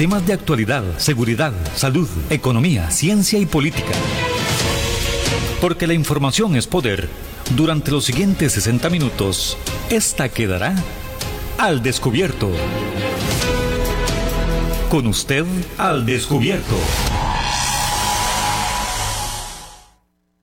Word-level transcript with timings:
Temas 0.00 0.26
de 0.26 0.32
actualidad, 0.32 0.82
seguridad, 0.96 1.52
salud, 1.76 2.08
economía, 2.30 2.90
ciencia 2.90 3.38
y 3.38 3.44
política. 3.44 3.92
Porque 5.60 5.86
la 5.86 5.92
información 5.92 6.56
es 6.56 6.66
poder. 6.66 7.06
Durante 7.54 7.90
los 7.90 8.06
siguientes 8.06 8.52
60 8.52 8.88
minutos, 8.88 9.58
esta 9.90 10.30
quedará 10.30 10.74
al 11.58 11.82
descubierto. 11.82 12.50
Con 14.88 15.06
usted 15.06 15.44
al 15.76 16.06
descubierto. 16.06 16.76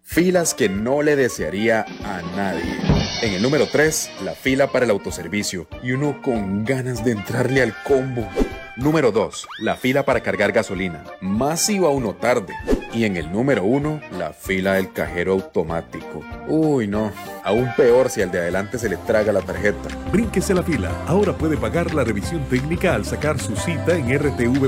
Filas 0.03 0.53
que 0.53 0.69
no 0.69 1.01
le 1.01 1.15
desearía 1.15 1.83
a 2.03 2.21
nadie. 2.35 2.77
En 3.23 3.33
el 3.33 3.41
número 3.41 3.67
3, 3.67 4.11
la 4.23 4.33
fila 4.33 4.71
para 4.71 4.85
el 4.85 4.91
autoservicio. 4.91 5.67
Y 5.81 5.93
uno 5.93 6.21
con 6.21 6.63
ganas 6.63 7.03
de 7.03 7.13
entrarle 7.13 7.63
al 7.63 7.73
combo. 7.81 8.29
Número 8.77 9.11
2. 9.11 9.47
La 9.61 9.75
fila 9.75 10.05
para 10.05 10.21
cargar 10.21 10.51
gasolina. 10.51 11.03
Más 11.19 11.67
iba 11.67 11.89
uno 11.89 12.13
tarde. 12.13 12.53
Y 12.93 13.05
en 13.05 13.17
el 13.17 13.31
número 13.31 13.63
1, 13.63 14.01
la 14.19 14.33
fila 14.33 14.73
del 14.73 14.93
cajero 14.93 15.33
automático. 15.33 16.23
Uy, 16.47 16.87
no. 16.87 17.11
Aún 17.43 17.69
peor 17.75 18.11
si 18.11 18.21
al 18.21 18.29
de 18.29 18.37
adelante 18.37 18.77
se 18.77 18.87
le 18.87 18.97
traga 18.97 19.33
la 19.33 19.41
tarjeta. 19.41 19.89
Brínquese 20.11 20.53
la 20.53 20.61
fila. 20.61 20.91
Ahora 21.07 21.35
puede 21.35 21.57
pagar 21.57 21.95
la 21.95 22.03
revisión 22.03 22.43
técnica 22.49 22.93
al 22.93 23.03
sacar 23.03 23.39
su 23.39 23.55
cita 23.55 23.95
en 23.95 24.15
rtv.co.cr. 24.15 24.63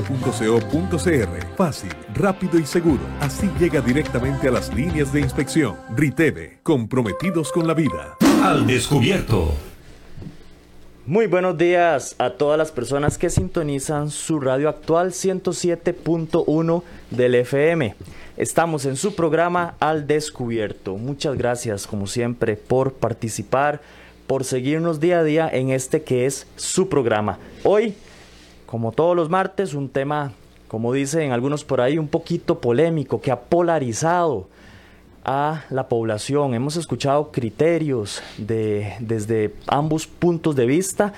Fácil, 1.56 1.92
rápido 2.12 2.58
y 2.58 2.66
seguro. 2.66 3.02
Así 3.20 3.48
llega 3.60 3.80
directamente 3.80 4.48
a 4.48 4.50
las 4.50 4.74
líneas 4.74 5.12
de 5.12 5.20
inspección. 5.20 5.76
Riteve, 5.96 6.58
comprometidos 6.64 7.52
con 7.52 7.68
la 7.68 7.74
vida. 7.74 8.16
Al 8.42 8.66
descubierto. 8.66 9.54
Muy 11.10 11.26
buenos 11.26 11.58
días 11.58 12.14
a 12.18 12.30
todas 12.30 12.56
las 12.56 12.70
personas 12.70 13.18
que 13.18 13.30
sintonizan 13.30 14.12
su 14.12 14.38
radio 14.38 14.68
actual 14.68 15.10
107.1 15.10 16.82
del 17.10 17.34
FM. 17.34 17.96
Estamos 18.36 18.84
en 18.84 18.94
su 18.94 19.16
programa 19.16 19.74
Al 19.80 20.06
Descubierto. 20.06 20.96
Muchas 20.96 21.36
gracias, 21.36 21.88
como 21.88 22.06
siempre, 22.06 22.56
por 22.56 22.92
participar, 22.92 23.80
por 24.28 24.44
seguirnos 24.44 25.00
día 25.00 25.18
a 25.18 25.24
día 25.24 25.50
en 25.52 25.70
este 25.70 26.02
que 26.02 26.26
es 26.26 26.46
su 26.54 26.88
programa. 26.88 27.40
Hoy, 27.64 27.94
como 28.66 28.92
todos 28.92 29.16
los 29.16 29.28
martes, 29.28 29.74
un 29.74 29.88
tema, 29.88 30.30
como 30.68 30.92
dicen 30.92 31.32
algunos 31.32 31.64
por 31.64 31.80
ahí, 31.80 31.98
un 31.98 32.06
poquito 32.06 32.60
polémico, 32.60 33.20
que 33.20 33.32
ha 33.32 33.40
polarizado 33.40 34.46
a 35.24 35.64
la 35.70 35.88
población. 35.88 36.54
Hemos 36.54 36.76
escuchado 36.76 37.30
criterios 37.30 38.22
de, 38.38 38.94
desde 39.00 39.54
ambos 39.66 40.06
puntos 40.06 40.56
de 40.56 40.66
vista 40.66 41.12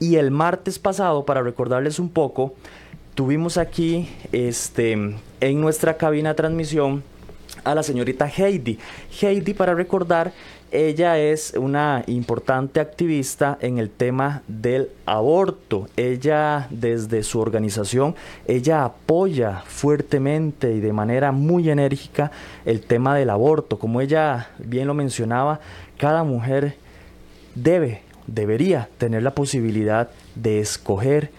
y 0.00 0.16
el 0.16 0.30
martes 0.30 0.78
pasado, 0.78 1.24
para 1.24 1.42
recordarles 1.42 1.98
un 1.98 2.08
poco, 2.08 2.54
tuvimos 3.14 3.56
aquí 3.58 4.08
este, 4.32 4.92
en 4.92 5.60
nuestra 5.60 5.96
cabina 5.96 6.30
de 6.30 6.34
transmisión 6.36 7.02
a 7.64 7.74
la 7.74 7.82
señorita 7.82 8.26
Heidi. 8.28 8.78
Heidi, 9.20 9.54
para 9.54 9.74
recordar, 9.74 10.32
ella 10.70 11.18
es 11.18 11.54
una 11.54 12.04
importante 12.06 12.80
activista 12.80 13.56
en 13.60 13.78
el 13.78 13.90
tema 13.90 14.42
del 14.48 14.90
aborto. 15.06 15.88
Ella 15.96 16.66
desde 16.70 17.22
su 17.22 17.40
organización, 17.40 18.14
ella 18.46 18.84
apoya 18.84 19.62
fuertemente 19.66 20.72
y 20.74 20.80
de 20.80 20.92
manera 20.92 21.32
muy 21.32 21.70
enérgica 21.70 22.30
el 22.66 22.82
tema 22.82 23.16
del 23.16 23.30
aborto. 23.30 23.78
Como 23.78 24.00
ella 24.00 24.50
bien 24.58 24.86
lo 24.86 24.94
mencionaba, 24.94 25.60
cada 25.96 26.22
mujer 26.22 26.76
debe, 27.54 28.02
debería 28.26 28.88
tener 28.98 29.22
la 29.22 29.34
posibilidad 29.34 30.10
de 30.34 30.60
escoger 30.60 31.30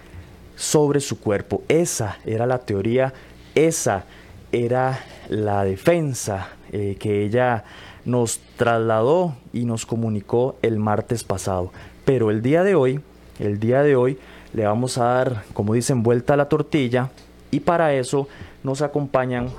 sobre 0.56 1.00
su 1.00 1.20
cuerpo. 1.20 1.62
Esa 1.68 2.18
era 2.26 2.46
la 2.46 2.60
teoría, 2.60 3.14
esa 3.54 4.06
era 4.52 5.00
la 5.30 5.64
defensa 5.64 6.50
eh, 6.72 6.98
que 7.00 7.24
ella 7.24 7.64
nos 8.10 8.39
trasladó 8.58 9.36
y 9.54 9.66
nos 9.66 9.86
comunicó 9.86 10.56
el 10.61 10.80
martes 10.80 11.23
pasado. 11.23 11.72
Pero 12.06 12.32
el 12.32 12.42
día 12.42 12.64
de 12.64 12.76
hoy, 12.76 13.02
el 13.39 13.60
día 13.60 13.83
de 13.83 13.95
hoy, 13.95 14.17
le 14.54 14.66
vamos 14.66 14.98
a 14.98 15.06
dar, 15.06 15.44
como 15.54 15.73
dicen, 15.73 16.04
vuelta 16.04 16.33
a 16.33 16.38
la 16.38 16.50
tortilla 16.50 17.11
y 17.52 17.61
para 17.61 17.94
eso 17.94 18.28
nos 18.64 18.82
acompañan 18.82 19.50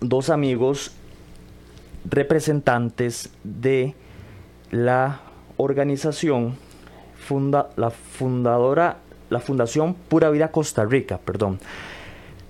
dos 0.00 0.30
amigos 0.30 0.92
representantes 2.08 3.30
de 3.42 3.94
la 4.70 5.20
organización 5.56 6.56
funda, 7.16 7.70
la 7.76 7.90
fundadora 7.90 8.98
la 9.30 9.40
Fundación 9.40 9.94
Pura 9.94 10.30
Vida 10.30 10.50
Costa 10.50 10.84
Rica, 10.84 11.18
perdón. 11.18 11.58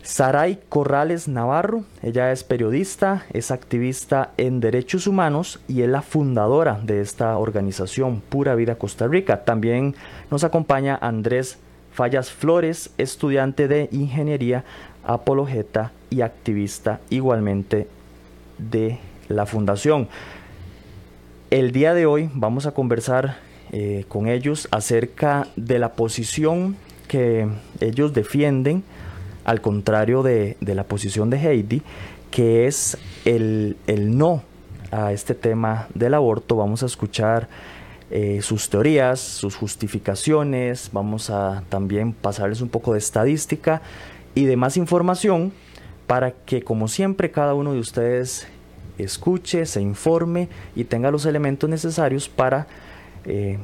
Saray 0.09 0.59
Corrales 0.71 1.29
Navarro, 1.29 1.85
ella 2.03 2.33
es 2.33 2.43
periodista, 2.43 3.27
es 3.35 3.51
activista 3.51 4.33
en 4.39 4.59
derechos 4.59 5.07
humanos 5.07 5.61
y 5.69 5.83
es 5.83 5.89
la 5.91 6.01
fundadora 6.01 6.81
de 6.83 7.03
esta 7.03 7.37
organización 7.37 8.23
Pura 8.23 8.55
Vida 8.55 8.77
Costa 8.77 9.07
Rica. 9.07 9.45
También 9.45 9.95
nos 10.31 10.45
acompaña 10.45 10.99
Andrés 11.03 11.59
Fallas 11.93 12.31
Flores, 12.31 12.91
estudiante 12.97 13.69
de 13.69 13.91
ingeniería, 13.93 14.65
apologeta 15.05 15.93
y 16.09 16.23
activista 16.23 17.01
igualmente 17.11 17.87
de 18.57 18.99
la 19.29 19.45
fundación. 19.45 20.09
El 21.51 21.71
día 21.71 21.93
de 21.93 22.07
hoy 22.07 22.31
vamos 22.33 22.65
a 22.65 22.73
conversar 22.73 23.37
eh, 23.73 24.07
con 24.09 24.27
ellos 24.27 24.69
acerca 24.71 25.49
de 25.57 25.79
la 25.79 25.93
posición 25.93 26.79
que 27.09 27.47
ellos 27.81 28.15
defienden 28.15 28.85
al 29.49 29.63
contrario 29.63 30.23
de, 30.23 30.59
la 30.61 30.85
posición 30.85 31.31
de 31.31 31.39
Heidi, 31.39 31.81
que 32.31 32.67
es 32.67 32.99
el, 33.25 33.79
no 33.87 34.43
a 34.91 35.15
este 35.15 35.35
tema 35.35 35.89
del 35.95 36.13
aborto. 36.13 36.57
Vamos 36.57 36.83
a 36.83 36.87
escuchar 36.87 37.49
eh, 38.11 38.41
sus 38.43 38.69
teorías, 38.69 39.21
sus 39.21 39.57
justificaciones, 39.57 40.91
vamos 40.93 41.31
a 41.31 41.63
también 41.71 42.13
pasarles 42.13 42.61
un 42.61 42.69
poco 42.69 42.93
de 42.93 42.99
estadística 42.99 43.81
y 44.35 44.45
de 44.45 44.57
más 44.57 44.77
información 44.77 45.51
para 46.07 46.33
que, 46.33 46.61
como 46.61 46.87
siempre, 46.87 47.31
cada 47.31 47.55
uno 47.55 47.73
de 47.73 47.79
ustedes 47.79 48.47
escuche, 48.99 49.65
se 49.65 49.81
informe 49.81 50.51
y 50.77 50.85
tenga 50.85 51.11
los 51.11 51.25
elementos 51.25 51.71
necesarios 51.71 52.29
para 52.29 52.67
eh, 53.25 53.57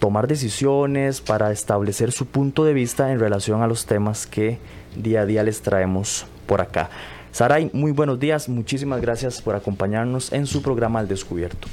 tomar 0.00 0.28
decisiones, 0.28 1.22
para 1.22 1.50
establecer 1.50 2.12
su 2.12 2.26
punto 2.26 2.66
de 2.66 2.74
vista 2.74 3.10
en 3.10 3.18
relación 3.18 3.62
a 3.62 3.66
los 3.66 3.86
temas 3.86 4.26
que 4.26 4.58
día 4.96 5.22
a 5.22 5.26
día 5.26 5.42
les 5.42 5.62
traemos 5.62 6.26
por 6.46 6.60
acá. 6.60 6.90
Saray, 7.32 7.70
muy 7.72 7.92
buenos 7.92 8.18
días, 8.18 8.48
muchísimas 8.48 9.00
gracias 9.00 9.40
por 9.40 9.54
acompañarnos 9.54 10.32
en 10.32 10.46
su 10.46 10.62
programa 10.62 10.98
Al 10.98 11.08
Descubierto. 11.08 11.68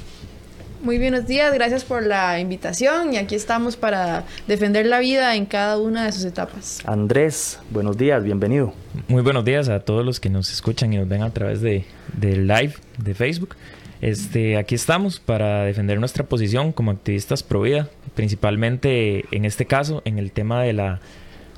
Muy 0.80 0.98
buenos 0.98 1.26
días, 1.26 1.52
gracias 1.52 1.82
por 1.82 2.06
la 2.06 2.38
invitación 2.38 3.12
y 3.12 3.16
aquí 3.16 3.34
estamos 3.34 3.76
para 3.76 4.24
defender 4.46 4.86
la 4.86 5.00
vida 5.00 5.34
en 5.34 5.44
cada 5.44 5.76
una 5.76 6.04
de 6.04 6.12
sus 6.12 6.24
etapas. 6.24 6.80
Andrés, 6.84 7.58
buenos 7.70 7.98
días, 7.98 8.22
bienvenido. 8.22 8.72
Muy 9.08 9.22
buenos 9.22 9.44
días 9.44 9.68
a 9.68 9.80
todos 9.80 10.06
los 10.06 10.20
que 10.20 10.30
nos 10.30 10.52
escuchan 10.52 10.92
y 10.92 10.96
nos 10.96 11.08
ven 11.08 11.22
a 11.22 11.30
través 11.30 11.60
de, 11.60 11.84
live 12.20 12.74
de 12.96 13.14
Facebook. 13.14 13.56
Este, 14.00 14.56
aquí 14.56 14.76
estamos 14.76 15.18
para 15.18 15.64
defender 15.64 15.98
nuestra 15.98 16.22
posición 16.22 16.70
como 16.70 16.92
activistas 16.92 17.42
pro 17.42 17.62
vida, 17.62 17.88
principalmente 18.14 19.24
en 19.32 19.44
este 19.44 19.66
caso 19.66 20.02
en 20.04 20.20
el 20.20 20.30
tema 20.30 20.62
de 20.62 20.74
la 20.74 21.00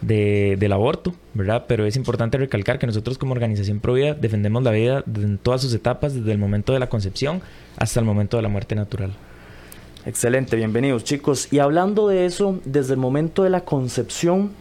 del 0.01 0.73
aborto, 0.73 1.15
¿verdad? 1.35 1.65
Pero 1.69 1.85
es 1.85 1.97
importante 1.97 2.39
recalcar 2.39 2.79
que 2.79 2.87
nosotros 2.87 3.19
como 3.19 3.33
organización 3.33 3.81
pro 3.81 3.95
vida 3.95 4.15
defendemos 4.15 4.63
la 4.63 4.71
vida 4.71 5.05
en 5.15 5.39
todas 5.39 5.61
sus 5.61 5.75
etapas, 5.75 6.15
desde 6.15 6.33
el 6.33 6.39
momento 6.39 6.73
de 6.73 6.79
la 6.79 6.89
concepción 6.89 7.43
hasta 7.77 8.01
el 8.01 8.07
momento 8.07 8.37
de 8.37 8.43
la 8.43 8.49
muerte 8.49 8.75
natural. 8.75 9.13
Excelente, 10.07 10.57
bienvenidos 10.57 11.05
chicos. 11.05 11.53
Y 11.53 11.59
hablando 11.59 12.09
de 12.09 12.25
eso, 12.25 12.59
desde 12.65 12.95
el 12.95 12.99
momento 12.99 13.43
de 13.43 13.51
la 13.51 13.61
concepción, 13.61 14.53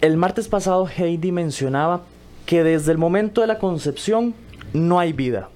el 0.00 0.16
martes 0.16 0.46
pasado 0.46 0.86
Heidi 0.86 1.32
mencionaba 1.32 2.02
que 2.46 2.62
desde 2.62 2.92
el 2.92 2.98
momento 2.98 3.40
de 3.40 3.48
la 3.48 3.58
concepción 3.58 4.34
no 4.72 5.00
hay 5.00 5.12
vida. 5.12 5.50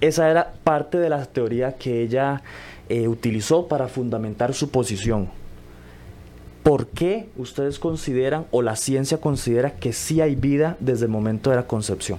Esa 0.00 0.30
era 0.30 0.54
parte 0.64 0.98
de 0.98 1.10
la 1.10 1.26
teoría 1.26 1.76
que 1.76 2.02
ella 2.02 2.42
eh, 2.88 3.06
utilizó 3.06 3.68
para 3.68 3.88
fundamentar 3.88 4.54
su 4.54 4.70
posición. 4.70 5.39
¿Por 6.62 6.88
qué 6.88 7.28
ustedes 7.36 7.78
consideran 7.78 8.46
o 8.50 8.62
la 8.62 8.76
ciencia 8.76 9.18
considera 9.18 9.72
que 9.72 9.92
sí 9.92 10.20
hay 10.20 10.34
vida 10.34 10.76
desde 10.80 11.06
el 11.06 11.10
momento 11.10 11.50
de 11.50 11.56
la 11.56 11.66
concepción? 11.66 12.18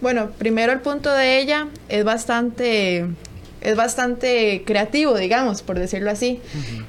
Bueno, 0.00 0.30
primero 0.38 0.72
el 0.72 0.80
punto 0.80 1.12
de 1.12 1.40
ella 1.40 1.68
es 1.88 2.04
bastante 2.04 3.06
es 3.60 3.76
bastante 3.76 4.62
creativo, 4.64 5.16
digamos, 5.16 5.62
por 5.62 5.78
decirlo 5.78 6.10
así, 6.10 6.40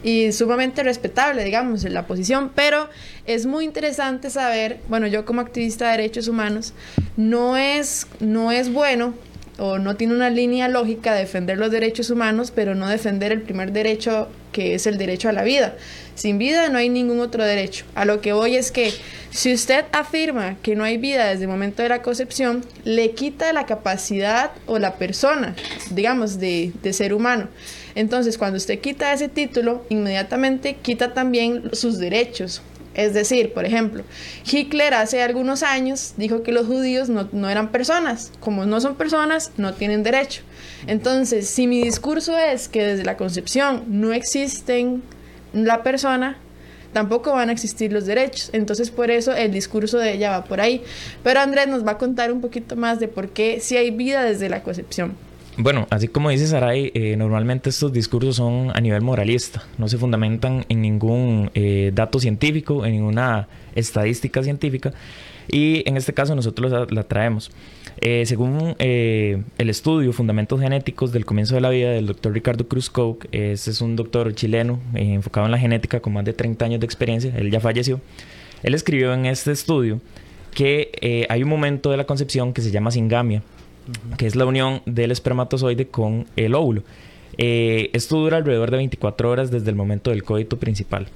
y 0.03 0.31
sumamente 0.31 0.83
respetable, 0.83 1.43
digamos, 1.43 1.83
en 1.83 1.93
la 1.93 2.07
posición, 2.07 2.51
pero 2.55 2.87
es 3.25 3.45
muy 3.45 3.65
interesante 3.65 4.29
saber, 4.29 4.79
bueno, 4.87 5.07
yo 5.07 5.25
como 5.25 5.41
activista 5.41 5.85
de 5.91 5.97
derechos 5.97 6.27
humanos, 6.27 6.73
no 7.17 7.57
es, 7.57 8.07
no 8.19 8.53
es 8.53 8.71
bueno 8.71 9.13
o 9.63 9.77
no 9.77 9.95
tiene 9.95 10.15
una 10.15 10.31
línea 10.31 10.67
lógica 10.67 11.13
de 11.13 11.19
defender 11.19 11.59
los 11.59 11.69
derechos 11.69 12.09
humanos, 12.09 12.49
pero 12.49 12.73
no 12.73 12.89
defender 12.89 13.31
el 13.31 13.43
primer 13.43 13.71
derecho 13.71 14.27
que 14.51 14.73
es 14.73 14.87
el 14.87 14.97
derecho 14.97 15.29
a 15.29 15.33
la 15.33 15.43
vida. 15.43 15.75
Sin 16.15 16.39
vida 16.39 16.67
no 16.69 16.79
hay 16.79 16.89
ningún 16.89 17.19
otro 17.19 17.45
derecho. 17.45 17.85
A 17.93 18.05
lo 18.05 18.21
que 18.21 18.33
voy 18.33 18.55
es 18.55 18.71
que 18.71 18.91
si 19.29 19.53
usted 19.53 19.85
afirma 19.91 20.57
que 20.63 20.75
no 20.75 20.83
hay 20.83 20.97
vida 20.97 21.27
desde 21.27 21.43
el 21.43 21.49
momento 21.49 21.83
de 21.83 21.89
la 21.89 22.01
concepción, 22.01 22.65
le 22.85 23.11
quita 23.11 23.53
la 23.53 23.67
capacidad 23.67 24.49
o 24.65 24.79
la 24.79 24.95
persona, 24.95 25.55
digamos, 25.91 26.39
de, 26.39 26.71
de 26.81 26.91
ser 26.91 27.13
humano. 27.13 27.47
Entonces, 27.93 28.39
cuando 28.39 28.57
usted 28.57 28.79
quita 28.79 29.13
ese 29.13 29.29
título, 29.29 29.85
inmediatamente 29.89 30.77
quita 30.81 31.13
también 31.13 31.69
sus 31.73 31.99
derechos. 31.99 32.63
Es 32.93 33.13
decir, 33.13 33.53
por 33.53 33.65
ejemplo, 33.65 34.03
Hitler 34.49 34.93
hace 34.93 35.21
algunos 35.21 35.63
años 35.63 36.13
dijo 36.17 36.43
que 36.43 36.51
los 36.51 36.67
judíos 36.67 37.09
no, 37.09 37.49
eran 37.49 37.71
personas. 37.71 38.31
Como 38.39 38.65
no 38.65 38.81
son 38.81 38.95
personas, 38.95 39.51
no 39.57 39.73
tienen 39.73 40.03
derecho. 40.03 40.41
Entonces, 40.87 41.49
si 41.49 41.67
mi 41.67 41.81
discurso 41.81 42.37
es 42.37 42.67
que 42.67 42.83
desde 42.83 43.05
la 43.05 43.15
concepción 43.15 43.85
no 43.87 44.11
existen 44.11 45.03
la 45.53 45.83
persona, 45.83 46.37
tampoco 46.91 47.31
van 47.31 47.49
a 47.49 47.53
existir 47.53 47.93
los 47.93 48.05
derechos. 48.05 48.49
Entonces, 48.51 48.91
por 48.91 49.09
eso 49.09 49.33
el 49.33 49.51
discurso 49.51 49.97
de 49.97 50.13
ella 50.13 50.31
va 50.31 50.43
por 50.43 50.59
ahí. 50.59 50.83
Pero 51.23 51.39
Andrés 51.39 51.67
nos 51.67 51.85
va 51.85 51.91
a 51.91 51.97
contar 51.97 52.31
un 52.31 52.41
poquito 52.41 52.75
más 52.75 52.99
de 52.99 53.07
por 53.07 53.29
qué 53.29 53.61
si 53.61 53.77
hay 53.77 53.91
vida 53.91 54.23
desde 54.23 54.49
la 54.49 54.63
concepción. 54.63 55.15
Bueno, 55.57 55.85
así 55.89 56.07
como 56.07 56.29
dice 56.29 56.47
Saray, 56.47 56.91
eh, 56.93 57.17
normalmente 57.17 57.69
estos 57.69 57.91
discursos 57.91 58.37
son 58.37 58.71
a 58.73 58.79
nivel 58.79 59.01
moralista, 59.01 59.63
no 59.77 59.89
se 59.89 59.97
fundamentan 59.97 60.65
en 60.69 60.81
ningún 60.81 61.51
eh, 61.55 61.91
dato 61.93 62.19
científico, 62.19 62.85
en 62.85 62.93
ninguna 62.93 63.49
estadística 63.75 64.41
científica, 64.43 64.93
y 65.49 65.83
en 65.89 65.97
este 65.97 66.13
caso 66.13 66.35
nosotros 66.35 66.89
la, 66.89 67.03
traemos. 67.03 67.51
Eh, 67.99 68.23
según 68.25 68.75
el 68.79 69.69
estudio 69.69 70.13
Fundamentos 70.13 70.61
Genéticos 70.61 71.11
del 71.11 71.25
Comienzo 71.25 71.55
de 71.55 71.61
la 71.61 71.69
Vida 71.69 71.91
del 71.91 72.07
doctor 72.07 72.31
Ricardo 72.31 72.67
Cruz 72.69 72.89
Coke, 72.89 73.27
ese 73.33 73.71
es 73.71 73.81
un 73.81 73.97
doctor 73.97 74.33
chileno 74.33 74.79
enfocado 74.93 75.47
en 75.47 75.51
la 75.51 75.57
genética 75.57 75.99
con 75.99 76.13
más 76.13 76.23
de 76.23 76.31
30 76.31 76.63
años 76.63 76.79
de 76.79 76.85
experiencia, 76.85 77.35
él 77.35 77.51
ya 77.51 77.59
falleció, 77.59 77.99
él 78.63 78.73
escribió 78.73 79.13
en 79.13 79.25
este 79.25 79.51
estudio 79.51 79.99
que 80.55 81.27
hay 81.29 81.43
un 81.43 81.49
momento 81.49 81.91
de 81.91 81.97
la 81.97 82.05
concepción 82.05 82.53
que 82.53 82.61
se 82.61 82.71
llama 82.71 82.91
singamia, 82.91 83.43
que 84.17 84.27
es 84.27 84.35
la 84.35 84.45
unión 84.45 84.81
del 84.85 85.11
espermatozoide 85.11 85.87
con 85.87 86.27
el 86.35 86.55
óvulo. 86.55 86.83
Eh, 87.37 87.89
esto 87.93 88.17
dura 88.17 88.37
alrededor 88.37 88.71
de 88.71 88.77
24 88.77 89.29
horas 89.29 89.51
desde 89.51 89.69
el 89.69 89.75
momento 89.75 90.11
del 90.11 90.23
coito 90.23 90.57
principal. 90.57 91.07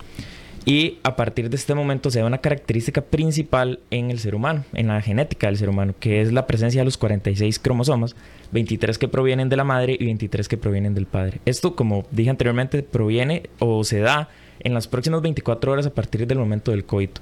Y 0.65 0.97
a 1.03 1.15
partir 1.15 1.51
de 1.51 1.57
este 1.57 1.75
momento 1.75 2.09
se 2.09 2.19
da 2.19 2.25
una 2.25 2.39
característica 2.39 3.01
principal 3.01 3.79
en 3.91 4.09
el 4.09 4.17
ser 4.17 4.33
humano, 4.33 4.65
en 4.73 4.87
la 4.87 4.99
genética 4.99 5.45
del 5.45 5.57
ser 5.57 5.69
humano, 5.69 5.93
que 5.99 6.21
es 6.21 6.33
la 6.33 6.47
presencia 6.47 6.81
de 6.81 6.85
los 6.85 6.97
46 6.97 7.59
cromosomas, 7.59 8.15
23 8.51 8.97
que 8.97 9.07
provienen 9.07 9.47
de 9.47 9.57
la 9.57 9.63
madre 9.63 9.95
y 9.99 10.05
23 10.05 10.47
que 10.47 10.57
provienen 10.57 10.95
del 10.95 11.05
padre. 11.05 11.39
Esto, 11.45 11.75
como 11.75 12.05
dije 12.09 12.31
anteriormente, 12.31 12.81
proviene 12.81 13.43
o 13.59 13.83
se 13.83 13.99
da 13.99 14.29
en 14.59 14.73
las 14.73 14.87
próximas 14.87 15.21
24 15.21 15.71
horas 15.71 15.85
a 15.85 15.93
partir 15.93 16.25
del 16.25 16.39
momento 16.39 16.71
del 16.71 16.85
coito. 16.85 17.21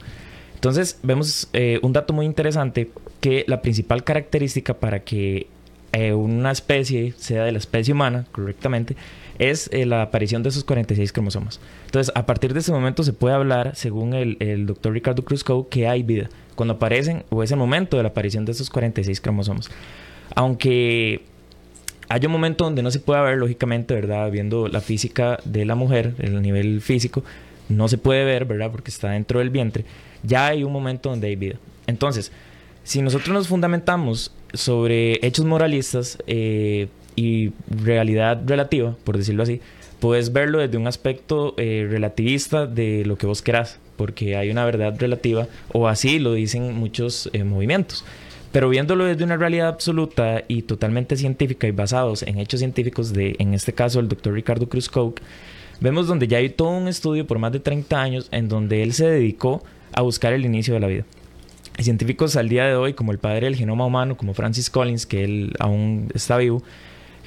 Entonces 0.63 0.97
vemos 1.03 1.49
eh, 1.51 1.77
un 1.81 1.91
dato 1.91 2.13
muy 2.13 2.25
interesante 2.25 2.89
que 3.19 3.43
la 3.49 3.61
principal 3.61 4.05
característica 4.05 4.73
para 4.73 5.01
que 5.01 5.47
eh, 5.91 6.13
una 6.13 6.51
especie 6.51 7.13
sea 7.17 7.43
de 7.43 7.51
la 7.51 7.57
especie 7.57 7.93
humana 7.93 8.25
correctamente 8.31 8.95
es 9.39 9.69
eh, 9.73 9.85
la 9.85 10.03
aparición 10.03 10.41
de 10.41 10.47
esos 10.47 10.63
46 10.63 11.11
cromosomas. 11.11 11.59
Entonces 11.87 12.13
a 12.15 12.25
partir 12.25 12.53
de 12.53 12.61
ese 12.61 12.71
momento 12.71 13.03
se 13.03 13.11
puede 13.11 13.35
hablar, 13.35 13.75
según 13.75 14.13
el, 14.13 14.65
doctor 14.65 14.93
Ricardo 14.93 15.25
Cruzco, 15.25 15.67
que 15.67 15.85
hay 15.89 16.01
vida 16.01 16.29
cuando 16.55 16.75
aparecen 16.75 17.25
o 17.29 17.43
es 17.43 17.51
el 17.51 17.57
momento 17.57 17.97
de 17.97 18.03
la 18.03 18.09
aparición 18.09 18.45
de 18.45 18.53
esos 18.53 18.69
46 18.69 19.19
cromosomas. 19.19 19.69
Aunque 20.33 21.23
hay 22.07 22.25
un 22.25 22.31
momento 22.31 22.63
donde 22.63 22.83
no 22.83 22.89
se 22.89 23.01
puede 23.01 23.21
ver, 23.21 23.37
lógicamente, 23.37 23.95
¿verdad? 23.95 24.31
Viendo 24.31 24.69
la 24.69 24.79
física 24.79 25.39
de 25.43 25.65
la 25.65 25.75
mujer, 25.75 26.15
el 26.19 26.41
nivel 26.41 26.79
físico, 26.79 27.21
no 27.67 27.89
se 27.89 27.97
puede 27.97 28.23
ver, 28.23 28.45
¿verdad? 28.45 28.71
Porque 28.71 28.91
está 28.91 29.09
dentro 29.09 29.39
del 29.39 29.49
vientre 29.49 29.83
ya 30.23 30.47
hay 30.47 30.63
un 30.63 30.71
momento 30.71 31.09
donde 31.09 31.27
hay 31.27 31.35
vida. 31.35 31.55
Entonces, 31.87 32.31
si 32.83 33.01
nosotros 33.01 33.29
nos 33.29 33.47
fundamentamos 33.47 34.31
sobre 34.53 35.25
hechos 35.25 35.45
moralistas 35.45 36.17
eh, 36.27 36.87
y 37.15 37.51
realidad 37.69 38.41
relativa, 38.45 38.95
por 39.03 39.17
decirlo 39.17 39.43
así, 39.43 39.61
puedes 39.99 40.33
verlo 40.33 40.59
desde 40.59 40.77
un 40.77 40.87
aspecto 40.87 41.53
eh, 41.57 41.87
relativista 41.89 42.67
de 42.67 43.05
lo 43.05 43.17
que 43.17 43.25
vos 43.25 43.41
querás, 43.41 43.79
porque 43.95 44.35
hay 44.35 44.49
una 44.49 44.65
verdad 44.65 44.95
relativa, 44.97 45.47
o 45.71 45.87
así 45.87 46.19
lo 46.19 46.33
dicen 46.33 46.73
muchos 46.73 47.29
eh, 47.33 47.43
movimientos. 47.43 48.03
Pero 48.51 48.69
viéndolo 48.69 49.05
desde 49.05 49.23
una 49.23 49.37
realidad 49.37 49.69
absoluta 49.69 50.43
y 50.47 50.63
totalmente 50.63 51.15
científica 51.15 51.67
y 51.67 51.71
basados 51.71 52.21
en 52.21 52.37
hechos 52.37 52.59
científicos 52.59 53.13
de, 53.13 53.35
en 53.39 53.53
este 53.53 53.73
caso, 53.73 53.99
el 53.99 54.09
doctor 54.09 54.33
Ricardo 54.33 54.69
Cruz 54.69 54.89
Coke, 54.89 55.23
vemos 55.79 56.07
donde 56.07 56.27
ya 56.27 56.37
hay 56.37 56.49
todo 56.49 56.69
un 56.69 56.87
estudio 56.87 57.25
por 57.25 57.39
más 57.39 57.51
de 57.51 57.59
30 57.59 58.01
años 58.01 58.27
en 58.31 58.49
donde 58.49 58.83
él 58.83 58.93
se 58.93 59.07
dedicó 59.07 59.63
a 59.93 60.01
buscar 60.01 60.33
el 60.33 60.45
inicio 60.45 60.73
de 60.73 60.79
la 60.79 60.87
vida. 60.87 61.05
científicos 61.79 62.35
al 62.35 62.49
día 62.49 62.65
de 62.65 62.75
hoy, 62.75 62.93
como 62.93 63.11
el 63.11 63.17
padre 63.17 63.47
del 63.47 63.55
genoma 63.55 63.85
humano, 63.85 64.15
como 64.15 64.33
Francis 64.33 64.69
Collins, 64.69 65.05
que 65.05 65.23
él 65.23 65.53
aún 65.59 66.09
está 66.13 66.37
vivo, 66.37 66.61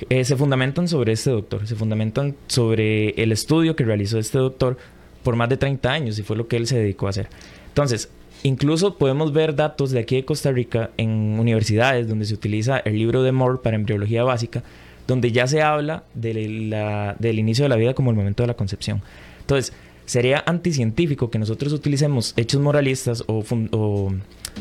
eh, 0.08 0.24
se 0.24 0.36
fundamentan 0.36 0.88
sobre 0.88 1.12
este 1.12 1.30
doctor, 1.30 1.66
se 1.66 1.74
fundamentan 1.74 2.36
sobre 2.48 3.10
el 3.22 3.32
estudio 3.32 3.76
que 3.76 3.84
realizó 3.84 4.18
este 4.18 4.38
doctor 4.38 4.76
por 5.22 5.36
más 5.36 5.48
de 5.48 5.56
30 5.56 5.90
años 5.90 6.18
y 6.18 6.22
fue 6.22 6.36
lo 6.36 6.48
que 6.48 6.56
él 6.56 6.66
se 6.66 6.78
dedicó 6.78 7.06
a 7.06 7.10
hacer. 7.10 7.28
Entonces, 7.68 8.10
incluso 8.42 8.98
podemos 8.98 9.32
ver 9.32 9.56
datos 9.56 9.90
de 9.90 10.00
aquí 10.00 10.16
de 10.16 10.24
Costa 10.24 10.52
Rica 10.52 10.90
en 10.98 11.40
universidades 11.40 12.08
donde 12.08 12.26
se 12.26 12.34
utiliza 12.34 12.78
el 12.78 12.98
libro 12.98 13.22
de 13.22 13.32
Moore 13.32 13.58
para 13.62 13.76
embriología 13.76 14.22
básica, 14.22 14.62
donde 15.06 15.32
ya 15.32 15.46
se 15.46 15.62
habla 15.62 16.04
de 16.14 16.48
la, 16.68 17.16
del 17.18 17.38
inicio 17.38 17.64
de 17.64 17.70
la 17.70 17.76
vida 17.76 17.94
como 17.94 18.10
el 18.10 18.16
momento 18.16 18.42
de 18.42 18.48
la 18.48 18.54
concepción. 18.54 19.02
Entonces, 19.40 19.72
sería 20.06 20.42
anticientífico 20.46 21.30
que 21.30 21.38
nosotros 21.38 21.72
utilicemos 21.72 22.32
hechos 22.36 22.60
moralistas 22.60 23.24
o, 23.26 24.12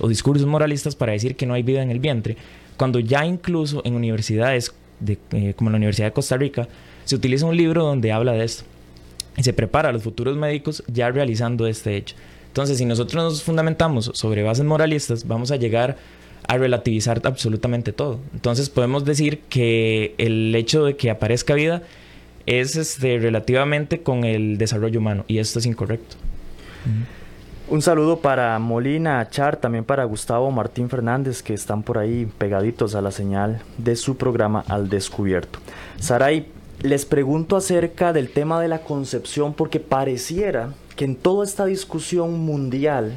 discursos 0.10 0.46
moralistas 0.46 0.96
para 0.96 1.14
decir 1.14 1.36
que 1.36 1.46
no 1.46 1.54
hay 1.54 1.64
vida 1.64 1.82
en 1.82 1.92
el 1.92 2.00
vientre, 2.00 2.36
cuando 2.76 3.00
ya 3.00 3.26
incluso 3.26 3.82
en 3.86 3.96
universidades 3.96 4.74
de, 5.00 5.18
eh, 5.32 5.54
como 5.56 5.70
la 5.70 5.78
Universidad 5.78 6.08
de 6.08 6.14
Costa 6.14 6.36
Rica 6.36 6.68
se 7.06 7.16
utiliza 7.16 7.46
un 7.46 7.56
libro 7.56 7.84
donde 7.84 8.12
habla 8.12 8.34
de 8.34 8.44
esto 8.44 8.64
y 9.38 9.44
se 9.44 9.54
prepara 9.54 9.90
a 9.90 9.92
los 9.92 10.04
futuros 10.04 10.36
médicos 10.38 10.84
ya 10.88 11.10
realizando 11.10 11.68
este 11.68 11.96
hecho. 11.96 12.16
Entonces, 12.48 12.78
si 12.78 12.86
nosotros 12.86 13.24
nos 13.24 13.44
fundamentamos 13.44 14.12
sobre 14.14 14.44
bases 14.44 14.66
moralistas, 14.66 15.28
vamos 15.28 15.52
a 15.52 15.58
llegar 15.58 15.98
a 16.48 16.58
relativizar 16.58 17.22
absolutamente 17.26 17.92
todo. 17.92 18.20
Entonces, 18.34 18.70
podemos 18.70 19.04
decir 19.04 19.40
que 19.50 20.16
el 20.18 20.56
hecho 20.56 20.86
de 20.86 20.96
que 20.96 21.10
aparezca 21.10 21.54
vida 21.54 21.84
es 22.46 22.76
este, 22.76 23.18
relativamente 23.20 24.02
con 24.02 24.24
el 24.24 24.58
desarrollo 24.58 25.00
humano 25.00 25.26
y 25.28 25.40
esto 25.40 25.60
es 25.60 25.66
incorrecto. 25.66 26.16
Un 27.68 27.82
saludo 27.82 28.20
para 28.20 28.60
Molina 28.60 29.28
Char, 29.30 29.58
también 29.58 29.84
para 29.84 30.04
Gustavo 30.04 30.52
Martín 30.52 30.88
Fernández, 30.88 31.42
que 31.42 31.56
están 31.56 31.82
por 31.82 31.98
ahí 31.98 32.28
pegaditos 32.38 32.94
a 32.94 33.02
la 33.02 33.10
señal 33.10 33.62
de 33.80 33.96
su 33.96 34.18
programa 34.18 34.64
Al 34.68 34.88
Descubierto. 34.88 35.58
Saray, 36.00 36.48
les 36.84 37.06
pregunto 37.06 37.56
acerca 37.56 38.14
del 38.14 38.30
tema 38.30 38.62
de 38.62 38.68
la 38.68 38.82
concepción, 38.82 39.56
porque 39.56 39.80
pareciera 39.80 40.76
que 40.96 41.06
en 41.06 41.16
toda 41.16 41.44
esta 41.44 41.66
discusión 41.66 42.40
mundial 42.40 43.14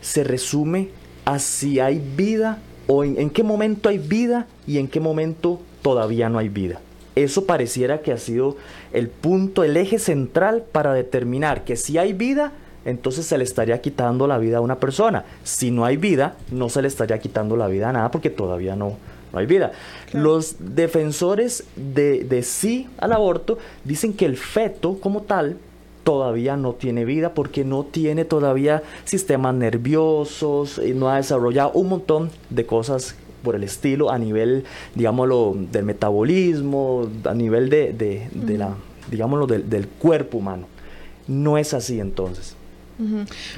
se 0.00 0.24
resume 0.24 0.88
a 1.26 1.38
si 1.38 1.78
hay 1.78 2.02
vida 2.16 2.58
o 2.86 3.04
en 3.04 3.28
qué 3.28 3.42
momento 3.42 3.90
hay 3.90 3.98
vida 3.98 4.46
y 4.66 4.78
en 4.78 4.88
qué 4.88 5.00
momento 5.00 5.60
todavía 5.82 6.30
no 6.30 6.38
hay 6.38 6.48
vida 6.48 6.80
eso 7.16 7.46
pareciera 7.46 8.02
que 8.02 8.12
ha 8.12 8.18
sido 8.18 8.56
el 8.92 9.08
punto, 9.08 9.64
el 9.64 9.76
eje 9.76 9.98
central 9.98 10.64
para 10.70 10.92
determinar 10.92 11.64
que 11.64 11.76
si 11.76 11.98
hay 11.98 12.12
vida, 12.12 12.52
entonces 12.84 13.26
se 13.26 13.38
le 13.38 13.44
estaría 13.44 13.80
quitando 13.80 14.26
la 14.26 14.38
vida 14.38 14.58
a 14.58 14.60
una 14.60 14.78
persona. 14.78 15.24
Si 15.42 15.70
no 15.70 15.84
hay 15.84 15.96
vida, 15.96 16.36
no 16.52 16.68
se 16.68 16.82
le 16.82 16.88
estaría 16.88 17.18
quitando 17.18 17.56
la 17.56 17.66
vida 17.66 17.88
a 17.88 17.92
nada 17.92 18.10
porque 18.10 18.30
todavía 18.30 18.76
no, 18.76 18.96
no 19.32 19.38
hay 19.38 19.46
vida. 19.46 19.72
Los 20.12 20.56
defensores 20.58 21.64
de, 21.74 22.22
de 22.22 22.42
sí 22.42 22.88
al 22.98 23.12
aborto 23.12 23.58
dicen 23.82 24.12
que 24.12 24.26
el 24.26 24.36
feto 24.36 24.98
como 25.00 25.22
tal 25.22 25.56
todavía 26.04 26.56
no 26.56 26.74
tiene 26.74 27.04
vida 27.04 27.34
porque 27.34 27.64
no 27.64 27.82
tiene 27.82 28.24
todavía 28.24 28.84
sistemas 29.04 29.54
nerviosos, 29.54 30.78
y 30.78 30.92
no 30.92 31.10
ha 31.10 31.16
desarrollado 31.16 31.72
un 31.72 31.88
montón 31.88 32.30
de 32.50 32.64
cosas 32.66 33.16
por 33.42 33.54
el 33.54 33.64
estilo 33.64 34.10
a 34.10 34.18
nivel, 34.18 34.64
digámoslo, 34.94 35.54
del 35.72 35.84
metabolismo, 35.84 37.08
a 37.24 37.34
nivel 37.34 37.70
de, 37.70 37.92
de, 37.92 38.58
la, 38.58 38.74
digámoslo, 39.10 39.46
del, 39.46 39.68
del, 39.68 39.88
cuerpo 39.88 40.38
humano. 40.38 40.66
No 41.28 41.58
es 41.58 41.74
así 41.74 42.00
entonces. 42.00 42.56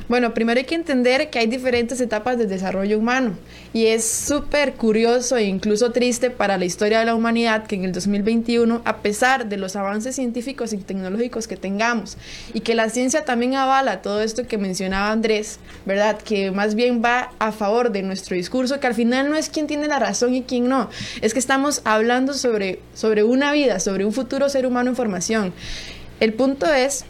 Bueno, 0.09 0.35
primero 0.35 0.59
hay 0.59 0.67
que 0.67 0.75
entender 0.75 1.31
que 1.31 1.39
hay 1.39 1.47
diferentes 1.47 2.01
etapas 2.01 2.39
de 2.39 2.47
desarrollo 2.47 2.99
humano 2.99 3.39
y 3.73 3.87
es 3.87 4.05
súper 4.05 4.75
curioso 4.75 5.37
e 5.37 5.45
incluso 5.45 5.93
triste 5.93 6.31
para 6.31 6.59
la 6.59 6.65
historia 6.65 6.99
de 6.99 7.05
la 7.05 7.15
humanidad 7.15 7.67
que 7.67 7.77
en 7.77 7.85
el 7.85 7.93
2021, 7.93 8.83
a 8.85 8.97
pesar 8.97 9.49
de 9.49 9.57
los 9.57 9.77
avances 9.77 10.17
científicos 10.17 10.73
y 10.73 10.79
tecnológicos 10.79 11.47
que 11.47 11.57
tengamos 11.57 12.17
y 12.53 12.61
que 12.61 12.75
la 12.75 12.91
ciencia 12.91 13.25
también 13.25 13.55
avala 13.55 14.03
todo 14.03 14.23
esto 14.23 14.45
que 14.47 14.59
mencionaba 14.59 15.13
Andrés, 15.13 15.61
¿verdad? 15.87 16.19
Que 16.19 16.51
más 16.51 16.75
bien 16.75 17.01
va 17.05 17.31
a 17.39 17.53
favor 17.53 17.93
de 17.93 18.03
nuestro 18.03 18.35
discurso, 18.35 18.81
que 18.81 18.89
al 18.89 18.95
final 18.95 19.31
no 19.31 19.37
es 19.37 19.51
quién 19.51 19.69
tiene 19.69 19.87
la 19.87 20.01
razón 20.01 20.35
y 20.35 20.43
quién 20.43 20.69
no, 20.69 20.91
es 21.21 21.33
que 21.33 21.39
estamos 21.39 21.81
hablando 21.85 22.35
sobre, 22.35 22.81
sobre 22.93 23.23
una 23.23 23.53
vida, 23.53 23.79
sobre 23.79 24.05
un 24.05 24.13
futuro 24.13 24.49
ser 24.49 24.67
humano 24.67 24.91
en 24.91 24.97
formación. 24.97 25.53
El 26.19 26.35
punto 26.35 26.67
es 26.67 27.05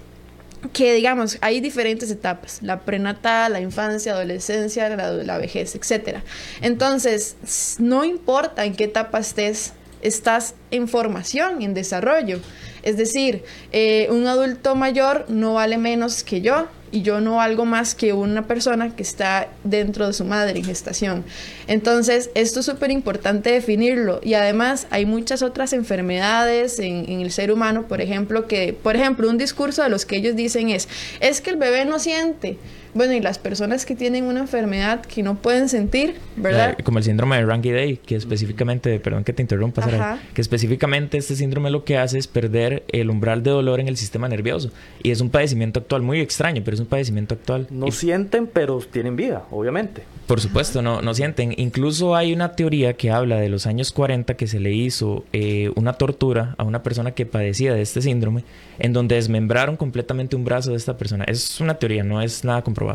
que 0.73 0.95
digamos, 0.95 1.38
hay 1.41 1.61
diferentes 1.61 2.11
etapas, 2.11 2.61
la 2.62 2.81
prenatal, 2.81 3.53
la 3.53 3.61
infancia, 3.61 4.12
adolescencia, 4.12 4.88
la, 4.88 5.12
la 5.12 5.38
vejez, 5.38 5.75
etc. 5.75 6.19
Entonces, 6.61 7.77
no 7.79 8.05
importa 8.05 8.65
en 8.65 8.75
qué 8.75 8.85
etapa 8.85 9.19
estés, 9.19 9.73
estás 10.03 10.55
en 10.71 10.88
formación, 10.88 11.62
en 11.62 11.75
desarrollo. 11.75 12.41
Es 12.83 12.97
decir, 12.97 13.45
eh, 13.73 14.09
un 14.11 14.27
adulto 14.27 14.75
mayor 14.75 15.27
no 15.29 15.55
vale 15.55 15.79
menos 15.79 16.23
que 16.25 16.41
yo, 16.41 16.69
y 16.90 17.02
yo 17.02 17.21
no 17.21 17.37
valgo 17.37 17.64
más 17.64 17.95
que 17.95 18.12
una 18.12 18.47
persona 18.47 18.95
que 18.95 19.02
está 19.02 19.49
dentro 19.64 20.07
de 20.07 20.12
su 20.12 20.25
madre 20.25 20.59
en 20.59 20.64
gestación. 20.64 21.25
Entonces, 21.66 22.30
esto 22.35 22.61
es 22.61 22.66
súper 22.66 22.90
importante 22.90 23.50
definirlo 23.50 24.21
y 24.23 24.35
además 24.35 24.87
hay 24.90 25.07
muchas 25.07 25.42
otras 25.42 25.73
enfermedades 25.73 26.78
en, 26.78 27.09
en, 27.09 27.21
el 27.21 27.30
ser 27.30 27.52
humano, 27.52 27.87
por 27.87 28.00
ejemplo, 28.00 28.47
que, 28.47 28.73
por 28.73 28.97
ejemplo, 28.97 29.28
un 29.28 29.38
discurso 29.38 29.83
de 29.83 29.88
los 29.88 30.07
que 30.07 30.16
ellos 30.16 30.37
dicen 30.37 30.71
es, 30.71 30.88
es 31.21 31.40
que 31.40 31.50
el 31.50 31.57
bebé 31.57 31.85
no 31.85 31.99
siente. 31.99 32.59
Bueno, 32.99 33.12
y 33.12 33.21
las 33.21 33.38
personas 33.38 33.87
que 33.87 33.95
tienen 33.95 34.25
una 34.25 34.40
enfermedad 34.40 35.02
que 35.02 35.23
no 35.23 35.37
pueden 35.37 35.69
sentir, 35.69 36.17
¿verdad? 36.35 36.76
Como 36.83 36.99
el 36.99 37.05
síndrome 37.05 37.37
de 37.37 37.47
Ranky 37.47 37.71
Day, 37.71 37.97
que 37.99 38.17
específicamente, 38.17 38.99
perdón 38.99 39.23
que 39.23 39.33
te 39.33 39.40
interrumpa, 39.40 39.83
Sarah, 39.83 40.21
que 40.35 40.40
específicamente 40.40 41.17
este 41.17 41.37
síndrome 41.37 41.71
lo 41.71 41.85
que 41.85 41.97
hace 41.97 42.19
es 42.19 42.26
perder 42.26 42.83
el 42.88 43.09
umbral 43.09 43.45
de 43.45 43.52
dolor 43.52 43.78
en 43.78 43.87
el 43.87 43.97
sistema 43.97 44.28
nervioso. 44.28 44.73
Y 45.00 45.12
es 45.12 45.21
un 45.21 45.31
padecimiento 45.31 45.78
actual 45.78 46.02
muy 46.02 46.19
extraño, 46.19 46.61
pero 46.64 46.75
es 46.75 46.81
un 46.81 46.87
padecimiento 46.87 47.37
actual. 47.37 47.69
No 47.71 47.87
y... 47.87 47.93
sienten, 47.93 48.49
pero 48.49 48.81
tienen 48.81 49.14
vida, 49.14 49.45
obviamente. 49.52 50.02
Por 50.26 50.40
supuesto, 50.40 50.83
no, 50.83 51.00
no 51.00 51.14
sienten. 51.14 51.55
Incluso 51.57 52.17
hay 52.17 52.33
una 52.33 52.57
teoría 52.57 52.95
que 52.95 53.12
habla 53.12 53.37
de 53.37 53.49
los 53.49 53.69
años 53.69 53.93
40 53.93 54.35
que 54.35 54.49
se 54.49 54.59
le 54.59 54.73
hizo 54.73 55.25
eh, 55.33 55.71
una 55.76 55.93
tortura 55.93 56.57
a 56.59 56.64
una 56.64 56.83
persona 56.83 57.12
que 57.12 57.26
padecía 57.26 57.73
de 57.75 57.81
este 57.81 58.02
síndrome, 58.02 58.43
en 58.81 58.93
donde 58.93 59.14
desmembraron 59.14 59.76
completamente 59.76 60.35
un 60.35 60.45
brazo 60.45 60.73
de 60.73 60.76
esta 60.76 60.97
persona. 60.97 61.25
Es 61.28 61.61
una 61.61 61.75
teoría, 61.75 62.02
no 62.02 62.21
es 62.21 62.45
nada 62.45 62.62
comprobado. 62.62 62.88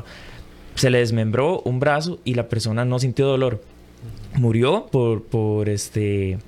Se 0.75 0.89
le 0.89 0.99
desmembró 0.99 1.61
un 1.61 1.79
brazo 1.79 2.19
y 2.23 2.33
la 2.33 2.49
persona 2.49 2.85
no 2.85 2.99
sintió 2.99 3.27
dolor. 3.27 3.61
Murió 4.35 4.87
por, 4.91 5.23
por 5.23 5.69
este 5.69 6.39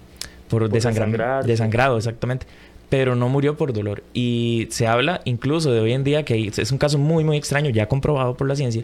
por, 0.50 0.64
por 0.64 0.72
desangra 0.72 1.44
desangrado, 1.44 1.98
exactamente. 1.98 2.48
Pero 2.90 3.16
no 3.16 3.30
murió 3.30 3.58
por 3.58 3.74
dolor. 3.74 4.04
Y 4.14 4.68
se 4.72 4.88
habla 4.88 5.22
incluso 5.26 5.72
de 5.72 5.80
hoy 5.80 5.94
en 5.94 6.04
día 6.04 6.24
que 6.24 6.52
es 6.56 6.72
un 6.72 6.78
caso 6.78 6.98
muy, 6.98 7.24
muy 7.24 7.38
extraño, 7.38 7.70
ya 7.70 7.88
comprobado 7.88 8.36
por 8.36 8.48
la 8.48 8.56
ciencia, 8.56 8.84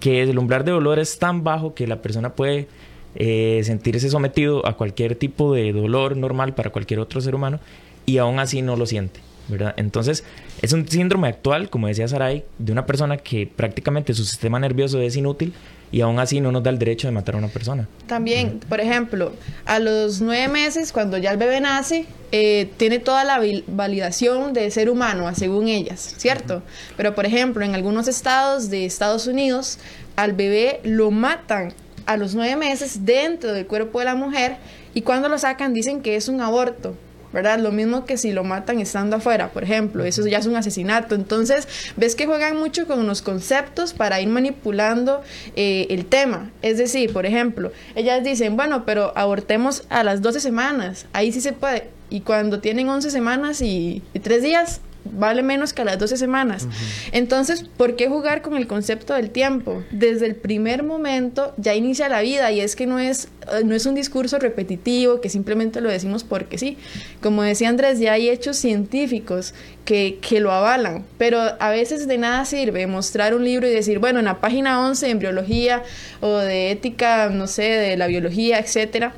que 0.00 0.22
el 0.22 0.38
umbral 0.38 0.64
de 0.64 0.72
dolor 0.72 0.98
es 0.98 1.18
tan 1.18 1.44
bajo 1.44 1.74
que 1.74 1.86
la 1.86 2.02
persona 2.02 2.34
puede 2.34 2.68
eh, 3.14 3.60
sentirse 3.64 4.08
sometido 4.08 4.66
a 4.66 4.76
cualquier 4.76 5.16
tipo 5.16 5.54
de 5.54 5.72
dolor 5.72 6.16
normal 6.16 6.54
para 6.54 6.70
cualquier 6.70 6.98
otro 6.98 7.20
ser 7.20 7.34
humano 7.34 7.60
y 8.06 8.18
aún 8.18 8.38
así 8.38 8.62
no 8.62 8.76
lo 8.76 8.86
siente. 8.86 9.20
¿Verdad? 9.48 9.74
Entonces, 9.76 10.24
es 10.60 10.72
un 10.72 10.88
síndrome 10.88 11.28
actual, 11.28 11.70
como 11.70 11.88
decía 11.88 12.08
Sarai, 12.08 12.44
de 12.58 12.72
una 12.72 12.86
persona 12.86 13.16
que 13.16 13.46
prácticamente 13.46 14.14
su 14.14 14.24
sistema 14.24 14.58
nervioso 14.58 15.00
es 15.00 15.16
inútil 15.16 15.52
y 15.92 16.00
aún 16.00 16.18
así 16.18 16.40
no 16.40 16.50
nos 16.50 16.62
da 16.62 16.70
el 16.70 16.78
derecho 16.78 17.06
de 17.06 17.12
matar 17.12 17.34
a 17.34 17.38
una 17.38 17.48
persona. 17.48 17.86
También, 18.06 18.60
por 18.68 18.80
ejemplo, 18.80 19.32
a 19.66 19.78
los 19.78 20.22
nueve 20.22 20.48
meses, 20.48 20.90
cuando 20.90 21.18
ya 21.18 21.30
el 21.30 21.36
bebé 21.36 21.60
nace, 21.60 22.06
eh, 22.32 22.70
tiene 22.78 22.98
toda 22.98 23.24
la 23.24 23.40
validación 23.66 24.54
de 24.54 24.70
ser 24.70 24.88
humano, 24.88 25.32
según 25.34 25.68
ellas, 25.68 26.14
¿cierto? 26.16 26.62
Pero, 26.96 27.14
por 27.14 27.26
ejemplo, 27.26 27.62
en 27.62 27.74
algunos 27.74 28.08
estados 28.08 28.70
de 28.70 28.86
Estados 28.86 29.26
Unidos, 29.26 29.78
al 30.16 30.32
bebé 30.32 30.80
lo 30.82 31.10
matan 31.10 31.74
a 32.06 32.16
los 32.16 32.34
nueve 32.34 32.56
meses 32.56 33.04
dentro 33.04 33.52
del 33.52 33.66
cuerpo 33.66 33.98
de 33.98 34.06
la 34.06 34.14
mujer 34.14 34.56
y 34.94 35.02
cuando 35.02 35.28
lo 35.28 35.38
sacan 35.38 35.74
dicen 35.74 36.00
que 36.00 36.16
es 36.16 36.28
un 36.28 36.40
aborto. 36.40 36.96
¿Verdad? 37.32 37.58
Lo 37.58 37.72
mismo 37.72 38.04
que 38.04 38.16
si 38.16 38.32
lo 38.32 38.44
matan 38.44 38.80
estando 38.80 39.16
afuera, 39.16 39.48
por 39.48 39.64
ejemplo, 39.64 40.04
eso 40.04 40.26
ya 40.26 40.38
es 40.38 40.46
un 40.46 40.56
asesinato. 40.56 41.14
Entonces, 41.14 41.68
ves 41.96 42.14
que 42.14 42.26
juegan 42.26 42.58
mucho 42.58 42.86
con 42.86 43.06
los 43.06 43.22
conceptos 43.22 43.92
para 43.92 44.20
ir 44.20 44.28
manipulando 44.28 45.22
eh, 45.56 45.86
el 45.90 46.06
tema. 46.06 46.50
Es 46.62 46.78
decir, 46.78 47.12
por 47.12 47.26
ejemplo, 47.26 47.72
ellas 47.94 48.22
dicen, 48.24 48.56
bueno, 48.56 48.84
pero 48.84 49.12
abortemos 49.16 49.84
a 49.88 50.04
las 50.04 50.22
12 50.22 50.40
semanas, 50.40 51.06
ahí 51.12 51.32
sí 51.32 51.40
se 51.40 51.52
puede. 51.52 51.88
Y 52.10 52.20
cuando 52.20 52.60
tienen 52.60 52.88
11 52.88 53.10
semanas 53.10 53.62
y, 53.62 54.02
y 54.12 54.18
3 54.18 54.42
días, 54.42 54.80
vale 55.04 55.42
menos 55.42 55.72
que 55.72 55.82
a 55.82 55.84
las 55.84 55.98
12 55.98 56.16
semanas. 56.16 56.68
Entonces, 57.12 57.64
¿por 57.76 57.96
qué 57.96 58.08
jugar 58.08 58.42
con 58.42 58.56
el 58.56 58.66
concepto 58.66 59.14
del 59.14 59.30
tiempo? 59.30 59.82
Desde 59.90 60.26
el 60.26 60.34
primer 60.34 60.82
momento 60.82 61.54
ya 61.56 61.74
inicia 61.74 62.08
la 62.08 62.20
vida 62.20 62.50
y 62.52 62.60
es 62.60 62.76
que 62.76 62.86
no 62.86 62.98
es, 62.98 63.28
eh, 63.52 63.64
no 63.64 63.74
es 63.74 63.86
un 63.86 63.94
discurso 63.94 64.38
repetitivo 64.38 65.20
que 65.20 65.28
simplemente 65.28 65.80
lo 65.80 65.90
decimos 65.90 66.24
porque 66.24 66.58
sí. 66.58 66.78
Como 67.20 67.42
decía 67.42 67.68
Andrés, 67.68 67.98
ya 67.98 68.12
hay 68.12 68.28
hechos 68.28 68.56
científicos 68.56 69.54
que, 69.84 70.18
que 70.20 70.40
lo 70.40 70.52
avalan, 70.52 71.04
pero 71.18 71.40
a 71.40 71.70
veces 71.70 72.06
de 72.06 72.18
nada 72.18 72.44
sirve 72.44 72.86
mostrar 72.86 73.34
un 73.34 73.44
libro 73.44 73.66
y 73.66 73.70
decir, 73.70 73.98
bueno, 73.98 74.20
en 74.20 74.26
la 74.26 74.40
página 74.40 74.86
11 74.86 75.10
en 75.10 75.18
biología 75.18 75.82
o 76.20 76.36
de 76.36 76.70
ética, 76.70 77.28
no 77.30 77.46
sé, 77.46 77.62
de 77.62 77.96
la 77.96 78.06
biología, 78.06 78.58
etcétera, 78.58 79.14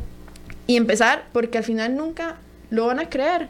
y 0.66 0.76
empezar 0.76 1.24
porque 1.32 1.58
al 1.58 1.64
final 1.64 1.96
nunca 1.96 2.38
lo 2.70 2.86
van 2.86 2.98
a 2.98 3.08
creer 3.08 3.48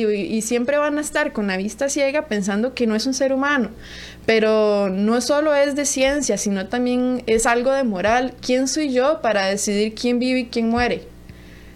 y, 0.00 0.42
siempre 0.42 0.78
van 0.78 0.98
a 0.98 1.00
estar 1.00 1.32
con 1.32 1.46
la 1.46 1.56
vista 1.56 1.88
ciega 1.88 2.26
pensando 2.26 2.74
que 2.74 2.86
no 2.86 2.94
es 2.94 3.06
un 3.06 3.14
ser 3.14 3.32
humano. 3.32 3.70
Pero 4.26 4.88
no 4.88 5.20
solo 5.20 5.54
es 5.54 5.74
de 5.74 5.84
ciencia, 5.84 6.38
sino 6.38 6.66
también 6.68 7.22
es 7.26 7.46
algo 7.46 7.72
de 7.72 7.84
moral. 7.84 8.34
¿Quién 8.40 8.68
soy 8.68 8.92
yo 8.92 9.20
para 9.20 9.46
decidir 9.46 9.94
quién 9.94 10.18
vive 10.18 10.40
y 10.40 10.46
quién 10.46 10.68
muere? 10.68 11.11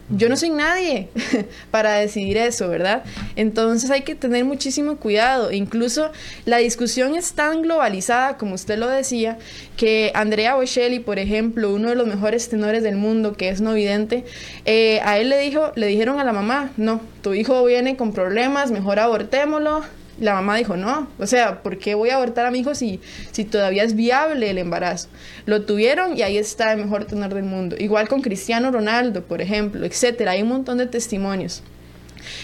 Yo 0.08 0.28
no 0.28 0.36
soy 0.36 0.50
nadie 0.50 1.08
para 1.72 1.94
decidir 1.94 2.36
eso, 2.36 2.68
¿verdad? 2.68 3.02
Entonces 3.34 3.90
hay 3.90 4.02
que 4.02 4.14
tener 4.14 4.44
muchísimo 4.44 4.96
cuidado. 4.98 5.50
Incluso 5.50 6.12
la 6.44 6.58
discusión 6.58 7.16
es 7.16 7.32
tan 7.32 7.62
globalizada, 7.62 8.36
como 8.36 8.54
usted 8.54 8.78
lo 8.78 8.88
decía, 8.88 9.38
que 9.76 10.12
Andrea 10.14 10.54
Bocelli, 10.54 11.00
por 11.00 11.18
ejemplo, 11.18 11.74
uno 11.74 11.88
de 11.88 11.96
los 11.96 12.06
mejores 12.06 12.48
tenores 12.48 12.84
del 12.84 12.96
mundo, 12.96 13.32
que 13.32 13.48
es 13.48 13.60
no 13.60 13.74
vidente, 13.74 14.24
eh, 14.64 15.00
a 15.02 15.18
él 15.18 15.28
le 15.28 15.38
dijo, 15.38 15.72
le 15.74 15.88
dijeron 15.88 16.20
a 16.20 16.24
la 16.24 16.32
mamá, 16.32 16.70
no, 16.76 17.00
tu 17.22 17.34
hijo 17.34 17.64
viene 17.64 17.96
con 17.96 18.12
problemas, 18.12 18.70
mejor 18.70 19.00
abortémoslo, 19.00 19.82
la 20.20 20.34
mamá 20.34 20.56
dijo, 20.56 20.76
no, 20.76 21.08
o 21.18 21.26
sea, 21.26 21.62
¿por 21.62 21.78
qué 21.78 21.94
voy 21.94 22.10
a 22.10 22.16
abortar 22.16 22.46
a 22.46 22.50
mi 22.50 22.60
hijo 22.60 22.74
si, 22.74 23.00
si 23.32 23.44
todavía 23.44 23.84
es 23.84 23.94
viable 23.94 24.50
el 24.50 24.58
embarazo? 24.58 25.08
Lo 25.44 25.62
tuvieron 25.62 26.16
y 26.16 26.22
ahí 26.22 26.38
está 26.38 26.72
el 26.72 26.78
mejor 26.78 27.04
tenor 27.04 27.34
del 27.34 27.44
mundo. 27.44 27.76
Igual 27.78 28.08
con 28.08 28.22
Cristiano 28.22 28.70
Ronaldo, 28.70 29.22
por 29.24 29.42
ejemplo, 29.42 29.84
etcétera. 29.84 30.32
Hay 30.32 30.42
un 30.42 30.48
montón 30.48 30.78
de 30.78 30.86
testimonios. 30.86 31.62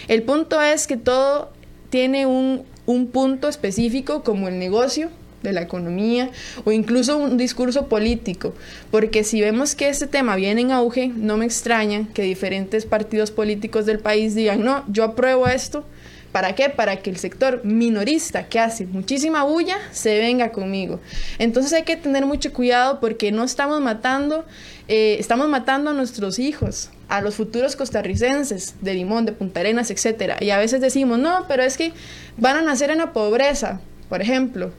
El 0.09 0.23
punto 0.23 0.61
es 0.61 0.87
que 0.87 0.97
todo 0.97 1.50
tiene 1.91 2.26
un, 2.26 2.64
un 2.87 3.09
punto 3.09 3.49
específico 3.49 4.23
como 4.23 4.49
el 4.49 4.59
negocio 4.59 5.11
de 5.43 5.52
la 5.52 5.62
economía 5.62 6.31
o 6.64 6.73
incluso 6.73 7.17
un 7.17 7.37
discurso 7.37 7.88
político, 7.88 8.55
porque 8.91 9.25
si 9.25 9.41
vemos 9.41 9.75
que 9.75 9.88
este 9.88 10.07
tema 10.07 10.37
viene 10.37 10.61
en 10.61 10.71
auge, 10.71 11.09
no 11.09 11.37
me 11.37 11.45
extraña 11.45 12.09
que 12.14 12.23
diferentes 12.23 12.87
partidos 12.87 13.31
políticos 13.31 13.87
del 13.87 13.99
país 13.99 14.35
digan, 14.35 14.62
no, 14.62 14.85
yo 14.88 15.05
apruebo 15.05 15.49
esto, 15.49 15.85
¿Para 16.33 16.55
qué? 16.55 16.71
Para 16.71 16.97
que 16.97 17.11
el 17.11 17.19
sector 17.19 17.61
minorista 17.62 18.49
que 18.49 18.59
hace 18.59 18.87
muchísima 18.87 19.45
bulla 19.45 19.77
se 19.93 20.19
venga 20.19 20.51
conmigo. 20.51 20.99
Entonces 21.39 21.75
hay 21.75 21.83
que 21.83 21.97
tener 21.97 22.25
mucho 22.25 22.55
cuidado 22.55 23.01
porque 23.01 23.31
no 23.33 23.45
estamos 23.45 23.83
matando, 23.83 24.47
eh, 24.89 25.17
estamos 25.21 25.49
matando 25.51 25.91
a 25.91 25.93
nuestros 25.93 26.39
hijos, 26.39 26.91
a 27.09 27.21
los 27.21 27.35
futuros 27.35 27.77
costarricenses 27.77 28.77
de 28.81 28.95
Limón, 28.95 29.27
de 29.27 29.33
Punta 29.33 29.61
Arenas, 29.61 29.91
etc. 29.91 30.37
Y 30.41 30.49
a 30.51 30.59
veces 30.59 30.81
decimos, 30.81 31.19
no, 31.19 31.45
pero 31.49 31.62
es 31.62 31.77
que 31.77 31.93
van 32.39 32.57
a 32.57 32.62
nacer 32.62 32.91
en 32.91 32.99
la 32.99 33.12
pobreza, 33.12 33.83
por 34.09 34.23
ejemplo. 34.23 34.73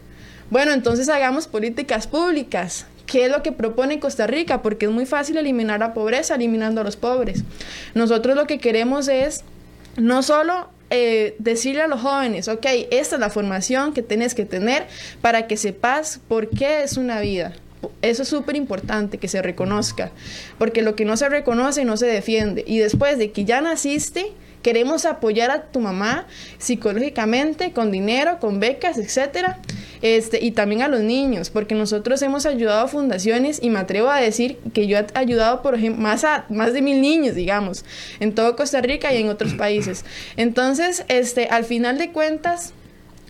Bueno, 0.50 0.72
entonces 0.72 1.08
hagamos 1.08 1.46
políticas 1.46 2.08
públicas. 2.08 2.88
¿Qué 3.06 3.26
es 3.26 3.32
lo 3.32 3.44
que 3.44 3.52
propone 3.52 4.00
Costa 4.00 4.26
Rica? 4.26 4.64
Porque 4.64 4.88
es 4.88 4.92
muy 4.92 5.06
fácil 5.06 5.38
eliminar 5.38 5.80
la 5.80 5.94
pobreza 5.94 6.34
eliminando 6.34 6.82
a 6.82 6.84
los 6.84 6.96
pobres. 6.96 7.44
Nosotros 7.94 8.36
lo 8.36 8.48
que 8.48 8.58
queremos 8.58 9.08
es 9.08 9.44
no 9.98 10.24
solo 10.24 10.70
eh, 10.96 11.36
decirle 11.40 11.82
a 11.82 11.88
los 11.88 12.02
jóvenes, 12.02 12.48
ok, 12.48 12.68
esta 12.92 13.16
es 13.16 13.20
la 13.20 13.32
formación 13.32 13.94
que 13.94 14.04
tienes 14.04 14.36
que 14.36 14.46
tener 14.46 14.86
para 15.22 15.48
que 15.48 15.58
sepas 15.58 16.20
por 16.28 16.50
qué 16.50 16.84
es 16.84 16.98
una 16.98 17.20
vida. 17.20 17.54
Eso 18.04 18.22
es 18.22 18.30
súper 18.30 18.56
importante, 18.56 19.18
que 19.18 19.28
se 19.28 19.42
reconozca, 19.42 20.12
porque 20.60 20.84
lo 20.84 20.96
que 20.96 21.04
no 21.04 21.18
se 21.18 21.30
reconoce 21.30 21.84
no 21.84 21.98
se 21.98 22.06
defiende. 22.06 22.64
Y 22.68 22.78
después 22.78 23.18
de 23.18 23.32
que 23.32 23.44
ya 23.44 23.60
naciste, 23.60 24.34
queremos 24.64 25.06
apoyar 25.06 25.52
a 25.52 25.64
tu 25.64 25.80
mamá 25.80 26.26
psicológicamente, 26.58 27.72
con 27.72 27.92
dinero, 27.92 28.40
con 28.40 28.60
becas, 28.60 28.98
etcétera. 28.98 29.60
este, 30.02 30.44
y 30.44 30.52
también 30.52 30.82
a 30.82 30.88
los 30.88 31.02
niños, 31.02 31.50
porque 31.50 31.76
nosotros 31.76 32.22
hemos 32.24 32.46
ayudado 32.46 32.82
a 32.82 32.88
fundaciones 32.88 33.60
y 33.62 33.70
me 33.70 33.80
atrevo 33.80 34.10
a 34.10 34.20
decir 34.20 34.58
que 34.74 34.88
yo 34.88 34.98
he 34.98 35.06
ayudado, 35.14 35.62
por 35.62 35.76
ejemplo, 35.76 36.02
más, 36.02 36.24
a, 36.24 36.46
más 36.50 36.74
de 36.74 36.82
mil 36.82 37.02
niños, 37.02 37.36
digamos, 37.36 37.86
en 38.20 38.34
todo 38.36 38.56
Costa 38.56 38.82
Rica 38.82 39.14
y 39.14 39.22
en 39.22 39.30
otros 39.30 39.54
países. 39.54 40.04
Entonces, 40.36 41.06
este, 41.08 41.48
al 41.48 41.64
final 41.64 41.98
de 41.98 42.12
cuentas, 42.12 42.74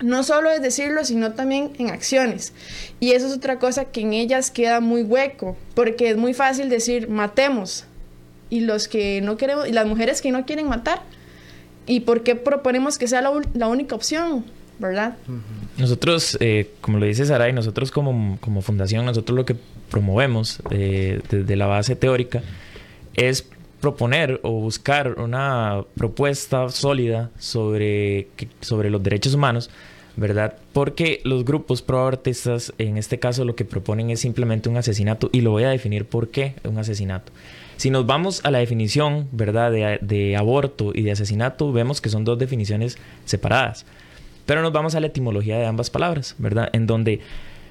no 0.01 0.23
solo 0.23 0.49
es 0.49 0.61
decirlo, 0.61 1.05
sino 1.05 1.33
también 1.33 1.73
en 1.77 1.89
acciones. 1.89 2.53
Y 2.99 3.11
eso 3.11 3.27
es 3.27 3.33
otra 3.33 3.59
cosa 3.59 3.85
que 3.85 4.01
en 4.01 4.13
ellas 4.13 4.49
queda 4.51 4.79
muy 4.79 5.03
hueco, 5.03 5.55
porque 5.75 6.09
es 6.09 6.17
muy 6.17 6.33
fácil 6.33 6.69
decir 6.69 7.07
matemos 7.07 7.85
y 8.49 8.61
los 8.61 8.87
que 8.87 9.21
no 9.21 9.37
queremos 9.37 9.67
y 9.67 9.71
las 9.71 9.85
mujeres 9.85 10.21
que 10.21 10.31
no 10.31 10.45
quieren 10.45 10.67
matar. 10.67 11.01
¿Y 11.85 12.01
por 12.01 12.23
qué 12.23 12.35
proponemos 12.35 12.97
que 12.97 13.07
sea 13.07 13.21
la, 13.21 13.67
única 13.67 13.95
opción? 13.95 14.45
¿Verdad? 14.79 15.17
Nosotros, 15.77 16.37
eh, 16.39 16.71
como 16.81 16.97
lo 16.97 17.05
dice 17.05 17.25
Saray, 17.25 17.53
nosotros 17.53 17.91
como, 17.91 18.37
como, 18.41 18.61
fundación, 18.61 19.05
nosotros 19.05 19.35
lo 19.35 19.45
que 19.45 19.55
promovemos 19.89 20.59
eh, 20.71 21.21
desde 21.29 21.55
la 21.55 21.67
base 21.67 21.95
teórica 21.95 22.41
es 23.15 23.47
proponer 23.79 24.39
o 24.43 24.51
buscar 24.53 25.19
una 25.19 25.83
propuesta 25.95 26.69
sólida 26.69 27.29
sobre, 27.37 28.29
sobre 28.61 28.89
los 28.89 29.03
derechos 29.03 29.33
humanos, 29.33 29.69
¿verdad? 30.15 30.55
Porque 30.71 31.19
los 31.25 31.43
grupos 31.43 31.81
pro-abortistas, 31.81 32.73
en 32.77 32.97
este 32.97 33.19
caso, 33.19 33.43
lo 33.43 33.55
que 33.55 33.65
proponen 33.65 34.09
es 34.09 34.21
simplemente 34.21 34.69
un 34.69 34.77
asesinato, 34.77 35.29
y 35.33 35.41
lo 35.41 35.51
voy 35.51 35.63
a 35.63 35.69
definir 35.69 36.05
por 36.05 36.29
qué 36.29 36.55
un 36.63 36.77
asesinato. 36.77 37.33
Si 37.77 37.89
nos 37.89 38.05
vamos 38.05 38.41
a 38.45 38.51
la 38.51 38.59
definición, 38.59 39.27
¿verdad?, 39.31 39.71
de, 39.71 40.35
aborto 40.37 40.91
y 40.93 41.01
de 41.01 41.11
asesinato, 41.11 41.71
vemos 41.71 42.01
que 42.01 42.09
son 42.09 42.23
dos 42.23 42.39
definiciones 42.39 42.97
separadas. 43.25 43.85
Pero 44.45 44.61
nos 44.61 44.73
vamos 44.73 44.95
a 44.95 44.99
la 44.99 45.07
etimología 45.07 45.57
de 45.57 45.65
ambas 45.65 45.89
palabras, 45.89 46.35
¿verdad? 46.37 46.69
En 46.73 46.85
donde 46.85 47.21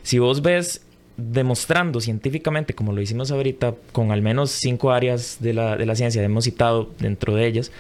si 0.03 0.19
vos 0.19 0.43
ves 0.43 0.83
demostrando 1.17 2.01
científicamente, 2.01 2.75
como 2.75 2.93
lo 2.93 3.03
hicimos 3.03 3.31
ahorita, 3.31 3.75
con 3.93 4.11
al 4.11 4.23
menos 4.23 4.51
cinco 4.51 4.91
áreas 4.91 5.39
de 5.41 5.53
la, 5.53 5.77
de 5.77 5.87
la 5.87 5.95
ciencia, 5.95 6.23
hemos 6.23 6.45
citado 6.45 6.91
dentro 6.99 7.35
de 7.35 7.47
ellas, 7.47 7.71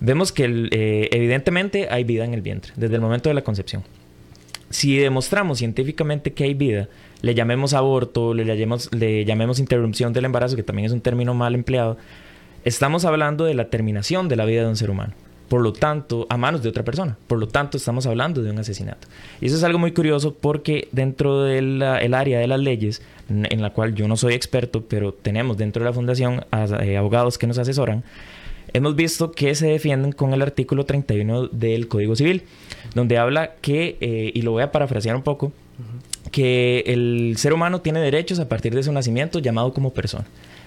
vemos 0.00 0.32
que 0.32 0.44
eh, 0.70 1.08
evidentemente 1.12 1.88
hay 1.90 2.04
vida 2.04 2.24
en 2.24 2.34
el 2.34 2.42
vientre, 2.42 2.72
desde 2.76 2.94
el 2.94 3.00
momento 3.00 3.28
de 3.28 3.34
la 3.34 3.42
concepción. 3.42 3.82
Si 4.70 4.96
demostramos 4.96 5.58
científicamente 5.58 6.32
que 6.32 6.44
hay 6.44 6.54
vida, 6.54 6.88
le 7.22 7.34
llamemos 7.34 7.74
aborto, 7.74 8.34
le 8.34 8.44
llamemos, 9.24 9.58
interrupción 9.58 10.12
del 10.12 10.26
embarazo, 10.26 10.56
que 10.56 10.62
también 10.62 10.86
es 10.86 10.92
un 10.92 11.00
término 11.00 11.34
mal 11.34 11.54
empleado, 11.54 11.96
estamos 12.64 13.04
hablando 13.04 13.44
de 13.44 13.54
la 13.54 13.70
terminación 13.70 14.28
de 14.28 14.36
la 14.36 14.44
vida 14.44 14.62
de 14.62 14.68
un 14.68 14.76
ser 14.76 14.90
humano 14.90 15.14
por 15.48 15.62
lo 15.62 15.72
tanto, 15.72 16.26
a 16.28 16.36
manos 16.36 16.62
de 16.62 16.68
otra 16.68 16.84
persona. 16.84 17.16
Por 17.26 17.38
lo 17.38 17.48
tanto, 17.48 17.78
estamos 17.78 18.06
hablando 18.06 18.42
de 18.42 18.50
un 18.50 18.58
asesinato. 18.58 19.08
Y 19.40 19.46
eso 19.46 19.56
es 19.56 19.64
algo 19.64 19.78
muy 19.78 19.92
curioso 19.92 20.34
porque 20.34 20.88
dentro 20.92 21.42
del 21.44 21.82
área 21.82 22.38
de 22.38 22.46
las 22.46 22.60
leyes, 22.60 23.02
en 23.30 23.62
la 23.62 23.70
cual 23.70 23.94
yo 23.94 24.06
no 24.08 24.16
soy 24.16 24.34
experto, 24.34 24.84
pero 24.86 25.12
tenemos 25.14 25.56
dentro 25.56 25.82
de 25.82 25.88
la 25.88 25.94
fundación 25.94 26.44
eh, 26.82 26.96
abogados 26.98 27.38
que 27.38 27.46
nos 27.46 27.56
asesoran, 27.56 28.04
hemos 28.72 28.96
visto 28.96 29.32
que 29.32 29.54
se 29.54 29.66
defienden 29.66 30.12
con 30.12 30.32
el 30.34 30.42
artículo 30.42 30.84
31 30.84 31.48
del 31.48 31.88
Código 31.88 32.16
Civil, 32.16 32.42
donde 32.94 33.18
habla 33.18 33.54
que, 33.60 33.96
eh, 34.00 34.32
y 34.34 34.42
lo 34.42 34.52
voy 34.52 34.62
a 34.62 34.72
parafrasear 34.72 35.16
un 35.16 35.22
poco, 35.22 35.52
que 36.30 36.84
el 36.86 37.34
ser 37.36 37.52
humano 37.52 37.80
tiene 37.80 38.00
derechos 38.00 38.38
a 38.38 38.48
partir 38.48 38.74
de 38.74 38.82
su 38.82 38.92
nacimiento 38.92 39.38
llamado 39.38 39.72
como 39.72 39.92
persona. 39.92 40.26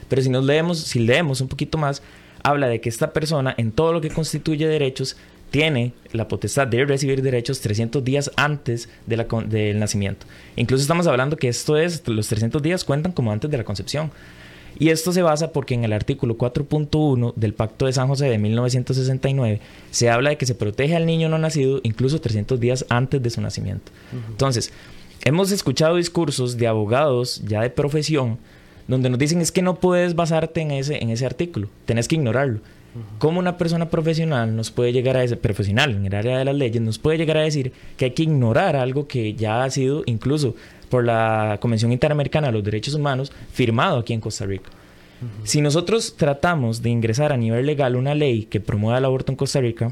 Pero 0.10 0.22
si 0.22 0.30
nos 0.30 0.44
leemos, 0.46 0.80
si 0.80 1.00
leemos 1.00 1.42
un 1.42 1.48
poquito 1.48 1.78
más, 1.78 2.02
habla 2.44 2.68
de 2.68 2.82
que 2.82 2.90
esta 2.90 3.14
persona 3.14 3.54
en 3.58 3.72
todo 3.72 3.94
lo 3.94 4.02
que 4.02 4.10
constituye 4.10 4.68
derechos 4.68 5.18
tiene 5.52 5.94
la 6.14 6.28
potestad 6.28 6.66
de 6.68 6.86
recibir 6.86 7.22
derechos 7.22 7.60
300 7.60 8.04
días 8.04 8.32
antes 8.38 8.90
de 9.06 9.18
la, 9.18 9.28
del 9.46 9.80
nacimiento. 9.80 10.26
Incluso 10.56 10.82
estamos 10.82 11.08
hablando 11.08 11.38
que 11.38 11.50
esto 11.50 11.78
es, 11.78 12.08
los 12.08 12.28
300 12.30 12.62
días 12.62 12.84
cuentan 12.86 13.12
como 13.12 13.32
antes 13.32 13.52
de 13.52 13.58
la 13.58 13.66
concepción. 13.66 14.12
Y 14.82 14.90
esto 14.90 15.12
se 15.12 15.22
basa 15.22 15.52
porque 15.52 15.76
en 15.76 15.84
el 15.84 15.94
artículo 15.94 16.40
4.1 16.40 17.36
del 17.36 17.54
Pacto 17.54 17.86
de 17.86 17.94
San 17.94 18.08
José 18.08 18.26
de 18.26 18.40
1969 18.40 19.62
se 19.92 20.10
habla 20.10 20.32
de 20.32 20.38
que 20.38 20.48
se 20.48 20.56
protege 20.56 20.96
al 20.96 21.06
niño 21.06 21.30
no 21.30 21.38
nacido 21.38 21.82
incluso 21.84 22.20
300 22.20 22.60
días 22.60 22.84
antes 22.90 23.22
de 23.22 23.30
su 23.30 23.42
nacimiento. 23.42 23.92
Entonces, 24.28 24.74
hemos 25.24 25.52
escuchado 25.52 25.98
discursos 25.98 26.58
de 26.58 26.66
abogados 26.66 27.44
ya 27.46 27.62
de 27.62 27.70
profesión 27.70 28.40
donde 28.88 29.12
nos 29.12 29.20
dicen 29.20 29.40
es 29.40 29.52
que 29.52 29.62
no 29.62 29.76
puedes 29.76 30.16
basarte 30.16 30.62
en 30.62 30.72
ese, 30.72 30.98
en 30.98 31.12
ese 31.12 31.28
artículo, 31.28 31.68
tenés 31.86 32.08
que 32.08 32.16
ignorarlo. 32.16 32.62
¿Cómo 33.20 33.40
una 33.40 33.58
persona 33.58 33.88
profesional 33.88 34.56
nos 34.56 34.72
puede 34.72 34.94
llegar 34.94 35.16
a 35.16 35.24
ese, 35.24 35.38
profesional 35.38 35.92
en 35.92 36.08
el 36.08 36.16
área 36.16 36.40
de 36.40 36.46
las 36.46 36.56
leyes, 36.56 36.82
nos 36.82 36.98
puede 36.98 37.20
llegar 37.20 37.38
a 37.38 37.42
decir 37.42 37.72
que 37.98 38.06
hay 38.06 38.12
que 38.12 38.24
ignorar 38.24 38.76
algo 38.76 39.08
que 39.08 39.36
ya 39.36 39.64
ha 39.64 39.70
sido 39.70 40.02
incluso 40.08 40.56
por 40.92 41.04
la 41.04 41.58
Convención 41.60 41.92
Interamericana 41.92 42.48
de 42.48 42.54
los 42.54 42.64
Derechos 42.64 42.94
Humanos 42.94 43.32
firmado 43.52 43.98
aquí 43.98 44.14
en 44.14 44.22
Costa 44.22 44.46
Rica? 44.46 44.70
Si 45.44 45.62
nosotros 45.62 46.16
tratamos 46.18 46.84
de 46.84 46.90
ingresar 46.90 47.32
a 47.32 47.38
nivel 47.38 47.66
legal 47.66 47.96
una 47.96 48.14
ley 48.14 48.44
que 48.44 48.60
promueva 48.60 49.00
el 49.00 49.06
aborto 49.06 49.32
en 49.32 49.36
Costa 49.36 49.62
Rica, 49.62 49.92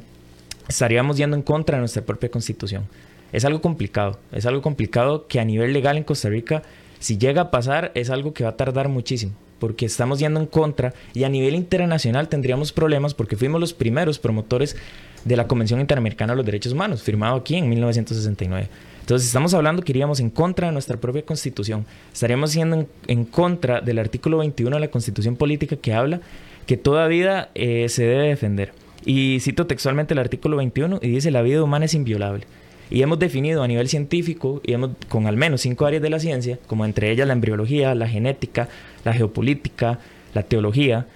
estaríamos 0.68 1.18
yendo 1.18 1.36
en 1.36 1.44
contra 1.44 1.78
de 1.78 1.82
nuestra 1.82 2.04
propia 2.04 2.30
constitución. 2.30 2.86
Es 3.32 3.46
algo 3.46 3.62
complicado, 3.62 4.20
es 4.32 4.46
algo 4.46 4.62
complicado 4.62 5.28
que 5.28 5.40
a 5.40 5.46
nivel 5.46 5.72
legal 5.72 5.98
en 5.98 6.04
Costa 6.04 6.30
Rica 6.30 6.64
si 7.00 7.18
llega 7.18 7.44
a 7.44 7.52
pasar, 7.52 7.92
es 7.96 8.10
algo 8.10 8.34
que 8.34 8.44
va 8.44 8.52
a 8.52 8.58
tardar 8.58 8.90
muchísimo, 8.90 9.32
porque 9.58 9.86
estamos 9.86 10.20
yendo 10.20 10.40
en 10.42 10.46
contra 10.46 10.94
y 11.14 11.24
a 11.24 11.30
nivel 11.30 11.56
internacional 11.56 12.28
tendríamos 12.28 12.74
problemas 12.74 13.14
porque 13.14 13.38
fuimos 13.38 13.62
los 13.62 13.74
primeros 13.74 14.20
promotores 14.20 14.76
de 15.24 15.38
la 15.38 15.48
Convención 15.48 15.80
Interamericana 15.80 16.34
de 16.34 16.38
los 16.38 16.46
Derechos 16.46 16.74
Humanos, 16.74 17.02
firmado 17.02 17.38
aquí 17.38 17.56
en 17.56 17.70
1969. 17.70 18.68
Entonces 19.10 19.26
estamos 19.26 19.56
hablando 19.56 19.82
que 19.82 19.92
iríamos 19.92 20.20
en 20.20 20.30
contra 20.30 20.68
de 20.68 20.72
nuestra 20.72 20.98
propia 20.98 21.26
constitución, 21.26 21.84
estaríamos 22.14 22.54
yendo 22.54 22.86
en, 23.08 23.26
contra 23.26 23.82
del 23.82 23.98
artículo 23.98 24.38
21 24.38 24.76
de 24.76 24.80
la 24.80 24.90
constitución 24.90 25.36
política 25.36 25.78
que 25.78 25.96
habla 25.96 26.22
que 26.68 26.78
toda 26.78 27.08
vida 27.08 27.50
eh, 27.56 27.90
se 27.90 28.04
debe 28.04 28.28
defender. 28.28 28.72
Y 29.04 29.40
cito 29.40 29.66
textualmente 29.66 30.14
el 30.14 30.20
artículo 30.20 30.58
21 30.58 31.00
y 31.02 31.08
dice 31.10 31.32
la 31.32 31.42
vida 31.42 31.64
humana 31.64 31.86
es 31.86 31.96
inviolable. 31.96 32.46
Y 32.92 33.02
hemos 33.02 33.18
definido 33.18 33.64
a 33.64 33.68
nivel 33.68 33.90
científico, 33.90 34.62
y 34.64 34.74
hemos, 34.74 34.92
con 35.08 35.26
al 35.26 35.38
menos 35.38 35.62
cinco 35.62 35.88
áreas 35.88 36.04
de 36.04 36.12
la 36.12 36.20
ciencia, 36.20 36.60
como 36.68 36.86
entre 36.86 37.10
ellas 37.10 37.26
la 37.26 37.34
embriología, 37.34 37.96
la 37.96 38.08
genética, 38.08 38.70
la 39.06 39.14
geopolítica, 39.14 39.98
la 40.36 40.44
teología, 40.44 41.08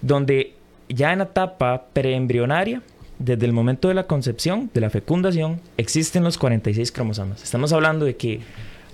donde 0.00 0.54
ya 0.88 1.12
en 1.12 1.18
la 1.18 1.24
etapa 1.24 1.88
preembrionaria, 1.92 2.80
desde 3.18 3.46
el 3.46 3.52
momento 3.52 3.88
de 3.88 3.94
la 3.94 4.06
concepción, 4.06 4.70
de 4.74 4.80
la 4.80 4.90
fecundación, 4.90 5.60
existen 5.76 6.24
los 6.24 6.38
46 6.38 6.92
cromosomas. 6.92 7.42
Estamos 7.42 7.72
hablando 7.72 8.04
de 8.04 8.16
que 8.16 8.40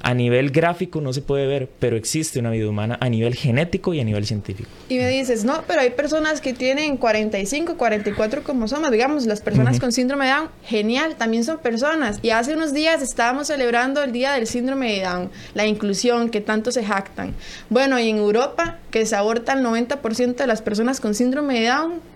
a 0.02 0.14
nivel 0.14 0.50
gráfico 0.50 1.00
no 1.00 1.12
se 1.12 1.22
puede 1.22 1.46
ver, 1.46 1.68
pero 1.78 1.96
existe 1.96 2.40
una 2.40 2.50
vida 2.50 2.68
humana 2.68 2.98
a 3.00 3.08
nivel 3.08 3.36
genético 3.36 3.94
y 3.94 4.00
a 4.00 4.04
nivel 4.04 4.26
científico. 4.26 4.68
Y 4.88 4.98
me 4.98 5.08
dices, 5.08 5.44
no, 5.44 5.62
pero 5.66 5.80
hay 5.80 5.90
personas 5.90 6.40
que 6.40 6.52
tienen 6.52 6.96
45, 6.96 7.76
44 7.76 8.42
cromosomas, 8.42 8.90
digamos, 8.90 9.26
las 9.26 9.40
personas 9.40 9.78
con 9.78 9.92
síndrome 9.92 10.26
de 10.26 10.32
Down, 10.32 10.48
genial, 10.64 11.14
también 11.16 11.44
son 11.44 11.58
personas. 11.58 12.18
Y 12.20 12.30
hace 12.30 12.54
unos 12.54 12.74
días 12.74 13.00
estábamos 13.00 13.46
celebrando 13.46 14.02
el 14.02 14.10
Día 14.10 14.32
del 14.32 14.48
Síndrome 14.48 14.92
de 14.92 15.02
Down, 15.02 15.30
la 15.54 15.66
inclusión 15.66 16.30
que 16.30 16.40
tanto 16.40 16.72
se 16.72 16.84
jactan. 16.84 17.34
Bueno, 17.70 18.00
y 18.00 18.08
en 18.08 18.16
Europa, 18.16 18.78
que 18.90 19.06
se 19.06 19.14
aborta 19.14 19.52
el 19.52 19.64
90% 19.64 20.34
de 20.34 20.46
las 20.48 20.62
personas 20.62 21.00
con 21.00 21.14
síndrome 21.14 21.60
de 21.60 21.68
Down, 21.68 22.11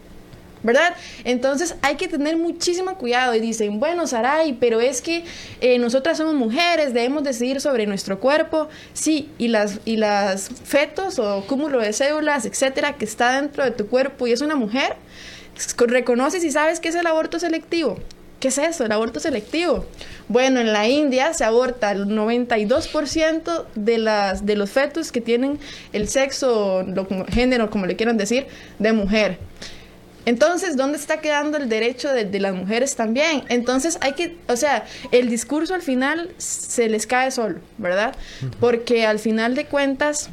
¿verdad? 0.62 0.94
Entonces 1.24 1.76
hay 1.82 1.96
que 1.96 2.08
tener 2.08 2.36
muchísimo 2.36 2.96
cuidado 2.96 3.34
y 3.34 3.40
dicen, 3.40 3.78
bueno, 3.78 4.06
Saray, 4.06 4.54
pero 4.54 4.80
es 4.80 5.00
que 5.00 5.24
eh, 5.60 5.78
nosotras 5.78 6.18
somos 6.18 6.34
mujeres, 6.34 6.92
debemos 6.94 7.22
decidir 7.22 7.60
sobre 7.60 7.86
nuestro 7.86 8.18
cuerpo, 8.20 8.68
sí, 8.92 9.30
y 9.38 9.48
las, 9.48 9.80
y 9.84 9.96
las 9.96 10.48
fetos 10.48 11.18
o 11.18 11.44
cúmulo 11.46 11.78
de 11.80 11.92
células, 11.92 12.44
etcétera, 12.44 12.96
que 12.96 13.04
está 13.04 13.40
dentro 13.40 13.64
de 13.64 13.70
tu 13.70 13.86
cuerpo 13.86 14.26
y 14.26 14.32
es 14.32 14.40
una 14.40 14.56
mujer, 14.56 14.96
reconoces 15.78 16.44
y 16.44 16.50
sabes 16.50 16.80
qué 16.80 16.88
es 16.88 16.94
el 16.94 17.06
aborto 17.06 17.38
selectivo. 17.38 17.98
¿Qué 18.40 18.48
es 18.48 18.58
eso, 18.58 18.84
el 18.84 18.92
aborto 18.92 19.18
selectivo? 19.18 19.86
Bueno, 20.28 20.60
en 20.60 20.72
la 20.72 20.86
India 20.86 21.32
se 21.32 21.44
aborta 21.44 21.92
el 21.92 22.06
92% 22.06 23.64
de, 23.74 23.98
las, 23.98 24.44
de 24.44 24.56
los 24.56 24.70
fetos 24.70 25.10
que 25.10 25.22
tienen 25.22 25.58
el 25.94 26.08
sexo, 26.08 26.82
lo, 26.82 27.06
género, 27.28 27.70
como 27.70 27.86
le 27.86 27.96
quieran 27.96 28.18
decir, 28.18 28.46
de 28.78 28.92
mujer. 28.92 29.38
Entonces, 30.26 30.76
¿dónde 30.76 30.98
está 30.98 31.20
quedando 31.20 31.56
el 31.56 31.68
derecho 31.68 32.12
de, 32.12 32.40
las 32.40 32.52
mujeres 32.52 32.96
también? 32.96 33.44
Entonces, 33.48 33.96
hay 34.00 34.12
que, 34.12 34.36
o 34.48 34.56
sea, 34.56 34.84
el 35.12 35.30
discurso 35.30 35.72
al 35.72 35.82
final 35.82 36.30
se 36.36 36.88
les 36.88 37.06
cae 37.06 37.30
solo, 37.30 37.60
¿verdad? 37.78 38.14
Porque 38.58 39.06
al 39.06 39.20
final 39.20 39.54
de 39.54 39.66
cuentas, 39.66 40.28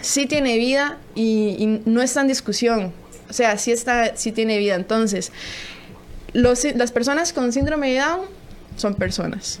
sí 0.00 0.26
tiene 0.26 0.56
vida 0.56 0.98
y, 1.14 1.80
no 1.84 2.00
está 2.00 2.22
en 2.22 2.28
discusión. 2.28 2.92
O 3.28 3.32
sea, 3.34 3.58
sí, 3.58 3.72
está, 3.72 4.16
sí 4.16 4.32
tiene 4.32 4.56
vida. 4.58 4.74
Entonces, 4.74 5.32
los, 6.32 6.64
las 6.74 6.90
personas 6.90 7.34
con 7.34 7.52
síndrome 7.52 7.92
de 7.92 7.98
Down 8.00 8.35
son 8.76 8.94
personas. 8.94 9.60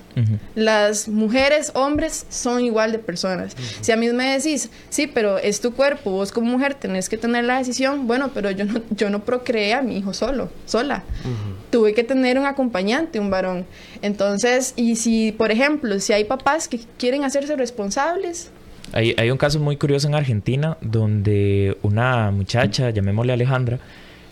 Las 0.54 1.08
mujeres, 1.08 1.72
hombres 1.74 2.26
son 2.28 2.64
igual 2.64 2.92
de 2.92 2.98
personas. 2.98 3.56
Si 3.80 3.92
a 3.92 3.96
mí 3.96 4.08
me 4.12 4.36
decís, 4.36 4.70
sí, 4.88 5.06
pero 5.06 5.38
es 5.38 5.60
tu 5.60 5.72
cuerpo, 5.72 6.10
vos 6.10 6.32
como 6.32 6.50
mujer 6.50 6.74
tenés 6.74 7.08
que 7.08 7.18
tener 7.18 7.44
la 7.44 7.58
decisión, 7.58 8.06
bueno, 8.06 8.30
pero 8.32 8.50
yo 8.50 8.64
no, 8.64 8.80
yo 8.90 9.10
no 9.10 9.24
procreé 9.24 9.74
a 9.74 9.82
mi 9.82 9.98
hijo 9.98 10.12
solo, 10.14 10.50
sola. 10.66 11.02
Tuve 11.70 11.94
que 11.94 12.04
tener 12.04 12.38
un 12.38 12.46
acompañante, 12.46 13.18
un 13.18 13.30
varón. 13.30 13.66
Entonces, 14.02 14.72
y 14.76 14.96
si, 14.96 15.32
por 15.32 15.50
ejemplo, 15.50 15.98
si 16.00 16.12
hay 16.12 16.24
papás 16.24 16.68
que 16.68 16.80
quieren 16.98 17.24
hacerse 17.24 17.56
responsables, 17.56 18.50
hay, 18.92 19.14
hay, 19.18 19.30
un 19.32 19.36
caso 19.36 19.58
muy 19.58 19.76
curioso 19.76 20.06
en 20.06 20.14
Argentina 20.14 20.78
donde 20.80 21.76
una 21.82 22.30
muchacha, 22.30 22.90
llamémosle 22.90 23.32
Alejandra, 23.32 23.80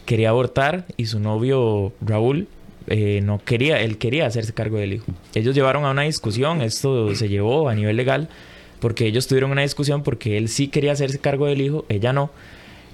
quería 0.05 0.31
abortar 0.31 0.87
y 0.97 1.07
su 1.07 1.19
novio 1.19 1.93
Raúl 2.01 2.47
eh, 2.87 3.21
no 3.23 3.41
quería, 3.45 3.81
él 3.81 3.99
quería 3.99 4.27
hacerse 4.27 4.53
cargo 4.53 4.79
del 4.79 4.95
hijo. 4.95 5.07
Ellos 5.35 5.55
llevaron 5.55 5.85
a 5.85 5.91
una 5.91 6.03
discusión, 6.03 6.63
esto 6.63 7.15
se 7.15 7.29
llevó 7.29 7.69
a 7.69 7.75
nivel 7.75 7.97
legal, 7.97 8.29
porque 8.81 9.07
ellos 9.07 9.27
tuvieron 9.27 9.51
una 9.51 9.63
discusión 9.63 10.03
porque 10.03 10.37
él 10.37 10.49
sí 10.49 10.69
quería 10.69 10.93
hacerse 10.93 11.19
cargo 11.19 11.47
del 11.47 11.61
hijo, 11.61 11.85
ella 11.89 12.13
no. 12.13 12.31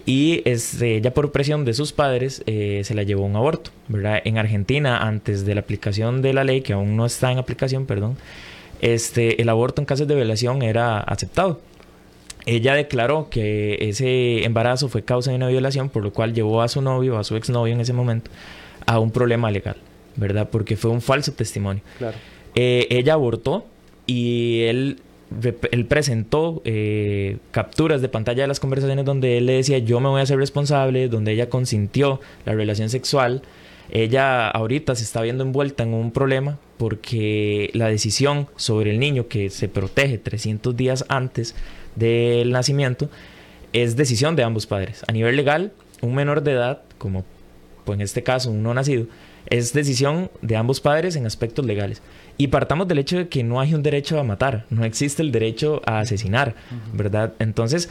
Y 0.06 0.42
este, 0.44 0.96
ella 0.96 1.12
por 1.12 1.30
presión 1.30 1.64
de 1.64 1.74
sus 1.74 1.92
padres 1.92 2.42
eh, 2.46 2.82
se 2.84 2.94
la 2.94 3.02
llevó 3.02 3.24
a 3.24 3.26
un 3.26 3.36
aborto. 3.36 3.70
En 3.92 4.38
Argentina, 4.38 4.98
antes 4.98 5.44
de 5.44 5.54
la 5.54 5.60
aplicación 5.60 6.22
de 6.22 6.32
la 6.32 6.44
ley, 6.44 6.62
que 6.62 6.72
aún 6.72 6.96
no 6.96 7.06
está 7.06 7.30
en 7.30 7.38
aplicación, 7.38 7.86
perdón, 7.86 8.16
este, 8.80 9.42
el 9.42 9.48
aborto 9.48 9.82
en 9.82 9.86
casos 9.86 10.08
de 10.08 10.14
violación 10.14 10.62
era 10.62 11.00
aceptado. 11.00 11.60
Ella 12.46 12.74
declaró 12.74 13.28
que 13.30 13.76
ese 13.80 14.44
embarazo 14.44 14.88
fue 14.88 15.02
causa 15.02 15.30
de 15.30 15.36
una 15.36 15.48
violación, 15.48 15.90
por 15.90 16.02
lo 16.02 16.12
cual 16.12 16.32
llevó 16.34 16.62
a 16.62 16.68
su 16.68 16.80
novio, 16.80 17.18
a 17.18 17.24
su 17.24 17.36
exnovio 17.36 17.74
en 17.74 17.80
ese 17.80 17.92
momento, 17.92 18.30
a 18.90 18.98
un 18.98 19.12
problema 19.12 19.52
legal, 19.52 19.76
¿verdad? 20.16 20.48
Porque 20.50 20.76
fue 20.76 20.90
un 20.90 21.00
falso 21.00 21.32
testimonio. 21.32 21.82
Claro. 21.98 22.18
Eh, 22.56 22.88
ella 22.90 23.12
abortó 23.14 23.64
y 24.04 24.62
él, 24.62 24.98
él 25.70 25.86
presentó 25.86 26.60
eh, 26.64 27.36
capturas 27.52 28.02
de 28.02 28.08
pantalla 28.08 28.42
de 28.42 28.48
las 28.48 28.58
conversaciones 28.58 29.04
donde 29.04 29.38
él 29.38 29.46
le 29.46 29.52
decía 29.52 29.78
yo 29.78 30.00
me 30.00 30.08
voy 30.08 30.18
a 30.18 30.24
hacer 30.24 30.38
responsable, 30.38 31.06
donde 31.06 31.30
ella 31.30 31.48
consintió 31.48 32.20
la 32.44 32.54
relación 32.54 32.88
sexual. 32.88 33.42
Ella 33.92 34.48
ahorita 34.48 34.96
se 34.96 35.04
está 35.04 35.22
viendo 35.22 35.44
envuelta 35.44 35.84
en 35.84 35.94
un 35.94 36.10
problema 36.10 36.58
porque 36.76 37.70
la 37.72 37.86
decisión 37.86 38.48
sobre 38.56 38.90
el 38.90 38.98
niño 38.98 39.28
que 39.28 39.50
se 39.50 39.68
protege 39.68 40.18
300 40.18 40.76
días 40.76 41.04
antes 41.08 41.54
del 41.94 42.50
nacimiento 42.50 43.08
es 43.72 43.94
decisión 43.94 44.34
de 44.34 44.42
ambos 44.42 44.66
padres. 44.66 45.04
A 45.06 45.12
nivel 45.12 45.36
legal, 45.36 45.72
un 46.02 46.16
menor 46.16 46.42
de 46.42 46.52
edad, 46.52 46.82
como 46.98 47.24
en 47.92 48.00
este 48.00 48.22
caso 48.22 48.50
un 48.50 48.62
no 48.62 48.74
nacido, 48.74 49.06
es 49.46 49.72
decisión 49.72 50.30
de 50.42 50.56
ambos 50.56 50.80
padres 50.80 51.16
en 51.16 51.26
aspectos 51.26 51.64
legales. 51.64 52.02
Y 52.36 52.48
partamos 52.48 52.88
del 52.88 52.98
hecho 52.98 53.18
de 53.18 53.28
que 53.28 53.42
no 53.42 53.60
hay 53.60 53.74
un 53.74 53.82
derecho 53.82 54.18
a 54.18 54.24
matar, 54.24 54.66
no 54.70 54.84
existe 54.84 55.22
el 55.22 55.32
derecho 55.32 55.82
a 55.84 56.00
asesinar, 56.00 56.54
¿verdad? 56.94 57.34
Entonces, 57.38 57.90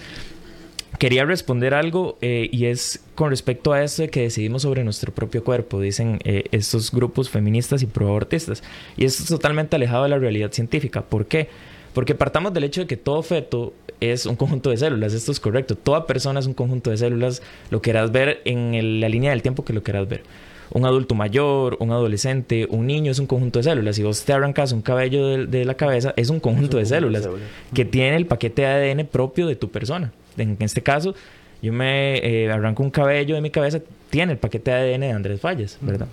quería 0.97 1.25
responder 1.25 1.73
algo 1.73 2.17
eh, 2.21 2.49
y 2.51 2.65
es 2.65 3.01
con 3.15 3.29
respecto 3.29 3.73
a 3.73 3.83
esto 3.83 4.01
de 4.01 4.09
que 4.09 4.21
decidimos 4.21 4.63
sobre 4.63 4.83
nuestro 4.83 5.13
propio 5.13 5.43
cuerpo, 5.43 5.79
dicen 5.79 6.19
eh, 6.23 6.45
estos 6.51 6.91
grupos 6.91 7.29
feministas 7.29 7.81
y 7.83 7.85
proabortistas. 7.85 8.63
Y 8.97 9.05
esto 9.05 9.23
es 9.23 9.29
totalmente 9.29 9.75
alejado 9.75 10.03
de 10.03 10.09
la 10.09 10.17
realidad 10.17 10.51
científica. 10.51 11.01
¿Por 11.01 11.25
qué? 11.25 11.49
Porque 11.93 12.15
partamos 12.15 12.53
del 12.53 12.63
hecho 12.63 12.81
de 12.81 12.87
que 12.87 12.97
todo 12.97 13.21
feto 13.23 13.73
es 13.99 14.25
un 14.25 14.35
conjunto 14.35 14.69
de 14.69 14.77
células, 14.77 15.13
esto 15.13 15.31
es 15.31 15.39
correcto. 15.39 15.75
Toda 15.75 16.05
persona 16.07 16.39
es 16.39 16.45
un 16.45 16.53
conjunto 16.53 16.89
de 16.89 16.97
células, 16.97 17.41
lo 17.69 17.81
querás 17.81 18.11
ver 18.11 18.41
en 18.45 19.01
la 19.01 19.09
línea 19.09 19.31
del 19.31 19.41
tiempo 19.41 19.65
que 19.65 19.73
lo 19.73 19.83
querás 19.83 20.07
ver. 20.07 20.23
Un 20.71 20.85
adulto 20.85 21.15
mayor, 21.15 21.77
un 21.79 21.91
adolescente, 21.91 22.67
un 22.69 22.85
niño 22.85 23.11
es 23.11 23.17
un 23.17 23.25
conjunto 23.25 23.59
de 23.59 23.63
células. 23.63 23.95
Si 23.95 24.03
vos 24.03 24.23
te 24.23 24.33
arrancas 24.33 24.71
un 24.71 24.81
cabello 24.81 25.47
de, 25.47 25.65
la 25.65 25.73
cabeza, 25.73 26.13
es 26.15 26.29
un 26.29 26.39
conjunto, 26.39 26.77
de, 26.77 26.85
células 26.85 27.27
que 27.73 27.85
tiene 27.85 28.15
el 28.17 28.27
paquete 28.27 28.61
de 28.61 28.67
ADN 28.67 29.07
propio 29.07 29.47
de 29.47 29.55
tu 29.55 29.69
persona. 29.69 30.13
En 30.37 30.57
este 30.59 30.81
caso, 30.81 31.15
yo 31.61 31.73
me 31.73 32.17
eh, 32.19 32.51
arranco 32.51 32.83
un 32.83 32.91
cabello 32.91 33.35
de 33.35 33.41
mi 33.41 33.49
cabeza, 33.49 33.79
tiene 34.11 34.33
el 34.33 34.37
paquete 34.37 34.71
de 34.71 34.93
ADN 34.93 35.01
de 35.01 35.11
Andrés 35.11 35.41
Falles, 35.41 35.77
¿verdad? 35.81 36.07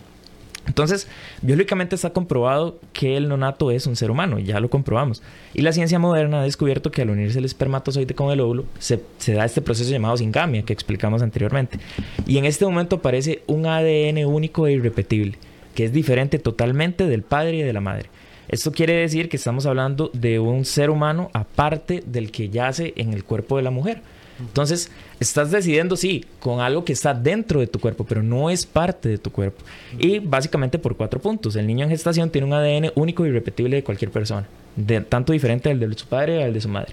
Entonces, 0.66 1.08
biológicamente 1.42 1.94
está 1.94 2.10
comprobado 2.10 2.78
que 2.92 3.16
el 3.16 3.28
nonato 3.28 3.70
es 3.70 3.86
un 3.86 3.96
ser 3.96 4.10
humano, 4.10 4.38
ya 4.38 4.60
lo 4.60 4.68
comprobamos. 4.68 5.22
Y 5.54 5.62
la 5.62 5.72
ciencia 5.72 5.98
moderna 5.98 6.40
ha 6.40 6.44
descubierto 6.44 6.90
que 6.90 7.02
al 7.02 7.10
unirse 7.10 7.38
el 7.38 7.44
espermatozoide 7.44 8.14
con 8.14 8.32
el 8.32 8.40
óvulo, 8.40 8.64
se, 8.78 9.00
da 9.28 9.44
este 9.44 9.62
proceso 9.62 9.90
llamado 9.90 10.16
singamia 10.16 10.62
que 10.62 10.72
explicamos 10.72 11.22
anteriormente. 11.22 11.78
Y 12.26 12.38
en 12.38 12.44
este 12.44 12.64
momento 12.64 12.96
aparece 12.96 13.42
un 13.46 13.66
ADN 13.66 14.24
único 14.26 14.66
e 14.66 14.72
irrepetible, 14.72 15.38
que 15.74 15.84
es 15.84 15.92
diferente 15.92 16.38
totalmente 16.38 17.06
del 17.06 17.22
padre 17.22 17.58
y 17.58 17.62
de 17.62 17.72
la 17.72 17.80
madre. 17.80 18.08
Esto 18.48 18.70
quiere 18.70 18.94
decir 18.94 19.28
que 19.28 19.36
estamos 19.36 19.66
hablando 19.66 20.10
de 20.12 20.38
un 20.38 20.64
ser 20.64 20.90
humano 20.90 21.30
aparte 21.32 22.02
del 22.06 22.30
que 22.30 22.48
yace 22.48 22.92
en 22.96 23.12
el 23.12 23.24
cuerpo 23.24 23.56
de 23.56 23.62
la 23.62 23.70
mujer. 23.70 24.02
Entonces, 24.40 24.90
estás 25.20 25.50
decidiendo, 25.50 25.96
sí, 25.96 26.24
con 26.40 26.60
algo 26.60 26.84
que 26.84 26.92
está 26.92 27.14
dentro 27.14 27.60
de 27.60 27.66
tu 27.66 27.78
cuerpo, 27.78 28.04
pero 28.04 28.22
no 28.22 28.50
es 28.50 28.66
parte 28.66 29.08
de 29.08 29.18
tu 29.18 29.30
cuerpo. 29.30 29.62
Y 29.98 30.18
básicamente 30.18 30.78
por 30.78 30.96
cuatro 30.96 31.20
puntos. 31.20 31.56
El 31.56 31.66
niño 31.66 31.84
en 31.84 31.90
gestación 31.90 32.30
tiene 32.30 32.46
un 32.46 32.52
ADN 32.52 32.92
único 32.94 33.24
y 33.24 33.28
irrepetible 33.28 33.76
de 33.76 33.84
cualquier 33.84 34.10
persona, 34.10 34.46
tanto 35.08 35.32
diferente 35.32 35.68
del 35.68 35.90
de 35.90 35.98
su 35.98 36.06
padre 36.06 36.44
al 36.44 36.52
de 36.52 36.60
su 36.60 36.68
madre. 36.68 36.92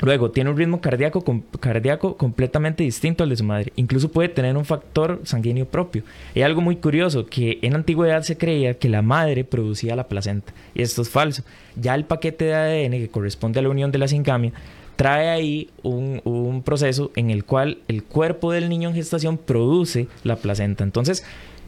Luego, 0.00 0.30
tiene 0.30 0.50
un 0.50 0.56
ritmo 0.56 0.80
cardíaco, 0.80 1.24
cardíaco 1.60 2.16
completamente 2.16 2.82
distinto 2.82 3.22
al 3.22 3.30
de 3.30 3.36
su 3.36 3.44
madre. 3.44 3.72
Incluso 3.76 4.10
puede 4.10 4.28
tener 4.28 4.56
un 4.56 4.64
factor 4.64 5.20
sanguíneo 5.24 5.66
propio. 5.66 6.02
Y 6.34 6.42
algo 6.42 6.60
muy 6.60 6.76
curioso, 6.76 7.26
que 7.26 7.58
en 7.62 7.74
antigüedad 7.74 8.22
se 8.22 8.36
creía 8.36 8.74
que 8.74 8.88
la 8.88 9.02
madre 9.02 9.44
producía 9.44 9.96
la 9.96 10.08
placenta. 10.08 10.52
Y 10.74 10.82
esto 10.82 11.00
es 11.00 11.08
falso. 11.08 11.42
Ya 11.76 11.94
el 11.94 12.04
paquete 12.04 12.46
de 12.46 12.54
ADN 12.54 12.92
que 12.92 13.08
corresponde 13.08 13.60
a 13.60 13.62
la 13.62 13.68
unión 13.68 13.92
de 13.92 13.98
la 13.98 14.08
singamia 14.08 14.52
trae 14.96 15.28
ahí 15.28 15.70
un, 15.82 16.62
proceso 16.64 17.10
en 17.16 17.30
el 17.30 17.44
cual 17.44 17.78
el 17.88 18.02
cuerpo 18.02 18.52
del 18.52 18.68
niño 18.68 18.88
en 18.88 18.94
gestación 18.94 19.38
produce 19.38 20.06
la 20.22 20.36
placenta. 20.36 20.84
Entonces, 20.84 21.24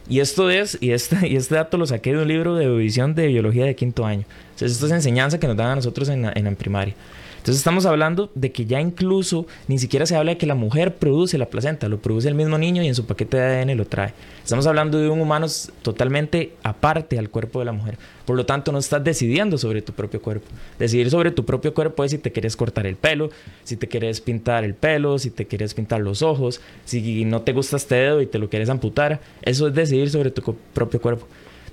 y 0.09 0.19
esto 0.19 0.49
es, 0.49 0.77
y 0.81 0.91
este, 0.91 1.27
y 1.27 1.35
este 1.35 1.55
dato 1.55 1.77
lo 1.77 1.85
saqué 1.85 2.13
de 2.13 2.21
un 2.21 2.27
libro 2.27 2.55
de 2.55 2.65
edición 2.65 3.15
de 3.15 3.27
biología 3.27 3.65
de 3.65 3.75
quinto 3.75 4.05
año. 4.05 4.25
Entonces, 4.51 4.73
esto 4.73 4.87
es 4.87 4.91
enseñanza 4.91 5.39
que 5.39 5.47
nos 5.47 5.57
dan 5.57 5.67
a 5.67 5.75
nosotros 5.75 6.09
en 6.09 6.25
en 6.25 6.55
primaria. 6.55 6.95
Entonces 7.47 7.61
estamos 7.61 7.85
hablando 7.85 8.29
de 8.35 8.51
que 8.51 8.65
ya 8.65 8.81
incluso 8.81 9.47
ni 9.69 9.79
siquiera 9.79 10.05
se 10.05 10.17
habla 10.17 10.31
de 10.31 10.37
que 10.37 10.45
la 10.45 10.53
mujer 10.53 10.95
produce 10.95 11.37
la 11.37 11.45
placenta, 11.45 11.87
lo 11.87 11.97
produce 11.97 12.27
el 12.27 12.35
mismo 12.35 12.57
niño 12.57 12.83
y 12.83 12.89
en 12.89 12.93
su 12.93 13.05
paquete 13.05 13.37
de 13.37 13.61
ADN 13.61 13.77
lo 13.77 13.85
trae. 13.85 14.13
Estamos 14.43 14.67
hablando 14.67 14.99
de 14.99 15.07
un 15.07 15.21
humano 15.21 15.47
totalmente 15.81 16.51
aparte 16.61 17.17
al 17.17 17.29
cuerpo 17.29 17.59
de 17.59 17.65
la 17.65 17.71
mujer. 17.71 17.97
Por 18.25 18.35
lo 18.35 18.45
tanto, 18.45 18.73
no 18.73 18.79
estás 18.79 19.01
decidiendo 19.01 19.57
sobre 19.57 19.81
tu 19.81 19.93
propio 19.93 20.21
cuerpo. 20.21 20.45
Decidir 20.77 21.09
sobre 21.09 21.31
tu 21.31 21.45
propio 21.45 21.73
cuerpo 21.73 22.03
es 22.03 22.11
si 22.11 22.17
te 22.17 22.33
quieres 22.33 22.57
cortar 22.57 22.85
el 22.85 22.97
pelo, 22.97 23.29
si 23.63 23.77
te 23.77 23.87
quieres 23.87 24.19
pintar 24.19 24.65
el 24.65 24.73
pelo, 24.73 25.17
si 25.17 25.29
te 25.29 25.45
quieres 25.45 25.73
pintar 25.73 26.01
los 26.01 26.23
ojos, 26.23 26.59
si 26.83 27.23
no 27.23 27.43
te 27.43 27.53
gusta 27.53 27.77
este 27.77 27.95
dedo 27.95 28.21
y 28.21 28.25
te 28.25 28.39
lo 28.39 28.49
quieres 28.49 28.67
amputar. 28.67 29.21
Eso 29.41 29.69
es 29.69 29.73
decidir 29.73 30.09
sobre 30.09 30.31
tu 30.31 30.53
propio 30.73 30.99
cuerpo. 30.99 31.25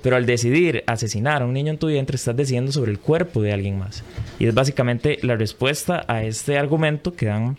Pero 0.04 0.16
al 0.16 0.26
decidir 0.26 0.84
asesinar 0.86 1.40
a 1.40 1.46
un 1.46 1.54
niño 1.54 1.72
en 1.72 1.78
tu 1.78 1.86
vientre, 1.86 2.16
estás 2.16 2.36
decidiendo 2.36 2.70
sobre 2.72 2.90
el 2.90 2.98
cuerpo 2.98 3.40
de 3.40 3.54
alguien 3.54 3.78
más. 3.78 4.04
Y 4.38 4.46
es 4.46 4.52
básicamente 4.52 5.18
la 5.22 5.34
respuesta 5.34 6.04
a 6.06 6.22
este 6.22 6.58
argumento 6.58 7.14
que 7.14 7.24
dan 7.24 7.56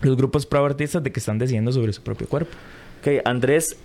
los 0.00 0.16
grupos 0.16 0.46
pro-abortistas 0.46 1.02
de 1.02 1.12
que 1.12 1.20
están 1.20 1.38
decidiendo 1.38 1.72
sobre 1.72 1.92
su 1.92 2.00
propio 2.00 2.26
cuerpo. 2.26 2.52
Ok, 3.00 3.20
Andrés, 3.26 3.76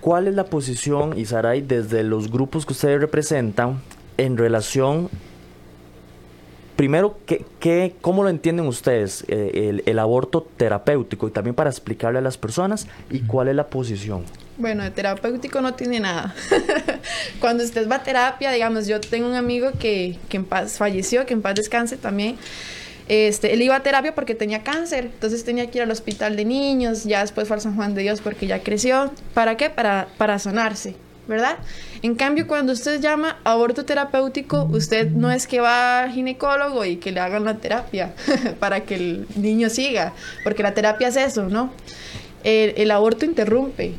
¿cuál 0.00 0.28
es 0.28 0.36
la 0.36 0.44
posición, 0.44 1.18
Isaray, 1.18 1.60
desde 1.60 2.04
los 2.04 2.30
grupos 2.30 2.64
que 2.64 2.72
ustedes 2.72 3.00
representan 3.00 3.82
en 4.16 4.36
relación 4.36 5.10
primero, 6.76 7.18
¿qué, 7.26 7.44
qué, 7.58 7.96
cómo 8.00 8.22
lo 8.22 8.28
entienden 8.28 8.66
ustedes 8.66 9.24
eh, 9.26 9.70
el, 9.70 9.82
el, 9.86 9.98
aborto 9.98 10.46
terapéutico 10.56 11.26
y 11.26 11.32
también 11.32 11.56
para 11.56 11.70
explicarle 11.70 12.20
a 12.20 12.22
las 12.22 12.38
personas 12.38 12.86
y 13.10 13.20
cuál 13.22 13.48
es 13.48 13.56
la 13.56 13.66
posición? 13.66 14.22
Bueno, 14.56 14.84
de 14.84 14.90
terapéutico 14.90 15.60
no 15.60 15.74
tiene 15.74 15.98
nada. 15.98 16.32
Cuando 17.40 17.64
usted 17.64 17.88
va 17.88 17.96
a 17.96 18.02
terapia, 18.04 18.52
digamos, 18.52 18.86
yo 18.86 19.00
tengo 19.00 19.26
un 19.26 19.34
amigo 19.34 19.72
que, 19.80 20.16
que 20.28 20.36
en 20.36 20.44
paz 20.44 20.78
falleció, 20.78 21.26
que 21.26 21.34
en 21.34 21.42
paz 21.42 21.56
descanse 21.56 21.96
también. 21.96 22.36
Este, 23.08 23.52
él 23.52 23.62
iba 23.62 23.74
a 23.74 23.82
terapia 23.82 24.14
porque 24.14 24.34
tenía 24.34 24.62
cáncer, 24.62 25.06
entonces 25.06 25.44
tenía 25.44 25.70
que 25.70 25.78
ir 25.78 25.82
al 25.82 25.90
hospital 25.90 26.36
de 26.36 26.44
niños, 26.44 27.04
ya 27.04 27.20
después 27.20 27.48
fue 27.48 27.56
al 27.56 27.60
San 27.60 27.74
Juan 27.74 27.94
de 27.94 28.02
Dios 28.02 28.20
porque 28.20 28.46
ya 28.46 28.62
creció. 28.62 29.12
¿Para 29.34 29.56
qué? 29.56 29.70
Para, 29.70 30.06
para 30.16 30.38
sanarse, 30.38 30.94
¿verdad? 31.26 31.58
En 32.02 32.14
cambio, 32.14 32.46
cuando 32.46 32.72
usted 32.72 33.00
llama 33.00 33.38
aborto 33.42 33.84
terapéutico, 33.84 34.68
usted 34.72 35.10
no 35.10 35.32
es 35.32 35.48
que 35.48 35.58
va 35.60 36.04
al 36.04 36.12
ginecólogo 36.12 36.84
y 36.84 36.96
que 36.96 37.10
le 37.10 37.18
hagan 37.18 37.44
la 37.44 37.56
terapia 37.56 38.14
para 38.60 38.84
que 38.84 38.94
el 38.94 39.26
niño 39.34 39.68
siga, 39.68 40.12
porque 40.44 40.62
la 40.62 40.74
terapia 40.74 41.08
es 41.08 41.16
eso, 41.16 41.48
¿no? 41.48 41.72
El, 42.44 42.74
el 42.76 42.90
aborto 42.92 43.24
interrumpe 43.24 43.94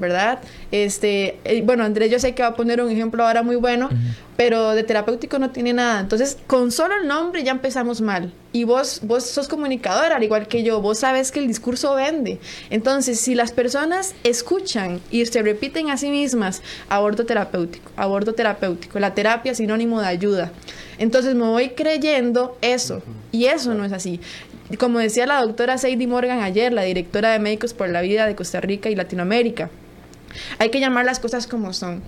¿verdad? 0.00 0.40
Este, 0.72 1.38
eh, 1.44 1.62
bueno, 1.62 1.84
Andrés 1.84 2.10
yo 2.10 2.18
sé 2.18 2.34
que 2.34 2.42
va 2.42 2.48
a 2.48 2.56
poner 2.56 2.82
un 2.82 2.90
ejemplo 2.90 3.24
ahora 3.24 3.42
muy 3.42 3.56
bueno, 3.56 3.88
pero 4.36 4.70
de 4.70 4.82
terapéutico 4.82 5.38
no 5.38 5.50
tiene 5.50 5.72
nada. 5.72 6.00
Entonces, 6.00 6.38
con 6.46 6.72
solo 6.72 6.94
el 7.00 7.06
nombre 7.06 7.44
ya 7.44 7.52
empezamos 7.52 8.00
mal. 8.00 8.32
Y 8.52 8.64
vos, 8.64 9.00
vos 9.04 9.24
sos 9.24 9.46
comunicadora, 9.46 10.16
al 10.16 10.24
igual 10.24 10.48
que 10.48 10.62
yo, 10.62 10.80
vos 10.80 10.98
sabes 10.98 11.30
que 11.30 11.38
el 11.38 11.46
discurso 11.46 11.94
vende. 11.94 12.40
Entonces, 12.70 13.20
si 13.20 13.34
las 13.34 13.52
personas 13.52 14.14
escuchan 14.24 15.00
y 15.10 15.24
se 15.26 15.42
repiten 15.42 15.90
a 15.90 15.96
sí 15.96 16.10
mismas, 16.10 16.62
aborto 16.88 17.26
terapéutico, 17.26 17.92
aborto 17.96 18.34
terapéutico, 18.34 18.98
la 18.98 19.14
terapia 19.14 19.52
es 19.52 19.58
sinónimo 19.58 20.00
de 20.00 20.06
ayuda. 20.06 20.50
Entonces 20.98 21.34
me 21.34 21.44
voy 21.44 21.70
creyendo 21.70 22.58
eso, 22.60 23.02
y 23.32 23.46
eso 23.46 23.74
no 23.74 23.84
es 23.84 23.92
así. 23.92 24.20
Como 24.78 24.98
decía 24.98 25.26
la 25.26 25.40
doctora 25.40 25.78
Sadie 25.78 26.06
Morgan 26.06 26.40
ayer, 26.40 26.72
la 26.72 26.82
directora 26.82 27.32
de 27.32 27.38
Médicos 27.40 27.74
por 27.74 27.88
la 27.88 28.02
Vida 28.02 28.26
de 28.26 28.36
Costa 28.36 28.60
Rica 28.60 28.88
y 28.88 28.94
Latinoamérica, 28.94 29.68
hay 30.58 30.70
que 30.70 30.80
llamar 30.80 31.04
las 31.04 31.18
cosas 31.18 31.46
como 31.46 31.72
son. 31.72 32.02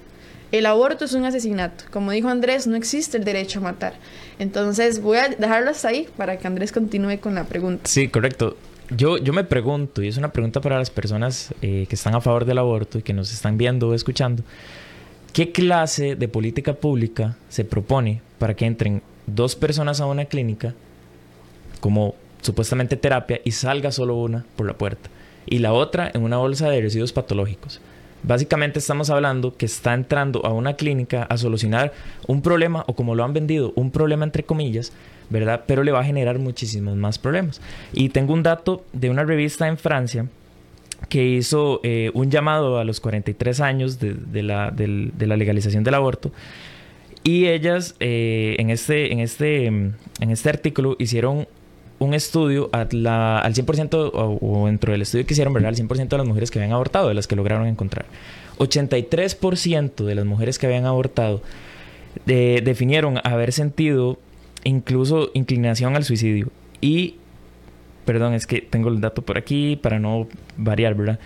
El 0.52 0.66
aborto 0.66 1.06
es 1.06 1.14
un 1.14 1.24
asesinato. 1.24 1.84
Como 1.90 2.12
dijo 2.12 2.28
Andrés, 2.28 2.66
no 2.66 2.76
existe 2.76 3.16
el 3.16 3.24
derecho 3.24 3.60
a 3.60 3.62
matar. 3.62 3.94
Entonces 4.38 5.00
voy 5.00 5.16
a 5.16 5.28
dejarlo 5.28 5.70
hasta 5.70 5.88
ahí 5.88 6.06
para 6.16 6.38
que 6.38 6.46
Andrés 6.46 6.72
continúe 6.72 7.18
con 7.20 7.34
la 7.34 7.44
pregunta. 7.44 7.88
Sí, 7.88 8.08
correcto. 8.08 8.56
Yo, 8.94 9.16
yo 9.16 9.32
me 9.32 9.44
pregunto, 9.44 10.02
y 10.02 10.08
es 10.08 10.18
una 10.18 10.32
pregunta 10.32 10.60
para 10.60 10.78
las 10.78 10.90
personas 10.90 11.54
eh, 11.62 11.86
que 11.88 11.94
están 11.94 12.14
a 12.14 12.20
favor 12.20 12.44
del 12.44 12.58
aborto 12.58 12.98
y 12.98 13.02
que 13.02 13.14
nos 13.14 13.32
están 13.32 13.56
viendo 13.56 13.88
o 13.88 13.94
escuchando, 13.94 14.42
¿qué 15.32 15.52
clase 15.52 16.16
de 16.16 16.28
política 16.28 16.74
pública 16.74 17.36
se 17.48 17.64
propone 17.64 18.20
para 18.38 18.52
que 18.54 18.66
entren 18.66 19.02
dos 19.26 19.56
personas 19.56 20.02
a 20.02 20.06
una 20.06 20.26
clínica 20.26 20.74
como 21.80 22.14
supuestamente 22.42 22.96
terapia 22.96 23.40
y 23.42 23.52
salga 23.52 23.90
solo 23.90 24.16
una 24.16 24.44
por 24.56 24.66
la 24.66 24.74
puerta 24.74 25.08
y 25.46 25.60
la 25.60 25.72
otra 25.72 26.10
en 26.12 26.22
una 26.22 26.36
bolsa 26.36 26.68
de 26.68 26.82
residuos 26.82 27.14
patológicos? 27.14 27.80
Básicamente 28.22 28.78
estamos 28.78 29.10
hablando 29.10 29.56
que 29.56 29.66
está 29.66 29.94
entrando 29.94 30.46
a 30.46 30.52
una 30.52 30.74
clínica 30.74 31.24
a 31.24 31.36
solucionar 31.36 31.92
un 32.28 32.40
problema 32.40 32.84
o 32.86 32.94
como 32.94 33.14
lo 33.14 33.24
han 33.24 33.32
vendido, 33.32 33.72
un 33.74 33.90
problema 33.90 34.24
entre 34.24 34.44
comillas, 34.44 34.92
¿verdad? 35.28 35.64
Pero 35.66 35.82
le 35.82 35.90
va 35.90 36.00
a 36.00 36.04
generar 36.04 36.38
muchísimos 36.38 36.96
más 36.96 37.18
problemas. 37.18 37.60
Y 37.92 38.10
tengo 38.10 38.32
un 38.32 38.42
dato 38.42 38.84
de 38.92 39.10
una 39.10 39.24
revista 39.24 39.66
en 39.66 39.76
Francia 39.76 40.26
que 41.08 41.24
hizo 41.24 41.80
eh, 41.82 42.10
un 42.14 42.30
llamado 42.30 42.78
a 42.78 42.84
los 42.84 43.00
43 43.00 43.60
años 43.60 43.98
de, 43.98 44.42
la, 44.42 44.70
de 44.70 45.26
la, 45.26 45.36
legalización 45.36 45.82
del 45.82 45.94
aborto. 45.94 46.32
Y 47.24 47.46
ellas 47.46 47.96
eh, 47.98 48.56
en, 48.58 48.70
este, 48.70 49.12
en, 49.12 49.20
este, 49.20 49.66
en 49.66 49.94
este 50.20 50.48
artículo 50.48 50.96
hicieron 50.98 51.48
un 52.02 52.14
estudio 52.14 52.68
al 52.72 52.88
100% 52.90 54.10
o, 54.12 54.66
dentro 54.66 54.92
del 54.92 55.02
estudio 55.02 55.24
que 55.24 55.34
hicieron, 55.34 55.52
¿verdad? 55.52 55.68
Al 55.68 55.76
100% 55.76 56.08
de 56.08 56.18
las 56.18 56.26
mujeres 56.26 56.50
que 56.50 56.58
habían 56.58 56.72
abortado, 56.72 57.08
de 57.08 57.14
las 57.14 57.26
que 57.26 57.36
lograron 57.36 57.66
encontrar. 57.66 58.06
83% 58.58 60.04
de 60.04 60.14
las 60.14 60.24
mujeres 60.24 60.58
que 60.58 60.66
habían 60.66 60.86
abortado 60.86 61.42
definieron 62.26 63.18
haber 63.24 63.52
sentido 63.52 64.18
incluso 64.64 65.30
inclinación 65.34 65.96
al 65.96 66.04
suicidio. 66.04 66.48
Y, 66.80 67.16
perdón, 68.04 68.34
es 68.34 68.46
que 68.46 68.60
tengo 68.60 68.88
el 68.88 69.00
dato 69.00 69.22
por 69.22 69.38
aquí 69.38 69.76
para 69.76 69.98
no 69.98 70.26
variar, 70.56 70.94
¿verdad? 70.94 71.18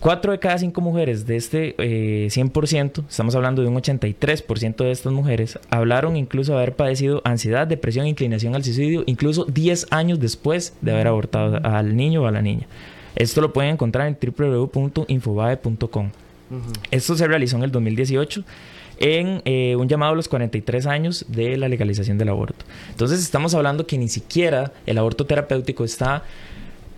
Cuatro 0.00 0.32
de 0.32 0.38
cada 0.38 0.56
cinco 0.56 0.80
mujeres 0.80 1.26
de 1.26 1.36
este 1.36 1.76
100%, 1.76 3.00
eh, 3.02 3.04
estamos 3.06 3.34
hablando 3.34 3.60
de 3.60 3.68
un 3.68 3.76
83% 3.76 4.76
de 4.76 4.90
estas 4.92 5.12
mujeres, 5.12 5.58
hablaron 5.68 6.16
incluso 6.16 6.52
de 6.52 6.58
haber 6.58 6.74
padecido 6.74 7.20
ansiedad, 7.22 7.66
depresión, 7.66 8.06
inclinación 8.06 8.54
al 8.54 8.64
suicidio, 8.64 9.04
incluso 9.04 9.44
10 9.44 9.88
años 9.90 10.18
después 10.18 10.72
de 10.80 10.92
haber 10.92 11.06
abortado 11.06 11.60
al 11.62 11.96
niño 11.96 12.22
o 12.22 12.26
a 12.26 12.30
la 12.30 12.40
niña. 12.40 12.66
Esto 13.14 13.42
lo 13.42 13.52
pueden 13.52 13.72
encontrar 13.72 14.08
en 14.08 14.16
www.infobae.com. 14.18 16.10
Esto 16.90 17.14
se 17.14 17.26
realizó 17.28 17.58
en 17.58 17.64
el 17.64 17.70
2018 17.70 18.42
en 19.00 19.42
eh, 19.44 19.76
un 19.76 19.86
llamado 19.86 20.12
a 20.12 20.16
los 20.16 20.28
43 20.28 20.86
años 20.86 21.26
de 21.28 21.58
la 21.58 21.68
legalización 21.68 22.16
del 22.16 22.30
aborto. 22.30 22.64
Entonces 22.90 23.20
estamos 23.20 23.54
hablando 23.54 23.86
que 23.86 23.98
ni 23.98 24.08
siquiera 24.08 24.72
el 24.86 24.96
aborto 24.96 25.26
terapéutico 25.26 25.84
está 25.84 26.22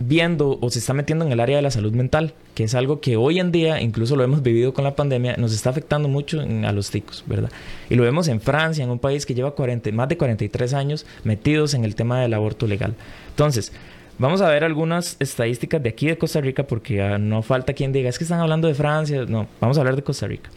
viendo 0.06 0.58
o 0.60 0.70
se 0.70 0.78
está 0.78 0.94
metiendo 0.94 1.24
en 1.24 1.32
el 1.32 1.40
área 1.40 1.56
de 1.56 1.62
la 1.62 1.70
salud 1.70 1.92
mental, 1.92 2.34
que 2.54 2.64
es 2.64 2.74
algo 2.74 3.00
que 3.00 3.16
hoy 3.16 3.38
en 3.38 3.52
día, 3.52 3.80
incluso 3.80 4.16
lo 4.16 4.24
hemos 4.24 4.42
vivido 4.42 4.74
con 4.74 4.84
la 4.84 4.96
pandemia, 4.96 5.36
nos 5.36 5.52
está 5.52 5.70
afectando 5.70 6.08
mucho 6.08 6.40
a 6.40 6.72
los 6.72 6.90
ticos, 6.90 7.24
¿verdad? 7.26 7.50
Y 7.88 7.94
lo 7.94 8.02
vemos 8.02 8.28
en 8.28 8.40
Francia, 8.40 8.84
en 8.84 8.90
un 8.90 8.98
país 8.98 9.26
que 9.26 9.34
lleva 9.34 9.52
40, 9.52 9.92
más 9.92 10.08
de 10.08 10.16
43 10.16 10.74
años 10.74 11.06
metidos 11.24 11.74
en 11.74 11.84
el 11.84 11.94
tema 11.94 12.20
del 12.20 12.34
aborto 12.34 12.66
legal. 12.66 12.94
Entonces, 13.30 13.72
vamos 14.18 14.40
a 14.40 14.48
ver 14.48 14.64
algunas 14.64 15.16
estadísticas 15.18 15.82
de 15.82 15.88
aquí 15.90 16.06
de 16.06 16.18
Costa 16.18 16.40
Rica, 16.40 16.64
porque 16.64 17.02
ah, 17.02 17.18
no 17.18 17.42
falta 17.42 17.72
quien 17.72 17.92
diga, 17.92 18.08
es 18.08 18.18
que 18.18 18.24
están 18.24 18.40
hablando 18.40 18.68
de 18.68 18.74
Francia, 18.74 19.24
no, 19.26 19.48
vamos 19.60 19.76
a 19.76 19.80
hablar 19.80 19.96
de 19.96 20.02
Costa 20.02 20.26
Rica. 20.26 20.50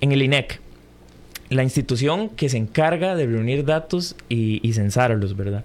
En 0.00 0.12
el 0.12 0.22
INEC, 0.22 0.60
la 1.50 1.62
institución 1.62 2.30
que 2.30 2.48
se 2.48 2.56
encarga 2.56 3.14
de 3.14 3.26
reunir 3.26 3.64
datos 3.64 4.16
y, 4.28 4.66
y 4.66 4.72
censarlos, 4.72 5.36
¿verdad? 5.36 5.64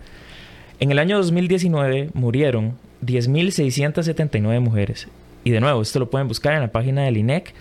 En 0.79 0.91
el 0.91 0.99
año 0.99 1.17
2019 1.17 2.11
murieron 2.13 2.75
10.679 3.05 4.59
mujeres. 4.59 5.07
Y 5.43 5.51
de 5.51 5.61
nuevo, 5.61 5.81
esto 5.81 5.99
lo 5.99 6.09
pueden 6.09 6.27
buscar 6.27 6.53
en 6.53 6.61
la 6.61 6.71
página 6.71 7.03
del 7.03 7.17
INEC 7.17 7.53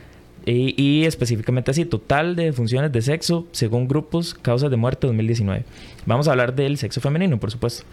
y, 0.46 1.04
específicamente 1.04 1.70
así, 1.70 1.84
total 1.84 2.34
de 2.34 2.52
funciones 2.52 2.90
de 2.90 3.02
sexo 3.02 3.46
según 3.52 3.86
grupos, 3.86 4.34
causas 4.34 4.70
de 4.70 4.76
muerte 4.76 5.06
2019. 5.06 5.64
Vamos 6.06 6.26
a 6.26 6.30
hablar 6.30 6.54
del 6.54 6.78
sexo 6.78 7.00
femenino, 7.00 7.38
por 7.38 7.50
supuesto. 7.50 7.84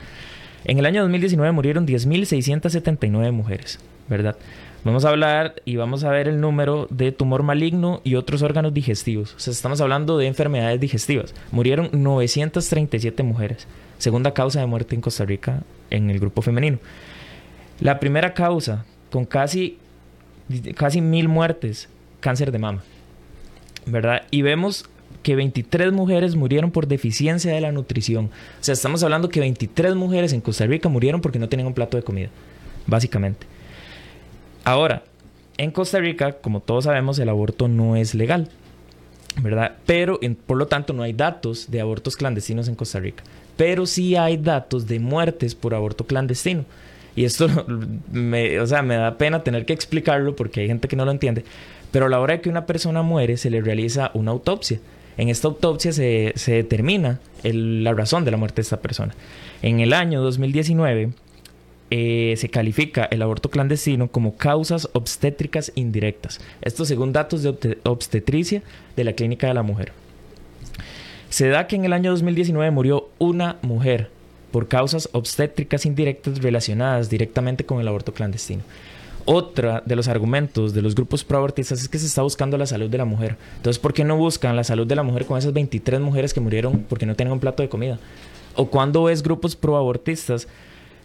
En 0.64 0.80
el 0.80 0.86
año 0.86 1.02
2019 1.02 1.52
murieron 1.52 1.86
10.679 1.86 3.32
mujeres, 3.32 3.80
¿verdad? 4.10 4.36
Vamos 4.86 5.04
a 5.04 5.10
hablar 5.10 5.56
y 5.66 5.76
vamos 5.76 6.04
a 6.04 6.12
ver 6.12 6.28
el 6.28 6.40
número 6.40 6.88
de 6.92 7.12
tumor 7.12 7.44
maligno 7.44 8.02
y 8.04 8.16
otros 8.16 8.42
órganos 8.42 8.74
digestivos. 8.74 9.34
O 9.36 9.40
sea, 9.40 9.52
estamos 9.52 9.82
hablando 9.82 10.18
de 10.18 10.28
enfermedades 10.28 10.80
digestivas. 10.80 11.34
Murieron 11.52 11.90
937 11.92 13.24
mujeres, 13.24 13.68
segunda 13.98 14.34
causa 14.34 14.60
de 14.60 14.68
muerte 14.68 14.96
en 14.96 15.02
Costa 15.02 15.26
Rica 15.26 15.64
en 15.90 16.10
el 16.10 16.20
grupo 16.20 16.42
femenino. 16.42 16.78
La 17.80 18.00
primera 18.00 18.34
causa, 18.34 18.86
con 19.12 19.26
casi, 19.26 19.78
casi 20.76 21.02
mil 21.02 21.28
muertes, 21.28 21.90
cáncer 22.20 22.52
de 22.52 22.60
mama. 22.60 22.84
¿Verdad? 23.86 24.24
Y 24.32 24.42
vemos 24.42 24.86
que 25.22 25.36
23 25.36 25.92
mujeres 25.92 26.36
murieron 26.36 26.72
por 26.72 26.88
deficiencia 26.88 27.52
de 27.52 27.62
la 27.62 27.72
nutrición. 27.72 28.26
O 28.26 28.64
sea, 28.64 28.74
estamos 28.74 29.04
hablando 29.04 29.30
que 29.30 29.40
23 29.40 29.96
mujeres 29.96 30.34
en 30.34 30.42
Costa 30.42 30.66
Rica 30.66 30.88
murieron 30.88 31.22
porque 31.22 31.40
no 31.40 31.50
tenían 31.50 31.68
un 31.68 31.74
plato 31.74 31.98
de 31.98 32.04
comida, 32.04 32.30
básicamente. 32.86 33.48
Ahora, 34.64 35.04
en 35.58 35.72
Costa 35.72 36.00
Rica, 36.00 36.34
como 36.34 36.60
todos 36.60 36.84
sabemos, 36.84 37.18
el 37.20 37.30
aborto 37.30 37.68
no 37.68 37.96
es 37.96 38.14
legal, 38.14 38.50
¿verdad? 39.42 39.78
Pero, 39.86 40.20
por 40.46 40.58
lo 40.58 40.68
tanto, 40.68 40.94
no 40.94 41.04
hay 41.04 41.14
datos 41.14 41.72
de 41.72 41.82
abortos 41.82 42.16
clandestinos 42.16 42.68
en 42.68 42.76
Costa 42.76 43.00
Rica. 43.00 43.24
Pero 43.58 43.86
sí 43.86 44.16
hay 44.16 44.38
datos 44.38 44.86
de 44.86 45.00
muertes 45.00 45.56
por 45.56 45.74
aborto 45.74 46.06
clandestino. 46.06 46.66
Y 47.16 47.26
esto 47.26 47.48
me, 48.12 48.60
o 48.60 48.68
sea, 48.68 48.82
me 48.82 48.96
da 48.96 49.18
pena 49.18 49.44
tener 49.44 49.66
que 49.66 49.74
explicarlo 49.74 50.36
porque 50.36 50.62
hay 50.62 50.68
gente 50.68 50.88
que 50.88 50.96
no 50.96 51.06
lo 51.06 51.12
entiende. 51.12 51.44
Pero 51.92 52.08
a 52.08 52.10
la 52.10 52.20
hora 52.20 52.36
de 52.36 52.42
que 52.42 52.50
una 52.50 52.66
persona 52.66 53.02
muere, 53.02 53.38
se 53.38 53.50
le 53.50 53.62
realiza 53.62 54.12
una 54.14 54.32
autopsia. 54.32 54.80
En 55.18 55.30
esta 55.30 55.48
autopsia 55.48 55.94
se, 55.94 56.34
determina 56.46 57.20
la 57.44 57.94
razón 57.94 58.26
de 58.26 58.32
la 58.32 58.38
muerte 58.38 58.58
de 58.58 58.64
esta 58.64 58.82
persona. 58.82 59.16
En 59.62 59.80
el 59.80 59.94
año 59.94 60.22
2019 60.22 61.12
eh, 61.92 62.34
se 62.36 62.50
califica 62.50 63.06
el 63.06 63.22
aborto 63.22 63.50
clandestino 63.50 64.10
como 64.10 64.36
causas 64.36 64.90
obstétricas 64.92 65.72
indirectas. 65.76 66.42
Esto 66.62 66.84
según 66.84 67.14
datos 67.14 67.44
de 67.44 67.78
obstetricia 67.84 68.62
de 68.98 69.04
la 69.06 69.14
Clínica 69.14 69.48
de 69.48 69.54
la 69.54 69.64
Mujer. 69.64 69.94
Se 71.30 71.48
da 71.48 71.68
que 71.68 71.76
en 71.76 71.86
el 71.86 71.94
año 71.94 72.12
2019 72.12 72.72
murió 72.72 73.10
una 73.20 73.58
mujer 73.62 74.10
por 74.56 74.70
causas 74.70 75.10
obstétricas 75.12 75.86
indirectas 75.86 76.42
relacionadas 76.42 77.10
directamente 77.10 77.66
con 77.66 77.82
el 77.82 77.90
aborto 77.90 78.14
clandestino. 78.14 78.64
Otra 79.26 79.84
de 79.86 79.98
los 79.98 80.08
argumentos 80.08 80.74
de 80.74 80.82
los 80.82 80.96
grupos 80.96 81.26
proabortistas 81.26 81.82
es 81.82 81.90
que 81.90 82.00
se 82.00 82.06
está 82.06 82.22
buscando 82.22 82.58
la 82.58 82.66
salud 82.66 82.90
de 82.90 82.98
la 82.98 83.04
mujer. 83.04 83.36
Entonces, 83.58 83.80
¿por 83.80 83.94
qué 83.94 84.06
no 84.06 84.16
buscan 84.16 84.56
la 84.56 84.64
salud 84.64 84.88
de 84.88 84.96
la 84.96 85.04
mujer 85.04 85.26
con 85.26 85.38
esas 85.38 85.52
23 85.52 86.00
mujeres 86.00 86.34
que 86.34 86.40
murieron 86.40 86.86
porque 86.88 87.06
no 87.06 87.16
tenían 87.16 87.34
un 87.34 87.42
plato 87.42 87.64
de 87.64 87.68
comida? 87.68 88.00
¿O 88.56 88.68
cuando 88.68 89.04
ves 89.04 89.24
grupos 89.24 89.58
proabortistas 89.58 90.48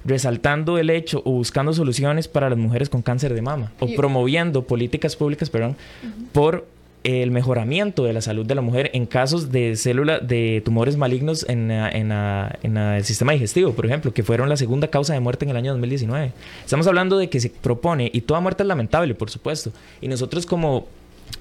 resaltando 0.04 0.78
el 0.78 0.88
hecho 0.88 1.20
o 1.24 1.32
buscando 1.32 1.72
soluciones 1.72 2.28
para 2.28 2.50
las 2.50 2.58
mujeres 2.58 2.88
con 2.88 3.02
cáncer 3.02 3.34
de 3.34 3.42
mama? 3.42 3.72
O 3.80 3.88
promoviendo 3.96 4.62
políticas 4.62 5.16
públicas, 5.16 5.50
perdón, 5.50 5.74
por 6.30 6.68
el 7.02 7.30
mejoramiento 7.30 8.04
de 8.04 8.12
la 8.12 8.20
salud 8.20 8.44
de 8.44 8.54
la 8.54 8.60
mujer 8.60 8.90
en 8.92 9.06
casos 9.06 9.50
de 9.50 9.76
células 9.76 10.26
de 10.26 10.60
tumores 10.64 10.96
malignos 10.96 11.46
en, 11.48 11.70
el 11.70 13.04
sistema 13.04 13.32
digestivo, 13.32 13.72
por 13.72 13.86
ejemplo, 13.86 14.12
que 14.12 14.22
fueron 14.22 14.48
la 14.48 14.56
segunda 14.56 14.88
causa 14.88 15.14
de 15.14 15.20
muerte 15.20 15.44
en 15.44 15.50
el 15.50 15.56
año 15.56 15.72
2019. 15.72 16.32
Estamos 16.64 16.86
hablando 16.86 17.16
de 17.16 17.30
que 17.30 17.40
se 17.40 17.50
propone, 17.50 18.10
y 18.12 18.20
toda 18.22 18.40
muerte 18.40 18.62
es 18.62 18.66
lamentable, 18.66 19.14
por 19.14 19.30
supuesto, 19.30 19.72
y 20.00 20.08
nosotros 20.08 20.44
como 20.44 20.86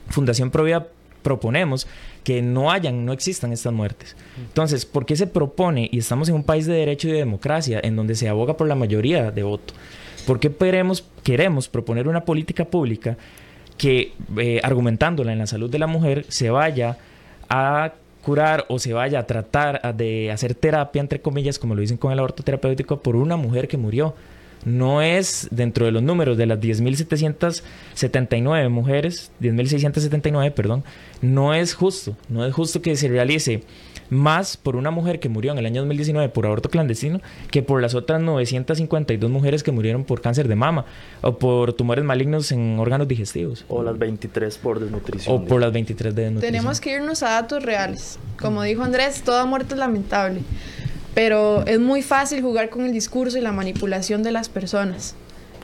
Fundación 0.09 0.49
Provida 0.49 0.87
proponemos 1.21 1.87
que 2.23 2.41
no 2.41 2.71
hayan, 2.71 3.05
no 3.05 3.11
existan 3.11 3.51
estas 3.51 3.73
muertes. 3.73 4.15
Entonces, 4.37 4.85
¿por 4.85 5.05
qué 5.05 5.17
se 5.17 5.27
propone, 5.27 5.89
y 5.91 5.99
estamos 5.99 6.29
en 6.29 6.35
un 6.35 6.43
país 6.43 6.65
de 6.67 6.73
derecho 6.73 7.09
y 7.09 7.11
de 7.11 7.17
democracia, 7.17 7.81
en 7.83 7.97
donde 7.97 8.15
se 8.15 8.29
aboga 8.29 8.55
por 8.55 8.67
la 8.67 8.75
mayoría 8.75 9.31
de 9.31 9.43
voto? 9.43 9.73
¿Por 10.25 10.39
qué 10.39 10.53
queremos, 10.53 11.03
queremos 11.23 11.67
proponer 11.67 12.07
una 12.07 12.23
política 12.23 12.63
pública 12.63 13.17
que 13.79 14.11
eh, 14.37 14.61
argumentándola 14.61 15.33
en 15.33 15.39
la 15.39 15.47
salud 15.47 15.71
de 15.71 15.79
la 15.79 15.87
mujer 15.87 16.25
se 16.27 16.51
vaya 16.51 16.97
a 17.49 17.93
curar 18.23 18.65
o 18.67 18.77
se 18.77 18.91
vaya 18.91 19.19
a 19.19 19.25
tratar 19.25 19.95
de 19.95 20.31
hacer 20.31 20.53
terapia, 20.53 20.99
entre 20.99 21.21
comillas, 21.21 21.57
como 21.57 21.75
lo 21.75 21.81
dicen 21.81 21.95
con 21.95 22.11
el 22.11 22.19
aborto 22.19 22.43
terapéutico, 22.43 23.01
por 23.01 23.15
una 23.15 23.37
mujer 23.37 23.69
que 23.69 23.77
murió. 23.77 24.15
No 24.65 25.01
es 25.01 25.47
dentro 25.49 25.85
de 25.85 25.93
los 25.93 26.03
números 26.03 26.37
de 26.37 26.45
las 26.45 26.59
10.779 26.59 28.69
mujeres, 28.69 29.31
10.679, 29.41 30.51
perdón, 30.51 30.83
no 31.21 31.53
es 31.53 31.73
justo, 31.73 32.17
no 32.27 32.45
es 32.45 32.53
justo 32.53 32.81
que 32.81 32.97
se 32.97 33.07
realice 33.07 33.63
más 34.09 34.57
por 34.57 34.75
una 34.75 34.91
mujer 34.91 35.19
que 35.19 35.29
murió 35.29 35.51
en 35.51 35.57
el 35.57 35.65
año 35.65 35.81
2019 35.81 36.29
por 36.29 36.45
aborto 36.45 36.69
clandestino 36.69 37.21
que 37.51 37.63
por 37.63 37.81
las 37.81 37.95
otras 37.95 38.21
952 38.21 39.29
mujeres 39.29 39.63
que 39.63 39.71
murieron 39.71 40.03
por 40.03 40.21
cáncer 40.21 40.47
de 40.47 40.55
mama 40.55 40.85
o 41.21 41.37
por 41.37 41.73
tumores 41.73 42.03
malignos 42.03 42.51
en 42.51 42.79
órganos 42.79 43.07
digestivos. 43.07 43.65
O 43.67 43.83
las 43.83 43.97
23 43.97 44.57
por 44.57 44.79
desnutrición. 44.79 45.35
O 45.35 45.45
por 45.45 45.61
las 45.61 45.71
23 45.71 46.15
de 46.15 46.21
desnutrición. 46.23 46.53
Tenemos 46.53 46.81
que 46.81 46.93
irnos 46.93 47.23
a 47.23 47.29
datos 47.31 47.63
reales. 47.63 48.19
Como 48.39 48.63
dijo 48.63 48.83
Andrés, 48.83 49.21
toda 49.23 49.45
muerte 49.45 49.73
es 49.73 49.79
lamentable 49.79 50.41
pero 51.13 51.65
es 51.65 51.79
muy 51.79 52.01
fácil 52.01 52.41
jugar 52.41 52.69
con 52.69 52.85
el 52.85 52.93
discurso 52.93 53.37
y 53.37 53.41
la 53.41 53.51
manipulación 53.51 54.23
de 54.23 54.31
las 54.31 54.47
personas. 54.47 55.15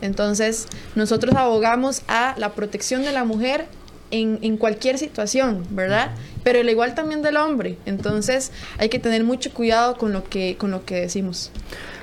Entonces, 0.02 0.68
nosotros 0.96 1.34
abogamos 1.36 2.02
a 2.08 2.36
la 2.38 2.54
protección 2.54 3.04
de 3.04 3.12
la 3.12 3.24
mujer 3.24 3.66
en, 4.12 4.58
cualquier 4.58 4.98
situación, 4.98 5.66
¿verdad? 5.70 6.12
Pero 6.46 6.60
al 6.60 6.70
igual 6.70 6.94
también 6.94 7.24
del 7.24 7.38
hombre. 7.38 7.76
Entonces, 7.88 8.52
hay 8.78 8.88
que 8.88 9.00
tener 9.00 9.24
mucho 9.24 9.52
cuidado 9.52 9.98
con 9.98 10.14
lo 10.14 10.24
que, 10.24 10.58
con 10.58 10.70
lo 10.70 10.86
que 10.86 11.02
decimos. 11.02 11.52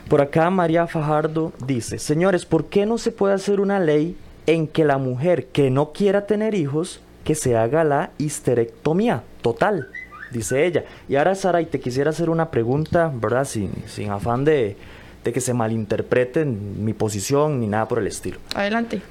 Por 0.08 0.20
acá 0.20 0.50
María 0.50 0.88
Fajardo 0.88 1.52
dice, 1.64 2.00
señores, 2.00 2.44
¿por 2.44 2.66
qué 2.66 2.84
no 2.84 2.98
se 2.98 3.12
puede 3.12 3.34
hacer 3.34 3.60
una 3.60 3.78
ley 3.78 4.16
en 4.46 4.66
que 4.66 4.84
la 4.84 4.98
mujer 4.98 5.46
que 5.46 5.70
no 5.70 5.92
quiera 5.92 6.26
tener 6.26 6.56
hijos, 6.56 7.00
que 7.22 7.36
se 7.36 7.56
haga 7.56 7.84
la 7.84 8.10
histerectomía 8.18 9.22
total? 9.42 9.88
dice 10.32 10.66
ella. 10.66 10.84
Y 11.08 11.14
ahora, 11.14 11.36
Sara, 11.36 11.60
y 11.60 11.66
te 11.66 11.78
quisiera 11.78 12.10
hacer 12.10 12.28
una 12.28 12.50
pregunta, 12.50 13.12
¿verdad? 13.14 13.44
Sin, 13.44 13.70
sin 13.86 14.10
afán 14.10 14.44
de, 14.44 14.76
de 15.22 15.32
que 15.32 15.40
se 15.40 15.54
malinterprete 15.54 16.44
mi 16.44 16.94
posición 16.94 17.60
ni 17.60 17.68
nada 17.68 17.86
por 17.86 18.00
el 18.00 18.08
estilo. 18.08 18.38
Adelante. 18.56 19.02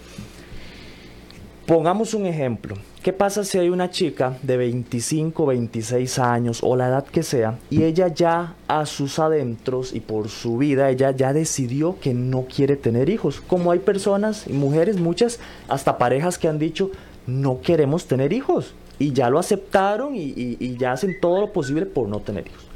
Pongamos 1.65 2.13
un 2.13 2.25
ejemplo. 2.25 2.75
¿Qué 3.01 3.13
pasa 3.13 3.43
si 3.43 3.57
hay 3.57 3.69
una 3.69 3.89
chica 3.89 4.37
de 4.43 4.57
25, 4.57 5.47
26 5.47 6.19
años 6.19 6.59
o 6.61 6.75
la 6.75 6.87
edad 6.87 7.03
que 7.03 7.23
sea 7.23 7.57
y 7.71 7.81
ella 7.81 8.09
ya 8.09 8.53
a 8.67 8.85
sus 8.85 9.17
adentros 9.17 9.91
y 9.91 10.01
por 10.01 10.29
su 10.29 10.57
vida 10.57 10.91
ella 10.91 11.09
ya 11.09 11.33
decidió 11.33 11.97
que 11.99 12.13
no 12.13 12.45
quiere 12.45 12.75
tener 12.75 13.09
hijos? 13.09 13.41
Como 13.41 13.71
hay 13.71 13.79
personas 13.79 14.45
y 14.45 14.53
mujeres, 14.53 14.99
muchas, 14.99 15.39
hasta 15.67 15.97
parejas 15.97 16.37
que 16.37 16.47
han 16.47 16.59
dicho 16.59 16.91
no 17.25 17.61
queremos 17.61 18.05
tener 18.05 18.33
hijos 18.33 18.75
y 18.99 19.13
ya 19.13 19.31
lo 19.31 19.39
aceptaron 19.39 20.13
y, 20.15 20.77
ya 20.77 20.91
hacen 20.91 21.15
todo 21.19 21.41
lo 21.41 21.51
posible 21.51 21.87
por 21.87 22.07
no 22.07 22.19
tener 22.19 22.45
hijos. 22.45 22.67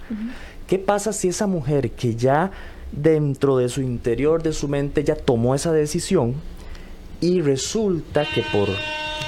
¿Qué 0.65 0.79
pasa 0.79 1.13
si 1.13 1.27
esa 1.27 1.45
mujer 1.45 1.91
que 1.91 2.15
ya 2.15 2.49
dentro 2.91 3.57
de 3.57 3.69
su 3.69 3.81
interior, 3.81 4.41
de 4.41 4.53
su 4.53 4.67
mente, 4.67 5.03
ya 5.03 5.15
tomó 5.15 5.53
esa 5.53 5.71
decisión 5.71 6.33
y 7.21 7.41
resulta 7.41 8.25
que 8.25 8.43
por 8.51 8.69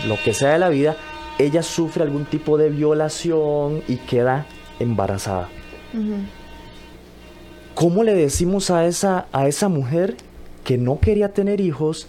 lo 0.07 0.17
que 0.23 0.33
sea 0.33 0.53
de 0.53 0.59
la 0.59 0.69
vida, 0.69 0.95
ella 1.39 1.63
sufre 1.63 2.03
algún 2.03 2.25
tipo 2.25 2.57
de 2.57 2.69
violación 2.69 3.81
y 3.87 3.97
queda 3.97 4.45
embarazada? 4.79 5.49
¿Cómo 7.73 8.03
le 8.03 8.13
decimos 8.13 8.69
a 8.71 8.85
esa, 8.85 9.27
a 9.31 9.47
esa 9.47 9.69
mujer 9.69 10.15
que 10.63 10.77
no 10.77 10.99
quería 10.99 11.33
tener 11.33 11.61
hijos, 11.61 12.07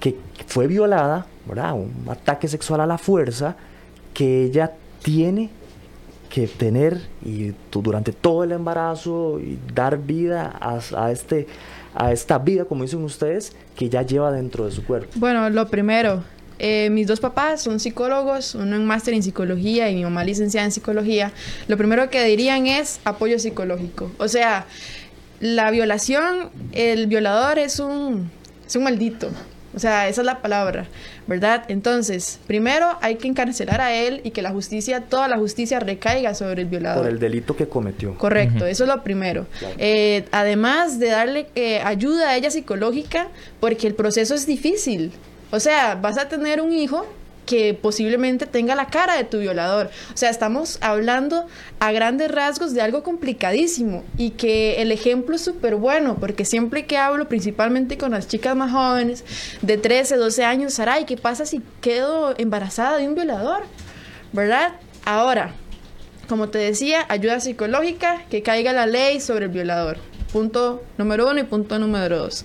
que 0.00 0.16
fue 0.46 0.66
violada, 0.66 1.26
¿verdad? 1.46 1.74
un 1.74 2.06
ataque 2.08 2.48
sexual 2.48 2.80
a 2.80 2.86
la 2.86 2.98
fuerza, 2.98 3.56
que 4.14 4.44
ella 4.44 4.72
tiene 5.02 5.50
que 6.28 6.46
tener 6.46 7.00
y 7.24 7.54
durante 7.70 8.12
todo 8.12 8.44
el 8.44 8.52
embarazo 8.52 9.40
y 9.40 9.58
dar 9.74 9.98
vida 9.98 10.56
a, 10.60 11.10
este 11.10 11.46
a 11.98 12.12
esta 12.12 12.38
vida 12.38 12.64
como 12.64 12.84
dicen 12.84 13.02
ustedes 13.02 13.52
que 13.76 13.88
ya 13.88 14.02
lleva 14.02 14.32
dentro 14.32 14.64
de 14.64 14.72
su 14.72 14.84
cuerpo 14.84 15.10
bueno 15.16 15.50
lo 15.50 15.68
primero 15.68 16.22
eh, 16.58 16.90
mis 16.90 17.06
dos 17.06 17.20
papás 17.20 17.62
son 17.62 17.78
psicólogos, 17.78 18.54
uno 18.56 18.74
en 18.74 18.84
máster 18.84 19.14
en 19.14 19.22
psicología 19.22 19.90
y 19.90 19.94
mi 19.94 20.02
mamá 20.02 20.24
licenciada 20.24 20.64
en 20.64 20.72
psicología. 20.72 21.32
Lo 21.68 21.76
primero 21.76 22.10
que 22.10 22.24
dirían 22.24 22.66
es 22.66 23.00
apoyo 23.04 23.38
psicológico. 23.38 24.10
O 24.18 24.26
sea, 24.26 24.66
la 25.40 25.70
violación, 25.70 26.50
el 26.72 27.06
violador 27.06 27.58
es 27.58 27.78
un, 27.78 28.30
es 28.66 28.74
un 28.74 28.82
maldito. 28.82 29.30
O 29.78 29.80
sea, 29.80 30.08
esa 30.08 30.22
es 30.22 30.26
la 30.26 30.42
palabra, 30.42 30.88
¿verdad? 31.28 31.62
Entonces, 31.68 32.40
primero 32.48 32.98
hay 33.00 33.14
que 33.14 33.28
encarcelar 33.28 33.80
a 33.80 33.94
él 33.94 34.20
y 34.24 34.32
que 34.32 34.42
la 34.42 34.50
justicia, 34.50 35.02
toda 35.02 35.28
la 35.28 35.38
justicia 35.38 35.78
recaiga 35.78 36.34
sobre 36.34 36.62
el 36.62 36.68
violador. 36.68 37.04
Por 37.04 37.12
el 37.12 37.20
delito 37.20 37.54
que 37.54 37.68
cometió. 37.68 38.18
Correcto, 38.18 38.66
eso 38.66 38.82
es 38.82 38.90
lo 38.90 39.04
primero. 39.04 39.46
Eh, 39.78 40.24
además 40.32 40.98
de 40.98 41.10
darle 41.10 41.46
eh, 41.54 41.80
ayuda 41.84 42.30
a 42.30 42.36
ella 42.36 42.50
psicológica, 42.50 43.28
porque 43.60 43.86
el 43.86 43.94
proceso 43.94 44.34
es 44.34 44.46
difícil. 44.46 45.12
O 45.52 45.60
sea, 45.60 45.94
vas 45.94 46.18
a 46.18 46.28
tener 46.28 46.60
un 46.60 46.72
hijo 46.72 47.06
que 47.48 47.72
posiblemente 47.72 48.44
tenga 48.44 48.74
la 48.74 48.88
cara 48.88 49.16
de 49.16 49.24
tu 49.24 49.38
violador. 49.38 49.86
O 50.12 50.16
sea, 50.18 50.28
estamos 50.28 50.76
hablando 50.82 51.46
a 51.80 51.92
grandes 51.92 52.30
rasgos 52.30 52.74
de 52.74 52.82
algo 52.82 53.02
complicadísimo 53.02 54.04
y 54.18 54.32
que 54.32 54.82
el 54.82 54.92
ejemplo 54.92 55.34
es 55.34 55.40
súper 55.40 55.76
bueno, 55.76 56.18
porque 56.20 56.44
siempre 56.44 56.84
que 56.84 56.98
hablo, 56.98 57.26
principalmente 57.26 57.96
con 57.96 58.10
las 58.10 58.28
chicas 58.28 58.54
más 58.54 58.70
jóvenes, 58.70 59.24
de 59.62 59.78
13, 59.78 60.16
12 60.16 60.44
años, 60.44 60.74
Saray, 60.74 61.06
¿qué 61.06 61.16
pasa 61.16 61.46
si 61.46 61.62
quedo 61.80 62.34
embarazada 62.36 62.98
de 62.98 63.08
un 63.08 63.14
violador? 63.14 63.62
¿Verdad? 64.34 64.74
Ahora, 65.06 65.54
como 66.28 66.50
te 66.50 66.58
decía, 66.58 67.06
ayuda 67.08 67.40
psicológica, 67.40 68.24
que 68.28 68.42
caiga 68.42 68.74
la 68.74 68.84
ley 68.84 69.22
sobre 69.22 69.46
el 69.46 69.52
violador. 69.52 69.96
Punto 70.34 70.82
número 70.98 71.30
uno 71.30 71.40
y 71.40 71.44
punto 71.44 71.78
número 71.78 72.18
dos. 72.18 72.44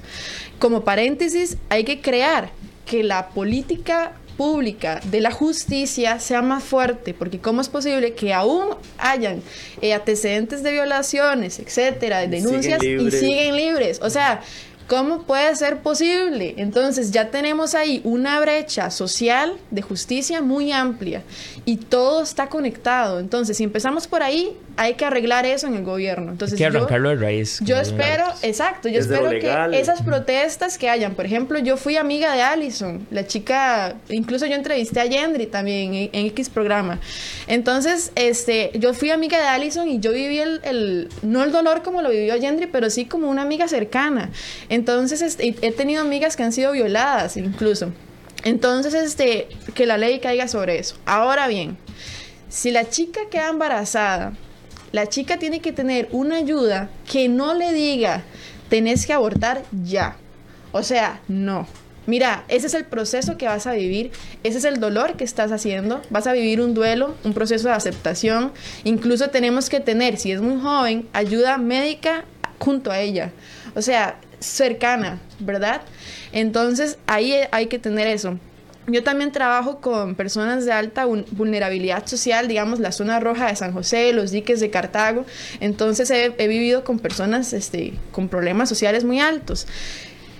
Como 0.60 0.86
paréntesis, 0.86 1.58
hay 1.68 1.84
que 1.84 2.00
crear 2.00 2.52
que 2.86 3.04
la 3.04 3.28
política 3.30 4.14
pública 4.38 5.00
de 5.06 5.22
la 5.22 5.32
justicia 5.32 6.20
sea 6.20 6.42
más 6.42 6.64
fuerte, 6.64 7.14
porque 7.14 7.40
cómo 7.40 7.62
es 7.62 7.70
posible 7.70 8.14
que 8.14 8.34
aún 8.34 8.76
hayan 8.98 9.42
eh, 9.82 9.94
antecedentes 9.94 10.64
de 10.64 10.72
violaciones, 10.72 11.60
etcétera, 11.60 12.20
de 12.20 12.28
denuncias 12.28 12.84
y 12.84 13.12
siguen 13.12 13.56
libres. 13.56 14.00
O 14.02 14.10
sea, 14.10 14.42
¿Cómo 14.88 15.24
puede 15.24 15.56
ser 15.56 15.80
posible? 15.80 16.56
Entonces 16.58 17.12
ya 17.12 17.32
tenemos 17.32 17.74
ahí 17.74 18.02
una 18.04 18.40
brecha 18.42 18.92
social 18.92 19.54
de 19.72 19.82
justicia 19.82 20.42
muy 20.42 20.74
amplia 20.74 21.24
y 21.66 21.78
todo 21.78 22.24
está 22.24 22.48
conectado. 22.48 23.20
Entonces, 23.20 23.58
si 23.58 23.64
empezamos 23.64 24.08
por 24.08 24.22
ahí, 24.22 24.58
hay 24.76 24.96
que 24.96 25.06
arreglar 25.06 25.46
eso 25.46 25.68
en 25.68 25.76
el 25.76 25.84
gobierno. 25.84 26.32
Entonces, 26.32 26.60
hay 26.60 26.70
que 26.72 26.78
arrancarlo 26.78 27.10
de 27.10 27.16
raíz. 27.16 27.60
Yo 27.64 27.78
espero, 27.78 28.26
exacto, 28.42 28.90
yo 28.90 29.00
espero 29.00 29.30
que 29.30 29.80
esas 29.80 30.02
protestas 30.02 30.78
que 30.78 30.90
hayan, 30.90 31.16
por 31.16 31.26
ejemplo, 31.26 31.60
yo 31.60 31.78
fui 31.78 31.96
amiga 31.96 32.34
de 32.34 32.42
Allison, 32.42 33.08
la 33.12 33.26
chica, 33.26 33.96
incluso 34.10 34.46
yo 34.46 34.56
entrevisté 34.56 35.00
a 35.00 35.06
Yendri 35.06 35.46
también 35.46 36.10
en, 36.12 36.26
X 36.28 36.50
programa. 36.50 37.00
Entonces, 37.48 38.12
este, 38.16 38.72
yo 38.76 38.94
fui 38.94 39.12
amiga 39.12 39.38
de 39.38 39.46
Allison 39.46 39.88
y 39.88 40.00
yo 40.00 40.12
viví 40.12 40.40
el, 40.40 40.60
el 40.64 41.10
no 41.22 41.44
el 41.44 41.52
dolor 41.52 41.84
como 41.84 42.02
lo 42.02 42.10
vivió 42.10 42.36
Yendri, 42.36 42.68
pero 42.68 42.90
sí 42.90 43.06
como 43.06 43.30
una 43.30 43.42
amiga 43.42 43.68
cercana. 43.68 44.32
Entonces, 44.70 45.22
este, 45.22 45.56
he 45.62 45.72
tenido 45.72 46.02
amigas 46.02 46.36
que 46.36 46.44
han 46.44 46.52
sido 46.52 46.72
violadas 46.72 47.38
incluso. 47.38 47.92
Entonces, 48.44 48.94
este, 48.94 49.48
que 49.74 49.86
la 49.86 49.98
ley 49.98 50.20
caiga 50.20 50.48
sobre 50.48 50.80
eso. 50.80 50.96
Ahora 51.06 51.48
bien, 51.48 51.78
si 52.50 52.72
la 52.72 52.90
chica 52.90 53.22
queda 53.32 53.50
embarazada, 53.50 54.34
la 54.92 55.08
chica 55.08 55.40
tiene 55.40 55.60
que 55.60 55.72
tener 55.72 56.08
una 56.12 56.38
ayuda 56.38 56.90
que 57.10 57.28
no 57.30 57.54
le 57.54 57.74
diga, 57.74 58.24
tenés 58.70 59.06
que 59.06 59.14
abortar 59.14 59.64
ya. 59.84 60.18
O 60.72 60.84
sea, 60.84 61.22
no. 61.28 61.68
Mira, 62.06 62.44
ese 62.50 62.68
es 62.68 62.74
el 62.74 62.84
proceso 62.84 63.38
que 63.38 63.48
vas 63.48 63.66
a 63.66 63.74
vivir, 63.74 64.12
ese 64.44 64.58
es 64.58 64.66
el 64.66 64.82
dolor 64.82 65.16
que 65.16 65.24
estás 65.24 65.54
haciendo, 65.54 66.02
vas 66.10 66.28
a 66.28 66.34
vivir 66.34 66.60
un 66.60 66.74
duelo, 66.74 67.16
un 67.24 67.34
proceso 67.34 67.70
de 67.70 67.76
aceptación, 67.76 68.52
incluso 68.84 69.30
tenemos 69.30 69.70
que 69.70 69.80
tener, 69.80 70.18
si 70.18 70.34
es 70.34 70.42
muy 70.42 70.62
joven, 70.62 71.08
ayuda 71.14 71.58
médica 71.58 72.26
junto 72.60 72.92
a 72.92 73.00
ella, 73.00 73.32
o 73.74 73.82
sea, 73.82 74.18
cercana, 74.40 75.22
¿verdad? 75.40 75.82
Entonces 76.34 76.98
ahí 77.08 77.34
hay 77.52 77.68
que 77.68 77.80
tener 77.80 78.08
eso. 78.08 78.38
Yo 78.88 79.02
también 79.02 79.32
trabajo 79.32 79.80
con 79.80 80.16
personas 80.16 80.66
de 80.66 80.74
alta 80.74 81.06
vulnerabilidad 81.06 82.06
social, 82.06 82.50
digamos 82.50 82.80
la 82.80 82.92
zona 82.92 83.22
roja 83.22 83.48
de 83.48 83.56
San 83.56 83.72
José, 83.72 84.12
los 84.12 84.32
diques 84.32 84.60
de 84.60 84.70
Cartago. 84.70 85.26
Entonces 85.62 86.12
he, 86.12 86.48
vivido 86.48 86.84
con 86.84 87.00
personas 87.00 87.54
este, 87.54 87.94
con 88.12 88.28
problemas 88.28 88.68
sociales 88.68 89.06
muy 89.06 89.22
altos. 89.22 89.68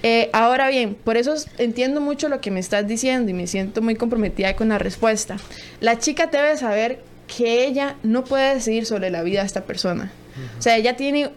Eh, 0.06 0.30
ahora 0.34 0.68
bien, 0.68 0.96
por 0.96 1.16
eso 1.16 1.34
entiendo 1.58 2.02
mucho 2.02 2.28
lo 2.28 2.42
que 2.42 2.52
me 2.52 2.60
estás 2.60 2.86
diciendo 2.86 3.32
y 3.32 3.34
me 3.34 3.48
siento 3.48 3.82
muy 3.82 3.96
comprometida 3.96 4.58
con 4.58 4.68
la 4.68 4.78
respuesta. 4.78 5.38
La 5.80 5.98
chica 5.98 6.28
debe 6.28 6.58
saber 6.58 7.00
que 7.38 7.66
ella 7.66 7.96
no 8.04 8.26
puede 8.26 8.56
decidir 8.56 8.86
sobre 8.86 9.10
la 9.10 9.24
vida 9.24 9.40
de 9.40 9.46
esta 9.46 9.64
persona. 9.64 10.12
O 10.60 10.62
sea, 10.62 10.76
ella 10.76 10.98
tiene 10.98 11.30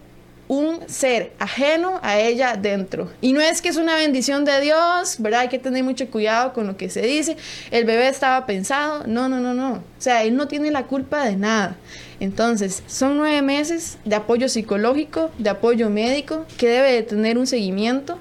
un 0.48 0.88
ser 0.88 1.32
ajeno 1.38 1.98
a 2.02 2.18
ella 2.18 2.56
dentro. 2.56 3.10
Y 3.20 3.32
no 3.32 3.40
es 3.40 3.60
que 3.60 3.68
es 3.68 3.76
una 3.76 3.96
bendición 3.96 4.44
de 4.44 4.60
Dios, 4.60 5.16
¿verdad? 5.18 5.40
Hay 5.40 5.48
que 5.48 5.58
tener 5.58 5.82
mucho 5.82 6.08
cuidado 6.08 6.52
con 6.52 6.66
lo 6.66 6.76
que 6.76 6.88
se 6.88 7.02
dice. 7.02 7.36
El 7.70 7.84
bebé 7.84 8.08
estaba 8.08 8.46
pensado. 8.46 9.04
No, 9.06 9.28
no, 9.28 9.40
no, 9.40 9.54
no. 9.54 9.74
O 9.74 9.82
sea, 9.98 10.22
él 10.22 10.36
no 10.36 10.48
tiene 10.48 10.70
la 10.70 10.84
culpa 10.84 11.24
de 11.24 11.36
nada. 11.36 11.76
Entonces, 12.20 12.82
son 12.86 13.16
nueve 13.16 13.42
meses 13.42 13.98
de 14.04 14.16
apoyo 14.16 14.48
psicológico, 14.48 15.30
de 15.38 15.50
apoyo 15.50 15.90
médico, 15.90 16.46
que 16.56 16.68
debe 16.68 16.92
de 16.92 17.02
tener 17.02 17.38
un 17.38 17.46
seguimiento. 17.46 18.18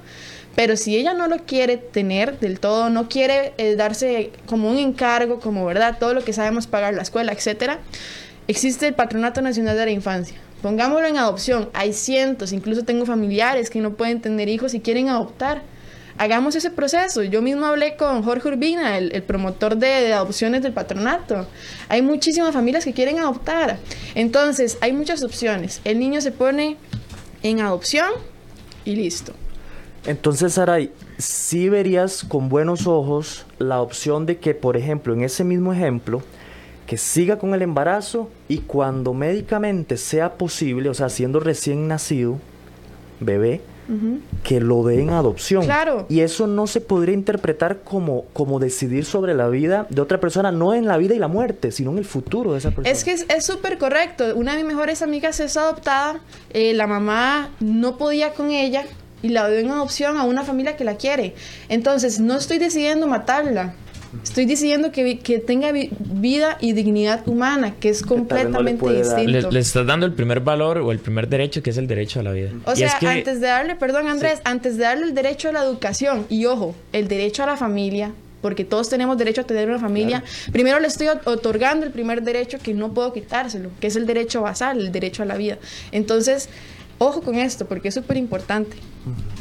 Pero 0.54 0.76
si 0.76 0.96
ella 0.96 1.12
no 1.12 1.28
lo 1.28 1.44
quiere 1.44 1.76
tener 1.76 2.40
del 2.40 2.60
todo, 2.60 2.88
no 2.88 3.08
quiere 3.08 3.52
eh, 3.58 3.76
darse 3.76 4.32
como 4.46 4.70
un 4.70 4.78
encargo, 4.78 5.38
como 5.38 5.66
verdad, 5.66 5.98
todo 6.00 6.14
lo 6.14 6.24
que 6.24 6.32
sabemos 6.32 6.66
pagar 6.66 6.94
la 6.94 7.02
escuela, 7.02 7.32
etcétera, 7.32 7.78
existe 8.48 8.86
el 8.86 8.94
Patronato 8.94 9.42
Nacional 9.42 9.76
de 9.76 9.84
la 9.84 9.90
Infancia 9.90 10.45
Pongámoslo 10.62 11.06
en 11.06 11.18
adopción. 11.18 11.68
Hay 11.74 11.92
cientos, 11.92 12.52
incluso 12.52 12.84
tengo 12.84 13.06
familiares 13.06 13.70
que 13.70 13.80
no 13.80 13.92
pueden 13.92 14.20
tener 14.20 14.48
hijos 14.48 14.74
y 14.74 14.80
quieren 14.80 15.08
adoptar. 15.08 15.62
Hagamos 16.18 16.54
ese 16.56 16.70
proceso. 16.70 17.22
Yo 17.22 17.42
mismo 17.42 17.66
hablé 17.66 17.96
con 17.96 18.22
Jorge 18.22 18.48
Urbina, 18.48 18.96
el, 18.96 19.22
promotor 19.22 19.76
de, 19.76 20.12
adopciones 20.14 20.62
del 20.62 20.72
patronato. 20.72 21.46
Hay 21.88 22.00
muchísimas 22.00 22.54
familias 22.54 22.84
que 22.84 22.94
quieren 22.94 23.18
adoptar. 23.18 23.78
Entonces, 24.14 24.78
hay 24.80 24.92
muchas 24.92 25.22
opciones. 25.22 25.82
El 25.84 25.98
niño 25.98 26.22
se 26.22 26.32
pone 26.32 26.78
en 27.42 27.60
adopción 27.60 28.08
y 28.86 28.96
listo. 28.96 29.34
Entonces, 30.06 30.54
Saray, 30.54 30.90
sí 31.18 31.68
verías 31.68 32.24
con 32.24 32.48
buenos 32.48 32.86
ojos 32.86 33.44
la 33.58 33.82
opción 33.82 34.24
de 34.24 34.38
que, 34.38 34.54
por 34.54 34.76
ejemplo, 34.76 35.12
en 35.12 35.22
ese 35.22 35.44
mismo 35.44 35.72
ejemplo, 35.72 36.22
que 36.86 36.96
siga 36.96 37.38
con 37.38 37.54
el 37.54 37.62
embarazo 37.62 38.30
y 38.48 38.58
cuando 38.58 39.12
médicamente 39.12 39.96
sea 39.96 40.34
posible, 40.34 40.88
o 40.88 40.94
sea, 40.94 41.08
siendo 41.08 41.40
recién 41.40 41.88
nacido, 41.88 42.38
bebé, 43.20 43.60
que 44.42 44.60
lo 44.60 44.82
dé 44.82 45.00
en 45.00 45.10
adopción. 45.10 45.64
Claro. 45.64 46.06
Y 46.08 46.20
eso 46.20 46.48
no 46.48 46.66
se 46.66 46.80
podría 46.80 47.14
interpretar 47.14 47.82
como, 47.82 48.24
como 48.32 48.58
decidir 48.58 49.04
sobre 49.04 49.34
la 49.34 49.48
vida 49.48 49.86
de 49.90 50.00
otra 50.00 50.18
persona, 50.18 50.50
no 50.50 50.74
en 50.74 50.86
la 50.86 50.96
vida 50.96 51.14
y 51.14 51.18
la 51.18 51.28
muerte, 51.28 51.70
sino 51.70 51.92
en 51.92 51.98
el 51.98 52.04
futuro 52.04 52.52
de 52.52 52.58
esa 52.58 52.70
persona. 52.70 52.90
Es 52.90 53.04
que 53.04 53.12
es 53.12 53.44
súper 53.44 53.78
correcto. 53.78 54.24
Una 54.34 54.52
de 54.52 54.58
mis 54.58 54.66
mejores 54.66 55.02
amigas 55.02 55.38
es 55.38 55.56
adoptada, 55.56 56.20
eh, 56.50 56.74
la 56.74 56.86
mamá 56.86 57.50
no 57.60 57.96
podía 57.96 58.32
con 58.32 58.50
ella 58.50 58.84
y 59.22 59.28
la 59.28 59.48
dio 59.48 59.58
en 59.58 59.70
adopción 59.70 60.16
a 60.16 60.24
una 60.24 60.42
familia 60.42 60.76
que 60.76 60.84
la 60.84 60.96
quiere. 60.96 61.34
Entonces, 61.68 62.18
no 62.18 62.36
estoy 62.36 62.58
decidiendo 62.58 63.06
matarla 63.06 63.74
Estoy 64.22 64.44
diciendo 64.44 64.92
que, 64.92 65.18
que 65.18 65.38
tenga 65.38 65.72
vida 65.72 66.58
y 66.60 66.72
dignidad 66.72 67.26
humana, 67.26 67.74
que 67.78 67.88
es 67.88 68.02
completamente 68.02 68.86
distinto. 68.92 69.50
Le, 69.50 69.60
estás 69.60 69.86
dando 69.86 70.06
el 70.06 70.12
primer 70.12 70.40
valor 70.40 70.78
o 70.78 70.92
el 70.92 70.98
primer 70.98 71.28
derecho, 71.28 71.62
que 71.62 71.70
es 71.70 71.76
el 71.76 71.86
derecho 71.86 72.20
a 72.20 72.22
la 72.22 72.32
vida. 72.32 72.50
O 72.64 72.76
sea, 72.76 72.98
antes 73.00 73.40
de 73.40 73.46
darle, 73.46 73.76
perdón 73.76 74.08
Andrés, 74.08 74.40
antes 74.44 74.76
de 74.76 74.84
darle 74.84 75.04
el 75.04 75.14
derecho 75.14 75.48
a 75.48 75.52
la 75.52 75.62
educación 75.62 76.26
y 76.28 76.46
ojo, 76.46 76.74
el 76.92 77.08
derecho 77.08 77.42
a 77.42 77.46
la 77.46 77.56
familia, 77.56 78.12
porque 78.40 78.64
todos 78.64 78.88
tenemos 78.88 79.18
derecho 79.18 79.40
a 79.40 79.44
tener 79.44 79.68
una 79.68 79.78
familia. 79.78 80.22
Primero 80.52 80.78
le 80.80 80.86
estoy 80.86 81.08
otorgando 81.24 81.86
el 81.86 81.92
primer 81.92 82.22
derecho 82.22 82.58
que 82.58 82.74
no 82.74 82.92
puedo 82.92 83.12
quitárselo, 83.12 83.70
que 83.80 83.88
es 83.88 83.96
el 83.96 84.06
derecho 84.06 84.42
basal, 84.42 84.78
el 84.78 84.92
derecho 84.92 85.22
a 85.22 85.26
la 85.26 85.36
vida. 85.36 85.58
Entonces, 85.92 86.48
ojo 86.98 87.22
con 87.22 87.36
esto, 87.36 87.66
porque 87.66 87.88
es 87.88 87.94
súper 87.94 88.16
importante. 88.16 88.76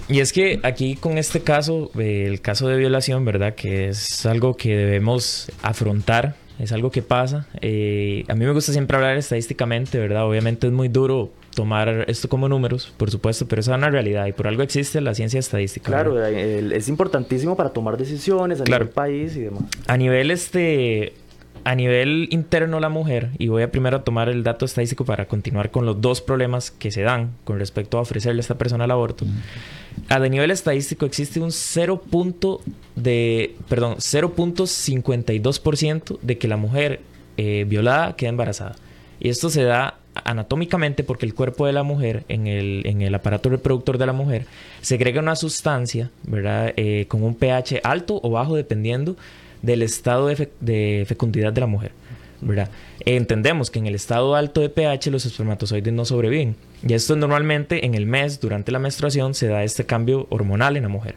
Y 0.08 0.20
es 0.20 0.34
que 0.34 0.60
aquí 0.64 0.96
con 0.96 1.18
este 1.18 1.42
caso, 1.42 1.90
eh, 1.98 2.26
el 2.28 2.42
caso 2.42 2.68
de 2.68 2.78
violación, 2.78 3.26
¿verdad? 3.26 3.56
Que 3.56 3.90
es 3.90 4.26
algo 4.26 4.56
que 4.56 4.76
debemos 4.76 5.52
afrontar, 5.64 6.36
es 6.60 6.72
algo 6.72 6.92
que 6.92 7.02
pasa. 7.02 7.48
Eh, 7.62 8.24
a 8.28 8.36
mí 8.36 8.46
me 8.46 8.52
gusta 8.52 8.72
siempre 8.72 8.98
hablar 8.98 9.18
estadísticamente, 9.18 9.98
¿verdad? 9.98 10.28
Obviamente 10.28 10.68
es 10.68 10.74
muy 10.74 10.90
duro 10.90 11.32
tomar 11.56 12.06
esto 12.08 12.30
como 12.30 12.48
números, 12.48 12.94
por 12.98 13.10
supuesto, 13.10 13.48
pero 13.48 13.62
eso 13.62 13.72
es 13.72 13.78
una 13.78 13.90
realidad 13.90 14.28
y 14.28 14.34
por 14.34 14.48
algo 14.48 14.62
existe 14.62 15.02
la 15.02 15.16
ciencia 15.16 15.40
estadística. 15.40 15.88
Claro, 15.88 16.24
es 16.24 16.88
importantísimo 16.88 17.56
para 17.56 17.70
tomar 17.70 17.98
decisiones 17.98 18.62
a 18.62 18.66
nivel 18.66 18.90
país 18.90 19.36
y 19.36 19.42
demás. 19.42 19.64
A 19.88 19.98
nivel 19.98 20.32
este 20.32 21.14
a 21.64 21.74
nivel 21.74 22.28
interno 22.30 22.80
la 22.80 22.90
mujer, 22.90 23.32
y 23.40 23.48
voy 23.48 23.64
a 23.64 23.72
primero 23.72 24.02
tomar 24.02 24.30
el 24.30 24.44
dato 24.44 24.66
estadístico 24.66 25.04
para 25.04 25.28
continuar 25.28 25.72
con 25.72 25.88
los 25.88 26.00
dos 26.00 26.22
problemas 26.22 26.70
que 26.70 26.92
se 26.92 27.02
dan 27.02 27.32
con 27.44 27.58
respecto 27.58 27.98
a 27.98 28.02
ofrecerle 28.02 28.40
a 28.40 28.42
esta 28.42 28.56
persona 28.56 28.86
el 28.86 28.92
aborto. 28.92 29.26
A 30.10 30.20
nivel 30.20 30.52
estadístico 30.52 31.06
existe 31.06 31.40
un 31.40 31.52
0. 31.52 32.04
de, 32.96 33.56
perdón, 33.70 33.96
0.52% 33.98 36.20
de 36.22 36.38
que 36.38 36.48
la 36.48 36.58
mujer 36.58 37.02
eh, 37.38 37.66
violada 37.68 38.16
queda 38.16 38.30
embarazada. 38.30 38.76
Y 39.20 39.30
esto 39.30 39.50
se 39.50 39.64
da 39.64 39.98
anatómicamente 40.24 41.04
porque 41.04 41.26
el 41.26 41.34
cuerpo 41.34 41.66
de 41.66 41.74
la 41.74 41.84
mujer, 41.84 42.24
en 42.30 42.48
el, 42.48 42.84
en 42.86 43.02
el 43.02 43.14
aparato 43.14 43.50
reproductor 43.50 43.98
de 43.98 44.06
la 44.06 44.14
mujer, 44.14 44.46
segrega 44.82 45.22
una 45.22 45.36
sustancia, 45.36 46.12
¿verdad? 46.24 46.74
Eh, 46.78 47.06
con 47.08 47.24
un 47.24 47.36
pH 47.36 47.82
alto 47.84 48.20
o 48.24 48.30
bajo 48.30 48.56
dependiendo 48.56 49.18
del 49.62 49.82
estado 49.82 50.28
de, 50.28 51.06
fecundidad 51.08 51.52
de 51.52 51.62
la 51.62 51.68
mujer. 51.68 51.92
¿Verdad? 52.42 52.70
Entendemos 53.02 53.72
que 53.72 53.80
en 53.80 53.88
el 53.88 53.96
estado 53.96 54.36
alto 54.36 54.62
de 54.62 54.70
pH 54.70 55.12
los 55.12 55.26
espermatozoides 55.26 55.94
no 55.94 56.06
sobreviven. 56.06 56.56
Y 56.88 56.94
esto 56.94 57.16
normalmente 57.16 57.86
en 57.86 57.96
el 57.96 58.06
mes, 58.06 58.40
durante 58.40 58.72
la 58.72 58.80
menstruación, 58.80 59.34
se 59.34 59.48
da 59.48 59.64
este 59.64 59.86
cambio 59.86 60.28
hormonal 60.30 60.78
en 60.78 60.84
la 60.84 60.90
mujer. 60.90 61.16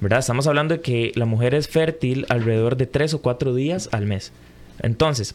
¿verdad? 0.00 0.18
Estamos 0.18 0.46
hablando 0.46 0.74
de 0.74 0.80
que 0.80 1.12
la 1.14 1.24
mujer 1.24 1.54
es 1.54 1.68
fértil 1.68 2.26
alrededor 2.28 2.76
de 2.76 2.86
3 2.86 3.14
o 3.14 3.22
4 3.22 3.54
días 3.54 3.88
al 3.92 4.06
mes. 4.06 4.32
Entonces, 4.82 5.34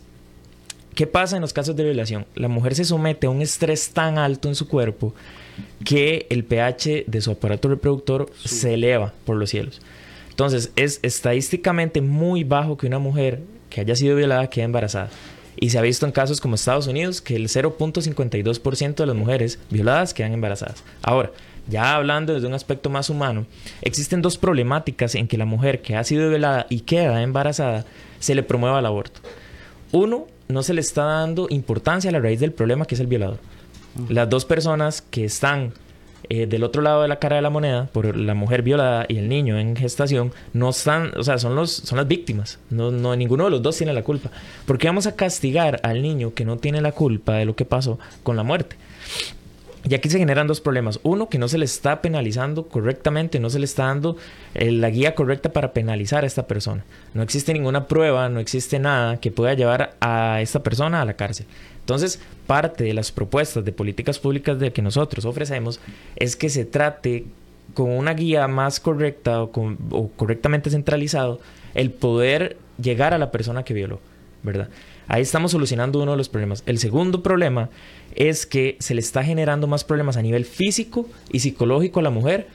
¿qué 0.95 1.07
pasa 1.07 1.35
en 1.35 1.41
los 1.41 1.53
casos 1.53 1.75
de 1.75 1.83
violación? 1.83 2.25
La 2.35 2.47
mujer 2.47 2.75
se 2.75 2.85
somete 2.85 3.27
a 3.27 3.29
un 3.29 3.41
estrés 3.41 3.91
tan 3.91 4.17
alto 4.17 4.47
en 4.47 4.55
su 4.55 4.67
cuerpo 4.67 5.13
que 5.85 6.27
el 6.29 6.43
pH 6.43 7.05
de 7.07 7.21
su 7.21 7.31
aparato 7.31 7.69
reproductor 7.69 8.29
se 8.43 8.73
eleva 8.73 9.13
por 9.25 9.37
los 9.37 9.49
cielos. 9.49 9.81
Entonces, 10.29 10.71
es 10.75 10.99
estadísticamente 11.01 12.01
muy 12.01 12.43
bajo 12.43 12.77
que 12.77 12.87
una 12.87 12.99
mujer 12.99 13.41
que 13.69 13.81
haya 13.81 13.95
sido 13.95 14.15
violada 14.15 14.49
quede 14.49 14.65
embarazada. 14.65 15.09
Y 15.61 15.71
se 15.71 15.77
ha 15.77 15.81
visto 15.81 16.05
en 16.05 16.11
casos 16.11 16.39
como 16.39 16.55
Estados 16.55 16.87
Unidos 16.87 17.21
que 17.21 17.35
el 17.35 17.47
0.52% 17.47 18.95
de 18.95 19.05
las 19.05 19.15
mujeres 19.15 19.59
violadas 19.69 20.13
quedan 20.13 20.33
embarazadas. 20.33 20.83
Ahora, 21.01 21.31
ya 21.67 21.95
hablando 21.95 22.33
desde 22.33 22.47
un 22.47 22.53
aspecto 22.53 22.89
más 22.89 23.09
humano, 23.09 23.45
existen 23.81 24.21
dos 24.21 24.37
problemáticas 24.37 25.15
en 25.15 25.27
que 25.27 25.37
la 25.37 25.45
mujer 25.45 25.81
que 25.81 25.95
ha 25.95 26.03
sido 26.03 26.29
violada 26.29 26.65
y 26.69 26.81
queda 26.81 27.21
embarazada 27.21 27.85
se 28.19 28.35
le 28.35 28.43
promueva 28.43 28.79
el 28.79 28.85
aborto. 28.85 29.19
Uno, 29.91 30.27
no 30.47 30.63
se 30.63 30.73
le 30.73 30.81
está 30.81 31.03
dando 31.03 31.47
importancia 31.49 32.09
a 32.09 32.13
la 32.13 32.19
raíz 32.19 32.39
del 32.39 32.53
problema 32.53 32.85
que 32.85 32.95
es 32.95 33.01
el 33.01 33.07
violador. 33.07 33.39
Las 34.07 34.29
dos 34.29 34.45
personas 34.45 35.01
que 35.01 35.25
están 35.25 35.73
eh, 36.29 36.45
del 36.45 36.63
otro 36.63 36.81
lado 36.81 37.01
de 37.01 37.07
la 37.07 37.19
cara 37.19 37.37
de 37.37 37.41
la 37.41 37.49
moneda, 37.49 37.87
por 37.91 38.15
la 38.15 38.33
mujer 38.33 38.61
violada 38.61 39.05
y 39.07 39.17
el 39.17 39.29
niño 39.29 39.57
en 39.57 39.75
gestación, 39.75 40.33
no 40.53 40.69
están, 40.69 41.11
o 41.17 41.23
sea, 41.23 41.37
son, 41.37 41.55
los, 41.55 41.71
son 41.71 41.97
las 41.97 42.07
víctimas. 42.07 42.59
No, 42.69 42.91
no, 42.91 43.15
ninguno 43.15 43.45
de 43.45 43.51
los 43.51 43.61
dos 43.61 43.77
tiene 43.77 43.93
la 43.93 44.03
culpa. 44.03 44.29
¿Por 44.65 44.77
qué 44.77 44.87
vamos 44.87 45.07
a 45.07 45.15
castigar 45.15 45.79
al 45.83 46.01
niño 46.01 46.33
que 46.33 46.45
no 46.45 46.57
tiene 46.57 46.81
la 46.81 46.91
culpa 46.91 47.33
de 47.33 47.45
lo 47.45 47.55
que 47.55 47.65
pasó 47.65 47.99
con 48.23 48.35
la 48.35 48.43
muerte? 48.43 48.75
Y 49.89 49.95
aquí 49.95 50.07
se 50.07 50.19
generan 50.19 50.45
dos 50.45 50.61
problemas. 50.61 50.99
Uno, 51.01 51.29
que 51.29 51.39
no 51.39 51.47
se 51.47 51.57
le 51.57 51.65
está 51.65 51.99
penalizando 51.99 52.67
correctamente, 52.67 53.39
no 53.39 53.49
se 53.49 53.57
le 53.57 53.65
está 53.65 53.85
dando 53.85 54.17
eh, 54.53 54.71
la 54.71 54.91
guía 54.91 55.15
correcta 55.15 55.51
para 55.51 55.73
penalizar 55.73 56.23
a 56.23 56.27
esta 56.27 56.45
persona. 56.45 56.85
No 57.15 57.23
existe 57.23 57.53
ninguna 57.53 57.87
prueba, 57.87 58.29
no 58.29 58.39
existe 58.39 58.77
nada 58.77 59.19
que 59.19 59.31
pueda 59.31 59.55
llevar 59.55 59.95
a 59.99 60.41
esta 60.41 60.61
persona 60.61 61.01
a 61.01 61.05
la 61.05 61.15
cárcel. 61.15 61.47
Entonces, 61.79 62.21
parte 62.45 62.83
de 62.83 62.93
las 62.93 63.11
propuestas 63.11 63.65
de 63.65 63.71
políticas 63.71 64.19
públicas 64.19 64.59
de 64.59 64.71
que 64.71 64.83
nosotros 64.83 65.25
ofrecemos 65.25 65.79
es 66.17 66.35
que 66.35 66.51
se 66.51 66.65
trate 66.65 67.25
con 67.73 67.89
una 67.89 68.13
guía 68.13 68.47
más 68.47 68.79
correcta 68.79 69.41
o, 69.41 70.11
correctamente 70.15 70.69
centralizado 70.69 71.39
el 71.73 71.89
poder 71.89 72.57
llegar 72.79 73.15
a 73.15 73.17
la 73.17 73.31
persona 73.31 73.63
que 73.63 73.73
violó, 73.73 73.99
¿verdad? 74.43 74.69
Ahí 75.09 75.23
estamos 75.23 75.51
solucionando 75.51 76.01
uno 76.01 76.11
de 76.11 76.17
los 76.17 76.29
problemas. 76.29 76.61
El 76.67 76.77
segundo 76.77 77.23
problema 77.23 77.69
es 78.15 78.45
que 78.45 78.77
se 78.79 78.93
le 78.93 79.01
está 79.01 79.23
generando 79.23 79.65
más 79.65 79.83
problemas 79.83 80.17
a 80.17 80.21
nivel 80.21 80.45
físico 80.45 81.07
y 81.31 81.39
psicológico 81.39 81.99
a 81.99 82.03
la 82.03 82.11
mujer 82.11 82.47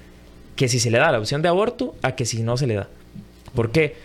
que 0.55 0.69
si 0.69 0.79
se 0.79 0.93
le 0.93 0.99
da 0.99 1.11
la 1.11 1.19
opción 1.19 1.43
de 1.43 1.49
aborto 1.49 1.97
a 2.03 2.15
que 2.15 2.25
si 2.25 2.45
no 2.45 2.57
se 2.57 2.69
le 2.69 2.75
da. 2.75 2.89
¿Por 3.57 3.73
qué? 3.73 3.97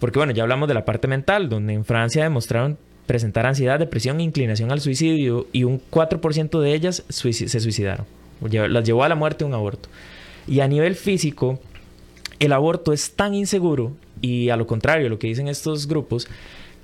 Porque 0.00 0.18
bueno, 0.18 0.32
ya 0.32 0.42
hablamos 0.42 0.66
de 0.66 0.74
la 0.74 0.84
parte 0.84 1.06
mental, 1.06 1.48
donde 1.48 1.74
en 1.74 1.84
Francia 1.84 2.24
demostraron 2.24 2.76
presentar 3.06 3.46
ansiedad, 3.46 3.78
depresión 3.78 4.18
e 4.18 4.24
inclinación 4.24 4.72
al 4.72 4.80
suicidio 4.80 5.46
y 5.52 5.62
un 5.62 5.80
4% 5.92 6.58
de 6.58 6.74
ellas 6.74 7.04
se 7.08 7.60
suicidaron. 7.60 8.04
Las 8.40 8.82
llevó 8.82 9.04
a 9.04 9.08
la 9.08 9.14
muerte 9.14 9.44
un 9.44 9.54
aborto. 9.54 9.88
Y 10.48 10.58
a 10.58 10.66
nivel 10.66 10.96
físico, 10.96 11.60
el 12.40 12.52
aborto 12.52 12.92
es 12.92 13.12
tan 13.12 13.32
inseguro 13.34 13.92
y 14.20 14.48
a 14.48 14.56
lo 14.56 14.66
contrario, 14.66 15.08
lo 15.08 15.20
que 15.20 15.28
dicen 15.28 15.46
estos 15.46 15.86
grupos, 15.86 16.26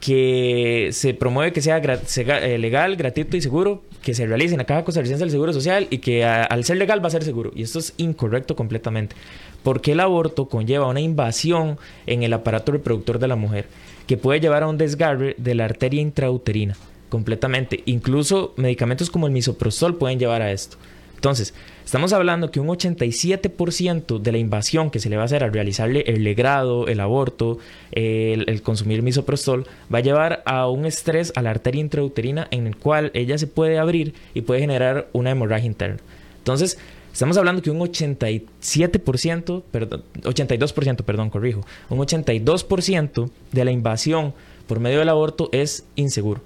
que 0.00 0.90
se 0.92 1.14
promueve 1.14 1.52
que 1.52 1.60
sea, 1.60 1.78
eh, 1.78 2.58
legal, 2.58 2.96
gratuito 2.96 3.36
y 3.36 3.40
seguro, 3.40 3.82
que 4.02 4.14
se 4.14 4.26
realice 4.26 4.54
en 4.54 4.58
la 4.58 4.64
Caja 4.64 4.84
Costarricense 4.84 5.24
del 5.24 5.30
Seguro 5.30 5.52
Social 5.52 5.88
y 5.90 5.98
que 5.98 6.24
al 6.24 6.64
ser 6.64 6.76
legal 6.76 7.02
va 7.02 7.08
a 7.08 7.10
ser 7.10 7.24
seguro. 7.24 7.50
Y 7.54 7.62
esto 7.62 7.78
es 7.78 7.94
incorrecto 7.96 8.54
completamente, 8.54 9.16
porque 9.62 9.92
el 9.92 10.00
aborto 10.00 10.48
conlleva 10.48 10.86
una 10.86 11.00
invasión 11.00 11.78
en 12.06 12.22
el 12.22 12.32
aparato 12.32 12.72
reproductor 12.72 13.18
de 13.18 13.28
la 13.28 13.36
mujer 13.36 13.66
que 14.06 14.16
puede 14.16 14.40
llevar 14.40 14.62
a 14.62 14.68
un 14.68 14.78
desgarre 14.78 15.34
de 15.36 15.54
la 15.54 15.66
arteria 15.66 16.00
intrauterina 16.00 16.76
completamente. 17.08 17.82
Incluso 17.86 18.54
medicamentos 18.56 19.10
como 19.10 19.26
el 19.26 19.32
misoprostol 19.32 19.96
pueden 19.96 20.18
llevar 20.18 20.42
a 20.42 20.52
esto. 20.52 20.76
Entonces, 21.18 21.52
estamos 21.84 22.12
hablando 22.12 22.52
que 22.52 22.60
un 22.60 22.68
87% 22.68 24.20
de 24.20 24.30
la 24.30 24.38
invasión 24.38 24.88
que 24.88 25.00
se 25.00 25.10
le 25.10 25.16
va 25.16 25.22
a 25.22 25.24
hacer 25.24 25.42
al 25.42 25.52
realizarle 25.52 26.04
el 26.06 26.22
legrado, 26.22 26.86
el 26.86 27.00
aborto, 27.00 27.58
el, 27.90 28.62
consumir 28.62 29.02
misoprostol, 29.02 29.66
va 29.92 29.98
a 29.98 30.02
llevar 30.02 30.44
a 30.46 30.68
un 30.68 30.86
estrés 30.86 31.32
a 31.34 31.42
la 31.42 31.50
arteria 31.50 31.80
intrauterina 31.80 32.46
en 32.52 32.68
el 32.68 32.76
cual 32.76 33.10
ella 33.14 33.36
se 33.36 33.48
puede 33.48 33.80
abrir 33.80 34.14
y 34.32 34.42
puede 34.42 34.60
generar 34.60 35.08
una 35.12 35.32
hemorragia 35.32 35.66
interna. 35.66 35.98
Entonces, 36.38 36.78
estamos 37.12 37.36
hablando 37.36 37.62
que 37.62 37.72
un 37.72 37.80
87%, 37.80 39.62
perdón, 39.72 40.04
82%, 40.22 41.02
perdón, 41.02 41.30
corrijo, 41.30 41.66
un 41.90 41.98
82% 41.98 43.28
de 43.50 43.64
la 43.64 43.72
invasión 43.72 44.34
por 44.68 44.78
medio 44.78 45.00
del 45.00 45.08
aborto 45.08 45.48
es 45.50 45.84
inseguro. 45.96 46.42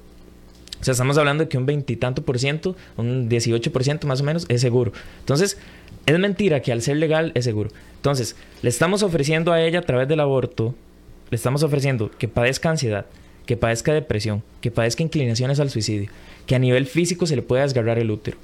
O 0.82 0.84
sea, 0.84 0.92
estamos 0.92 1.16
hablando 1.16 1.44
de 1.44 1.48
que 1.48 1.56
un 1.56 1.64
veintitanto 1.64 2.22
por 2.22 2.40
ciento, 2.40 2.74
un 2.96 3.28
18 3.28 3.72
por 3.72 3.84
ciento 3.84 4.08
más 4.08 4.20
o 4.20 4.24
menos, 4.24 4.46
es 4.48 4.60
seguro. 4.60 4.92
Entonces, 5.20 5.56
es 6.06 6.18
mentira 6.18 6.60
que 6.60 6.72
al 6.72 6.82
ser 6.82 6.96
legal 6.96 7.30
es 7.36 7.44
seguro. 7.44 7.70
Entonces, 7.94 8.34
le 8.62 8.68
estamos 8.68 9.04
ofreciendo 9.04 9.52
a 9.52 9.62
ella 9.62 9.78
a 9.78 9.82
través 9.82 10.08
del 10.08 10.18
aborto, 10.18 10.74
le 11.30 11.36
estamos 11.36 11.62
ofreciendo 11.62 12.10
que 12.18 12.26
padezca 12.26 12.68
ansiedad, 12.68 13.06
que 13.46 13.56
padezca 13.56 13.94
depresión, 13.94 14.42
que 14.60 14.72
padezca 14.72 15.04
inclinaciones 15.04 15.60
al 15.60 15.70
suicidio, 15.70 16.10
que 16.48 16.56
a 16.56 16.58
nivel 16.58 16.86
físico 16.86 17.26
se 17.26 17.36
le 17.36 17.42
pueda 17.42 17.62
desgarrar 17.62 18.00
el 18.00 18.10
útero, 18.10 18.38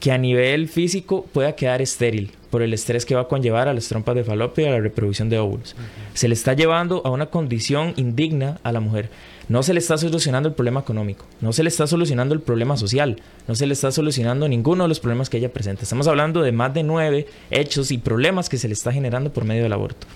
que 0.00 0.10
a 0.10 0.18
nivel 0.18 0.66
físico 0.66 1.24
pueda 1.32 1.54
quedar 1.54 1.80
estéril 1.82 2.32
por 2.50 2.62
el 2.62 2.74
estrés 2.74 3.06
que 3.06 3.14
va 3.14 3.22
a 3.22 3.28
conllevar 3.28 3.68
a 3.68 3.74
las 3.74 3.86
trompas 3.86 4.16
de 4.16 4.24
falopio 4.24 4.64
y 4.64 4.68
a 4.68 4.72
la 4.72 4.80
reproducción 4.80 5.28
de 5.28 5.38
óvulos. 5.38 5.76
Se 6.14 6.26
le 6.26 6.34
está 6.34 6.54
llevando 6.54 7.02
a 7.04 7.10
una 7.10 7.26
condición 7.26 7.94
indigna 7.96 8.58
a 8.64 8.72
la 8.72 8.80
mujer. 8.80 9.08
No 9.48 9.62
se 9.62 9.72
le 9.72 9.78
está 9.78 9.96
solucionando 9.96 10.48
el 10.48 10.54
problema 10.56 10.80
económico, 10.80 11.24
no 11.40 11.52
se 11.52 11.62
le 11.62 11.68
está 11.68 11.86
solucionando 11.86 12.34
el 12.34 12.40
problema 12.40 12.76
social, 12.76 13.22
no 13.46 13.54
se 13.54 13.66
le 13.66 13.74
está 13.74 13.92
solucionando 13.92 14.48
ninguno 14.48 14.84
de 14.84 14.88
los 14.88 14.98
problemas 14.98 15.30
que 15.30 15.36
ella 15.36 15.52
presenta. 15.52 15.84
Estamos 15.84 16.08
hablando 16.08 16.42
de 16.42 16.50
más 16.50 16.74
de 16.74 16.82
nueve 16.82 17.26
hechos 17.52 17.92
y 17.92 17.98
problemas 17.98 18.48
que 18.48 18.58
se 18.58 18.66
le 18.66 18.74
está 18.74 18.92
generando 18.92 19.32
por 19.32 19.44
medio 19.44 19.62
del 19.62 19.72
aborto. 19.72 20.08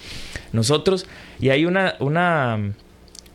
Nosotros, 0.53 1.07
y 1.39 1.51
hay 1.51 1.65
una, 1.65 1.95
una, 2.01 2.73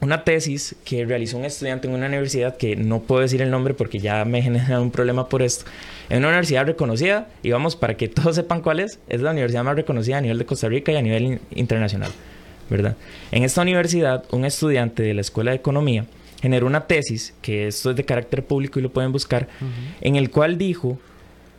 una 0.01 0.25
tesis 0.25 0.75
que 0.83 1.05
realizó 1.05 1.37
un 1.37 1.45
estudiante 1.45 1.87
en 1.87 1.93
una 1.93 2.07
universidad 2.07 2.57
que 2.57 2.75
no 2.75 3.01
puedo 3.01 3.21
decir 3.21 3.41
el 3.41 3.49
nombre 3.49 3.73
porque 3.73 3.99
ya 3.99 4.25
me 4.25 4.41
genera 4.41 4.81
un 4.81 4.91
problema 4.91 5.29
por 5.29 5.41
esto. 5.41 5.63
En 6.09 6.19
una 6.19 6.27
universidad 6.27 6.65
reconocida, 6.65 7.29
y 7.41 7.51
vamos 7.51 7.77
para 7.77 7.95
que 7.95 8.09
todos 8.09 8.35
sepan 8.35 8.61
cuál 8.61 8.81
es, 8.81 8.99
es 9.07 9.21
la 9.21 9.31
universidad 9.31 9.63
más 9.63 9.77
reconocida 9.77 10.17
a 10.17 10.21
nivel 10.21 10.39
de 10.39 10.45
Costa 10.45 10.67
Rica 10.67 10.91
y 10.91 10.97
a 10.97 11.01
nivel 11.01 11.39
internacional. 11.51 12.11
¿Verdad? 12.69 12.95
En 13.31 13.43
esta 13.43 13.61
universidad, 13.61 14.23
un 14.31 14.45
estudiante 14.45 15.03
de 15.03 15.13
la 15.13 15.21
Escuela 15.21 15.51
de 15.51 15.57
Economía 15.57 16.05
generó 16.41 16.67
una 16.67 16.87
tesis, 16.87 17.33
que 17.41 17.67
esto 17.67 17.91
es 17.91 17.95
de 17.95 18.05
carácter 18.05 18.45
público 18.45 18.79
y 18.79 18.83
lo 18.83 18.91
pueden 18.91 19.11
buscar, 19.11 19.47
en 20.01 20.15
el 20.15 20.29
cual 20.29 20.57
dijo, 20.57 20.99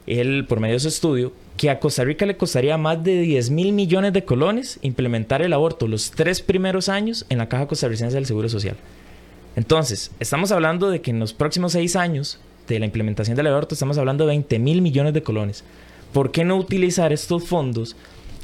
él, 0.07 0.45
por 0.49 0.61
medio 0.61 0.75
de 0.75 0.81
su 0.81 0.89
estudio, 0.89 1.33
que 1.57 1.71
a 1.71 1.81
Costa 1.81 2.05
Rica 2.05 2.27
le 2.27 2.37
costaría 2.37 2.77
más 2.77 3.03
de 3.03 3.21
10 3.21 3.51
mil 3.51 3.73
millones 3.73 4.13
de 4.13 4.25
colones 4.25 4.79
implementar 4.83 5.43
el 5.43 5.53
aborto 5.53 5.89
los 5.89 6.11
tres 6.11 6.43
primeros 6.43 6.89
años 6.89 7.25
en 7.29 7.39
la 7.39 7.49
Caja 7.49 7.67
Costarricense 7.67 8.15
del 8.15 8.27
Seguro 8.27 8.49
Social. 8.49 8.77
Entonces, 9.57 10.13
estamos 10.21 10.53
hablando 10.53 10.91
de 10.91 11.01
que 11.01 11.11
en 11.11 11.19
los 11.19 11.33
próximos 11.33 11.73
seis 11.73 11.97
años 11.97 12.39
de 12.69 12.79
la 12.79 12.85
implementación 12.85 13.37
del 13.37 13.47
aborto 13.47 13.75
estamos 13.75 13.97
hablando 13.97 14.25
de 14.25 14.29
20 14.29 14.59
mil 14.59 14.83
millones 14.83 15.15
de 15.15 15.23
colones. 15.23 15.65
¿Por 16.13 16.31
qué 16.31 16.45
no 16.45 16.57
utilizar 16.57 17.13
estos 17.13 17.45
fondos 17.45 17.97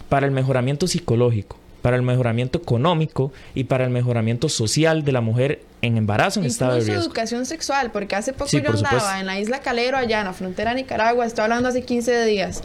para 0.08 0.26
el 0.26 0.32
mejoramiento 0.32 0.86
psicológico? 0.86 1.58
Para 1.82 1.96
el 1.96 2.02
mejoramiento 2.02 2.58
económico 2.58 3.32
y 3.54 3.64
para 3.64 3.84
el 3.84 3.90
mejoramiento 3.90 4.48
social 4.48 5.04
de 5.04 5.12
la 5.12 5.20
mujer 5.20 5.60
en 5.82 5.96
embarazo 5.96 6.40
en 6.40 6.46
estado 6.46 6.74
de 6.74 6.80
riesgo. 6.80 7.02
educación 7.02 7.44
sexual, 7.44 7.90
porque 7.92 8.14
hace 8.14 8.32
poco 8.32 8.50
yo 8.50 8.70
andaba 8.70 9.20
en 9.20 9.26
la 9.26 9.38
isla 9.38 9.60
Calero, 9.60 9.98
allá 9.98 10.20
en 10.20 10.26
la 10.26 10.32
frontera 10.32 10.70
de 10.70 10.82
Nicaragua, 10.82 11.26
estoy 11.26 11.42
hablando 11.42 11.68
hace 11.68 11.82
15 11.82 12.24
días, 12.24 12.62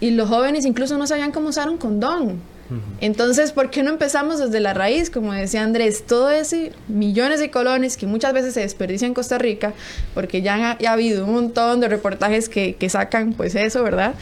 y 0.00 0.10
los 0.10 0.28
jóvenes 0.28 0.66
incluso 0.66 0.98
no 0.98 1.06
sabían 1.06 1.32
cómo 1.32 1.48
usar 1.48 1.68
un 1.68 1.78
condón. 1.78 2.54
Entonces, 3.00 3.52
¿por 3.52 3.70
qué 3.70 3.82
no 3.82 3.90
empezamos 3.90 4.38
desde 4.38 4.58
la 4.58 4.72
raíz? 4.72 5.10
Como 5.10 5.32
decía 5.32 5.62
Andrés, 5.62 6.04
todo 6.06 6.30
ese 6.30 6.72
millones 6.88 7.38
de 7.38 7.50
colones 7.50 7.96
que 7.96 8.06
muchas 8.06 8.32
veces 8.32 8.54
se 8.54 8.60
desperdician 8.60 9.10
en 9.10 9.14
Costa 9.14 9.38
Rica, 9.38 9.74
porque 10.14 10.40
ya 10.42 10.72
ha, 10.72 10.90
habido 10.90 11.26
un 11.26 11.34
montón 11.34 11.80
de 11.80 11.88
reportajes 11.88 12.48
que, 12.48 12.74
que 12.74 12.88
sacan 12.88 13.34
pues 13.34 13.54
eso, 13.54 13.82
¿verdad? 13.84 14.14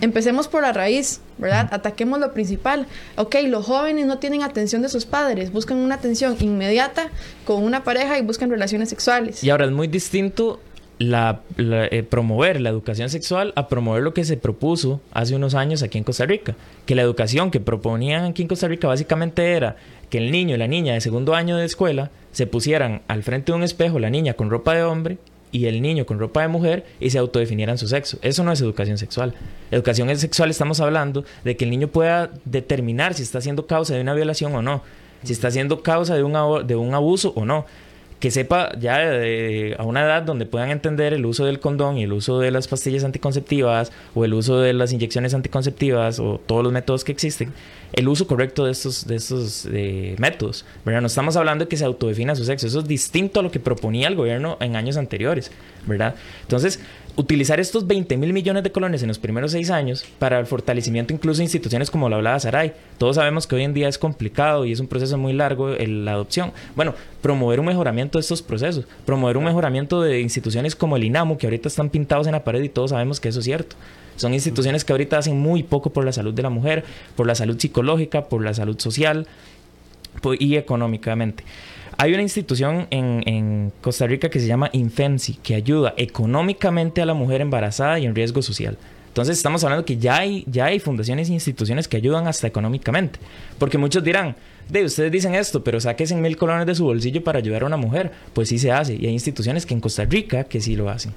Empecemos 0.00 0.48
por 0.48 0.62
la 0.62 0.72
raíz, 0.72 1.20
¿verdad? 1.38 1.68
Ataquemos 1.72 2.18
lo 2.20 2.32
principal. 2.32 2.86
Ok, 3.16 3.36
los 3.46 3.66
jóvenes 3.66 4.06
no 4.06 4.18
tienen 4.18 4.42
atención 4.42 4.82
de 4.82 4.88
sus 4.88 5.04
padres, 5.06 5.52
buscan 5.52 5.78
una 5.78 5.96
atención 5.96 6.36
inmediata 6.40 7.10
con 7.44 7.62
una 7.64 7.84
pareja 7.84 8.18
y 8.18 8.22
buscan 8.22 8.50
relaciones 8.50 8.88
sexuales. 8.88 9.42
Y 9.42 9.50
ahora 9.50 9.64
es 9.64 9.72
muy 9.72 9.88
distinto 9.88 10.60
la, 10.98 11.42
eh, 11.56 12.04
promover 12.08 12.60
la 12.60 12.70
educación 12.70 13.08
sexual 13.08 13.52
a 13.56 13.68
promover 13.68 14.02
lo 14.02 14.14
que 14.14 14.24
se 14.24 14.36
propuso 14.36 15.00
hace 15.12 15.34
unos 15.34 15.54
años 15.54 15.82
aquí 15.82 15.98
en 15.98 16.04
Costa 16.04 16.26
Rica. 16.26 16.56
Que 16.86 16.94
la 16.94 17.02
educación 17.02 17.50
que 17.50 17.60
proponían 17.60 18.24
aquí 18.24 18.42
en 18.42 18.48
Costa 18.48 18.68
Rica 18.68 18.88
básicamente 18.88 19.52
era 19.52 19.76
que 20.10 20.18
el 20.18 20.30
niño 20.30 20.54
y 20.54 20.58
la 20.58 20.66
niña 20.66 20.94
de 20.94 21.00
segundo 21.00 21.34
año 21.34 21.56
de 21.56 21.66
escuela 21.66 22.10
se 22.32 22.46
pusieran 22.46 23.02
al 23.08 23.22
frente 23.22 23.52
de 23.52 23.56
un 23.56 23.62
espejo, 23.62 23.98
la 23.98 24.10
niña 24.10 24.34
con 24.34 24.50
ropa 24.50 24.74
de 24.74 24.82
hombre 24.82 25.18
y 25.52 25.66
el 25.66 25.80
niño 25.82 26.06
con 26.06 26.18
ropa 26.18 26.42
de 26.42 26.48
mujer 26.48 26.84
y 27.00 27.10
se 27.10 27.18
autodefinieran 27.18 27.78
su 27.78 27.88
sexo. 27.88 28.18
Eso 28.22 28.44
no 28.44 28.52
es 28.52 28.60
educación 28.60 28.98
sexual. 28.98 29.34
Educación 29.70 30.14
sexual 30.16 30.50
estamos 30.50 30.80
hablando 30.80 31.24
de 31.44 31.56
que 31.56 31.64
el 31.64 31.70
niño 31.70 31.88
pueda 31.88 32.30
determinar 32.44 33.14
si 33.14 33.22
está 33.22 33.40
siendo 33.40 33.66
causa 33.66 33.94
de 33.94 34.00
una 34.00 34.14
violación 34.14 34.54
o 34.54 34.62
no, 34.62 34.82
si 35.22 35.32
está 35.32 35.50
siendo 35.50 35.82
causa 35.82 36.14
de 36.14 36.22
un, 36.22 36.66
de 36.66 36.76
un 36.76 36.94
abuso 36.94 37.32
o 37.34 37.44
no 37.44 37.66
que 38.20 38.30
sepa 38.30 38.72
ya 38.78 38.96
a 39.78 39.82
una 39.84 40.02
edad 40.02 40.22
donde 40.22 40.44
puedan 40.44 40.70
entender 40.70 41.14
el 41.14 41.24
uso 41.24 41.44
del 41.44 41.60
condón 41.60 41.98
y 41.98 42.02
el 42.02 42.12
uso 42.12 42.40
de 42.40 42.50
las 42.50 42.66
pastillas 42.66 43.04
anticonceptivas 43.04 43.92
o 44.14 44.24
el 44.24 44.34
uso 44.34 44.60
de 44.60 44.72
las 44.72 44.92
inyecciones 44.92 45.34
anticonceptivas 45.34 46.18
o 46.18 46.40
todos 46.44 46.64
los 46.64 46.72
métodos 46.72 47.04
que 47.04 47.12
existen, 47.12 47.52
el 47.92 48.08
uso 48.08 48.26
correcto 48.26 48.64
de 48.64 48.72
estos, 48.72 49.06
de 49.06 49.16
estos 49.16 49.68
eh, 49.72 50.16
métodos. 50.18 50.64
¿verdad? 50.84 51.00
No 51.00 51.06
estamos 51.06 51.36
hablando 51.36 51.64
de 51.64 51.68
que 51.68 51.76
se 51.76 51.84
autodefina 51.84 52.34
su 52.34 52.44
sexo, 52.44 52.66
eso 52.66 52.80
es 52.80 52.88
distinto 52.88 53.40
a 53.40 53.42
lo 53.42 53.50
que 53.50 53.60
proponía 53.60 54.08
el 54.08 54.16
gobierno 54.16 54.56
en 54.60 54.74
años 54.74 54.96
anteriores. 54.96 55.52
¿verdad? 55.86 56.14
Entonces, 56.42 56.80
utilizar 57.18 57.58
estos 57.58 57.88
20 57.88 58.16
mil 58.16 58.32
millones 58.32 58.62
de 58.62 58.70
colones 58.70 59.02
en 59.02 59.08
los 59.08 59.18
primeros 59.18 59.50
seis 59.50 59.70
años 59.70 60.04
para 60.20 60.38
el 60.38 60.46
fortalecimiento 60.46 61.12
incluso 61.12 61.38
de 61.38 61.44
instituciones 61.46 61.90
como 61.90 62.08
lo 62.08 62.14
hablaba 62.14 62.38
Saray. 62.38 62.72
Todos 62.96 63.16
sabemos 63.16 63.48
que 63.48 63.56
hoy 63.56 63.64
en 63.64 63.74
día 63.74 63.88
es 63.88 63.98
complicado 63.98 64.64
y 64.64 64.70
es 64.70 64.78
un 64.78 64.86
proceso 64.86 65.18
muy 65.18 65.32
largo 65.32 65.70
la 65.70 66.12
adopción. 66.12 66.52
Bueno, 66.76 66.94
promover 67.20 67.58
un 67.58 67.66
mejoramiento 67.66 68.18
de 68.18 68.20
estos 68.20 68.40
procesos, 68.40 68.86
promover 69.04 69.36
un 69.36 69.44
mejoramiento 69.44 70.00
de 70.00 70.20
instituciones 70.20 70.76
como 70.76 70.96
el 70.96 71.02
INAMU, 71.02 71.38
que 71.38 71.48
ahorita 71.48 71.66
están 71.66 71.90
pintados 71.90 72.28
en 72.28 72.34
la 72.34 72.44
pared 72.44 72.62
y 72.62 72.68
todos 72.68 72.90
sabemos 72.90 73.18
que 73.18 73.30
eso 73.30 73.40
es 73.40 73.44
cierto. 73.44 73.74
Son 74.14 74.32
instituciones 74.32 74.84
que 74.84 74.92
ahorita 74.92 75.18
hacen 75.18 75.40
muy 75.40 75.64
poco 75.64 75.90
por 75.90 76.04
la 76.04 76.12
salud 76.12 76.32
de 76.32 76.42
la 76.42 76.50
mujer, 76.50 76.84
por 77.16 77.26
la 77.26 77.34
salud 77.34 77.58
psicológica, 77.58 78.28
por 78.28 78.44
la 78.44 78.54
salud 78.54 78.78
social 78.78 79.26
y 80.38 80.54
económicamente. 80.54 81.42
Hay 82.00 82.14
una 82.14 82.22
institución 82.22 82.86
en, 82.90 83.72
Costa 83.80 84.06
Rica 84.06 84.30
que 84.30 84.38
se 84.38 84.46
llama 84.46 84.70
Infensi, 84.72 85.34
que 85.34 85.56
ayuda 85.56 85.94
económicamente 85.96 87.02
a 87.02 87.06
la 87.06 87.12
mujer 87.12 87.40
embarazada 87.40 87.98
y 87.98 88.06
en 88.06 88.14
riesgo 88.14 88.40
social. 88.40 88.78
Entonces 89.08 89.36
estamos 89.36 89.64
hablando 89.64 89.84
que 89.84 89.96
ya 89.96 90.18
hay, 90.18 90.44
ya 90.46 90.66
hay 90.66 90.78
fundaciones 90.78 91.28
e 91.28 91.32
instituciones 91.32 91.88
que 91.88 91.96
ayudan 91.96 92.28
hasta 92.28 92.46
económicamente. 92.46 93.18
Porque 93.58 93.78
muchos 93.78 94.04
dirán, 94.04 94.36
de 94.68 94.84
ustedes 94.84 95.10
dicen 95.10 95.34
esto, 95.34 95.64
pero 95.64 95.78
en 95.82 96.22
mil 96.22 96.36
colones 96.36 96.68
de 96.68 96.76
su 96.76 96.84
bolsillo 96.84 97.24
para 97.24 97.40
ayudar 97.40 97.64
a 97.64 97.66
una 97.66 97.76
mujer. 97.76 98.12
Pues 98.32 98.48
sí 98.48 98.60
se 98.60 98.70
hace. 98.70 98.94
Y 98.94 99.06
hay 99.06 99.12
instituciones 99.12 99.66
que 99.66 99.74
en 99.74 99.80
Costa 99.80 100.04
Rica 100.04 100.44
que 100.44 100.60
sí 100.60 100.76
lo 100.76 100.88
hacen. 100.88 101.12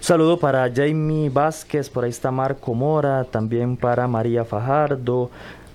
saludo 0.00 0.40
para 0.40 0.68
Jamie 0.74 1.30
Vázquez, 1.30 1.88
por 1.88 2.02
ahí 2.02 2.10
está 2.10 2.32
Marco 2.32 2.74
Mora, 2.74 3.22
también 3.22 3.76
para 3.76 4.08
María 4.08 4.44
Fajardo, 4.44 5.30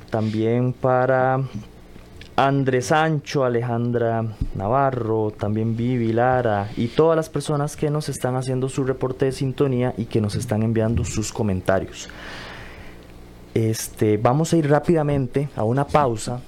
también 0.09 0.73
para 0.73 1.39
Andrés 2.38 2.88
Sancho, 2.88 3.45
Alejandra 3.45 4.25
Navarro, 4.55 5.31
también 5.31 5.77
Vivi 5.77 6.11
Lara 6.11 6.69
y 6.75 6.89
todas 6.89 7.15
las 7.15 7.29
personas 7.29 7.77
que 7.77 7.89
nos 7.89 8.09
están 8.09 8.36
haciendo 8.36 8.67
su 8.67 8.83
reporte 8.83 9.25
de 9.25 9.31
sintonía 9.31 9.93
y 9.97 10.05
que 10.05 10.19
nos 10.19 10.36
están 10.36 10.61
enviando 10.61 11.05
sus 11.05 11.31
comentarios. 11.31 12.09
Este, 13.53 14.17
vamos 14.17 14.51
a 14.51 14.57
ir 14.57 14.69
rápidamente 14.69 15.47
a 15.55 15.63
una 15.63 15.88
pausa 15.88 16.41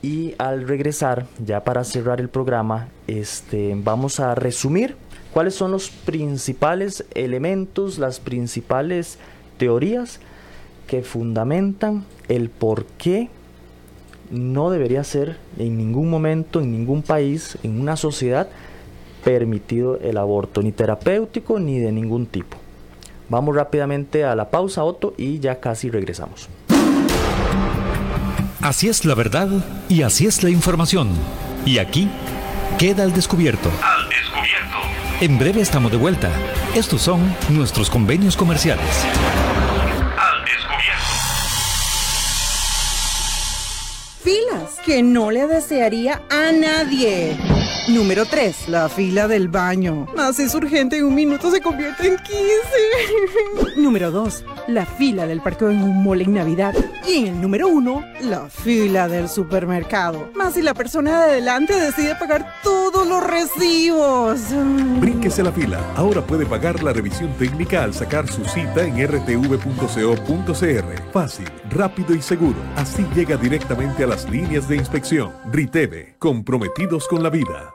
y 0.00 0.34
al 0.38 0.66
regresar, 0.68 1.26
ya 1.44 1.64
para 1.64 1.82
cerrar 1.82 2.20
el 2.20 2.28
programa, 2.28 2.88
este, 3.08 3.74
vamos 3.76 4.20
a 4.20 4.36
resumir 4.36 4.96
cuáles 5.32 5.56
son 5.56 5.72
los 5.72 5.90
principales 5.90 7.04
elementos, 7.14 7.98
las 7.98 8.20
principales 8.20 9.18
teorías 9.58 10.20
que 10.86 11.02
fundamentan 11.02 12.04
el 12.28 12.48
por 12.48 12.84
qué 12.84 13.28
no 14.32 14.70
debería 14.70 15.04
ser 15.04 15.36
en 15.58 15.76
ningún 15.76 16.10
momento, 16.10 16.60
en 16.60 16.72
ningún 16.72 17.02
país, 17.02 17.58
en 17.62 17.80
una 17.80 17.96
sociedad, 17.96 18.48
permitido 19.22 19.98
el 20.00 20.16
aborto, 20.16 20.62
ni 20.62 20.72
terapéutico 20.72 21.60
ni 21.60 21.78
de 21.78 21.92
ningún 21.92 22.26
tipo. 22.26 22.56
Vamos 23.28 23.54
rápidamente 23.54 24.24
a 24.24 24.34
la 24.34 24.50
pausa, 24.50 24.84
Otto, 24.84 25.14
y 25.16 25.38
ya 25.38 25.60
casi 25.60 25.90
regresamos. 25.90 26.48
Así 28.60 28.88
es 28.88 29.04
la 29.04 29.14
verdad 29.14 29.48
y 29.88 30.02
así 30.02 30.26
es 30.26 30.42
la 30.42 30.50
información. 30.50 31.10
Y 31.66 31.78
aquí 31.78 32.08
queda 32.78 33.02
al 33.02 33.12
descubierto. 33.12 33.70
Al 33.82 34.08
descubierto. 34.08 34.76
En 35.20 35.38
breve 35.38 35.60
estamos 35.60 35.90
de 35.90 35.98
vuelta. 35.98 36.30
Estos 36.74 37.02
son 37.02 37.20
nuestros 37.50 37.90
convenios 37.90 38.36
comerciales. 38.36 38.86
Que 44.84 45.02
no 45.02 45.30
le 45.30 45.46
desearía 45.46 46.22
a 46.28 46.52
nadie. 46.52 47.61
Número 47.88 48.24
3. 48.26 48.68
La 48.68 48.88
fila 48.88 49.26
del 49.26 49.48
baño. 49.48 50.06
Más 50.16 50.38
es 50.38 50.54
urgente 50.54 50.98
en 50.98 51.04
un 51.04 51.16
minuto 51.16 51.50
se 51.50 51.60
convierte 51.60 52.06
en 52.06 52.16
15. 52.16 52.32
número 53.76 54.12
2. 54.12 54.44
La 54.68 54.86
fila 54.86 55.26
del 55.26 55.40
parqueo 55.40 55.70
en 55.70 55.82
un 55.82 56.04
mall 56.04 56.20
en 56.22 56.34
Navidad. 56.34 56.74
Y 57.08 57.16
en 57.16 57.26
el 57.26 57.40
número 57.40 57.66
1. 57.66 58.04
La 58.22 58.48
fila 58.48 59.08
del 59.08 59.28
supermercado. 59.28 60.30
Más 60.36 60.54
si 60.54 60.62
la 60.62 60.74
persona 60.74 61.24
de 61.24 61.32
adelante 61.32 61.74
decide 61.74 62.14
pagar 62.14 62.60
todos 62.62 63.04
los 63.04 63.26
recibos. 63.26 64.40
Brínquese 65.00 65.42
la 65.42 65.50
fila. 65.50 65.80
Ahora 65.96 66.24
puede 66.24 66.46
pagar 66.46 66.84
la 66.84 66.92
revisión 66.92 67.32
técnica 67.36 67.82
al 67.82 67.94
sacar 67.94 68.28
su 68.28 68.44
cita 68.44 68.84
en 68.84 69.04
rtv.co.cr. 69.04 70.52
Fácil, 71.12 71.50
rápido 71.68 72.14
y 72.14 72.22
seguro. 72.22 72.58
Así 72.76 73.04
llega 73.12 73.36
directamente 73.36 74.04
a 74.04 74.06
las 74.06 74.30
líneas 74.30 74.68
de 74.68 74.76
inspección. 74.76 75.32
RITEVE, 75.50 76.14
comprometidos 76.20 77.08
con 77.08 77.24
la 77.24 77.30
vida. 77.30 77.74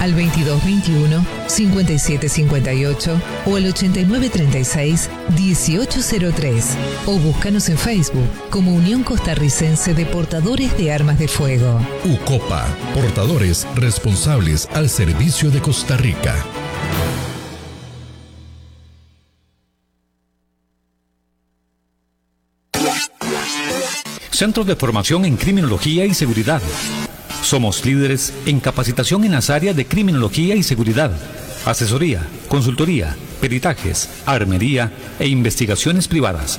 al 0.00 0.12
2221 0.12 1.24
5758 1.46 3.20
o 3.46 3.56
al 3.56 3.66
8936 3.66 5.10
1803 5.36 6.76
o 7.06 7.18
búscanos 7.18 7.68
en 7.68 7.78
Facebook 7.78 8.28
como 8.50 8.74
Unión 8.74 9.02
Costarricense 9.02 9.94
de 9.94 10.06
Portadores 10.06 10.76
de 10.76 10.92
Armas 10.92 11.18
de 11.18 11.28
Fuego. 11.28 11.80
UCOPA, 12.04 12.66
portadores 12.94 13.66
responsables 13.74 14.68
al 14.72 14.88
servicio 14.88 15.50
de 15.50 15.60
Costa 15.60 15.96
Rica. 15.96 16.34
Centros 24.34 24.66
de 24.66 24.74
formación 24.74 25.24
en 25.24 25.36
criminología 25.36 26.04
y 26.04 26.12
seguridad. 26.12 26.60
Somos 27.44 27.84
líderes 27.84 28.32
en 28.46 28.58
capacitación 28.58 29.22
en 29.24 29.32
las 29.32 29.50
áreas 29.50 29.76
de 29.76 29.84
criminología 29.84 30.54
y 30.54 30.62
seguridad, 30.62 31.12
asesoría, 31.66 32.26
consultoría, 32.48 33.16
peritajes, 33.38 34.08
armería 34.24 34.90
e 35.18 35.28
investigaciones 35.28 36.08
privadas. 36.08 36.58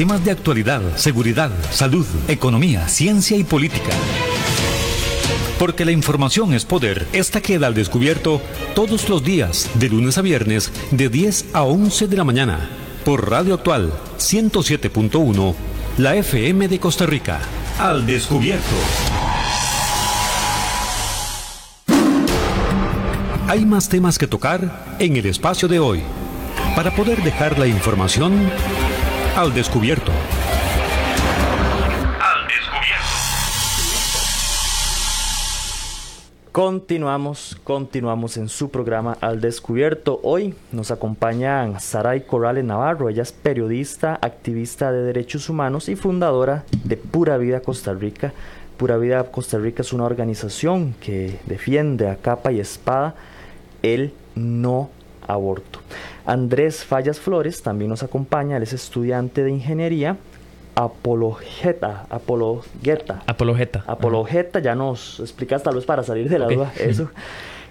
Temas 0.00 0.24
de 0.24 0.30
actualidad, 0.30 0.80
seguridad, 0.96 1.50
salud, 1.70 2.06
economía, 2.26 2.88
ciencia 2.88 3.36
y 3.36 3.44
política. 3.44 3.92
Porque 5.58 5.84
la 5.84 5.92
información 5.92 6.54
es 6.54 6.64
poder. 6.64 7.06
Esta 7.12 7.42
queda 7.42 7.66
al 7.66 7.74
descubierto 7.74 8.40
todos 8.74 9.10
los 9.10 9.22
días, 9.22 9.68
de 9.74 9.90
lunes 9.90 10.16
a 10.16 10.22
viernes, 10.22 10.72
de 10.90 11.10
10 11.10 11.48
a 11.52 11.64
11 11.64 12.08
de 12.08 12.16
la 12.16 12.24
mañana, 12.24 12.70
por 13.04 13.28
Radio 13.28 13.52
Actual 13.52 13.92
107.1, 14.16 15.54
la 15.98 16.16
FM 16.16 16.68
de 16.68 16.80
Costa 16.80 17.04
Rica. 17.04 17.38
Al 17.78 18.06
descubierto. 18.06 18.64
Hay 23.48 23.66
más 23.66 23.90
temas 23.90 24.16
que 24.18 24.26
tocar 24.26 24.96
en 24.98 25.18
el 25.18 25.26
espacio 25.26 25.68
de 25.68 25.78
hoy. 25.78 26.00
Para 26.74 26.90
poder 26.96 27.22
dejar 27.22 27.58
la 27.58 27.66
información 27.66 28.48
al 29.36 29.54
descubierto. 29.54 30.10
Al 32.20 32.46
descubierto. 32.48 33.06
Continuamos, 36.52 37.56
continuamos 37.62 38.36
en 38.36 38.48
su 38.48 38.70
programa 38.70 39.16
Al 39.20 39.40
Descubierto. 39.40 40.20
Hoy 40.22 40.54
nos 40.72 40.90
acompañan 40.90 41.80
Saray 41.80 42.22
Corrales 42.22 42.64
Navarro. 42.64 43.08
Ella 43.08 43.22
es 43.22 43.32
periodista, 43.32 44.18
activista 44.20 44.90
de 44.92 45.02
derechos 45.02 45.48
humanos 45.48 45.88
y 45.88 45.96
fundadora 45.96 46.64
de 46.84 46.96
Pura 46.96 47.38
Vida 47.38 47.60
Costa 47.60 47.94
Rica. 47.94 48.32
Pura 48.76 48.96
Vida 48.96 49.22
Costa 49.30 49.58
Rica 49.58 49.82
es 49.82 49.92
una 49.92 50.04
organización 50.04 50.94
que 51.00 51.38
defiende 51.46 52.08
a 52.08 52.16
capa 52.16 52.50
y 52.50 52.60
espada 52.60 53.14
el 53.82 54.12
no 54.34 54.90
aborto. 55.26 55.80
Andrés 56.30 56.84
Fallas 56.84 57.18
Flores 57.18 57.60
también 57.60 57.88
nos 57.88 58.04
acompaña, 58.04 58.56
él 58.56 58.62
es 58.62 58.72
estudiante 58.72 59.42
de 59.42 59.50
ingeniería. 59.50 60.16
Apologeta, 60.76 62.06
apologeta. 62.08 63.24
Apologeta. 63.26 63.82
Apologeta, 63.88 64.60
ya 64.60 64.76
nos 64.76 65.18
explicas 65.18 65.64
tal 65.64 65.74
vez 65.74 65.84
para 65.84 66.04
salir 66.04 66.28
de 66.28 66.38
la 66.38 66.46
duda 66.46 66.72
eso. 66.78 67.10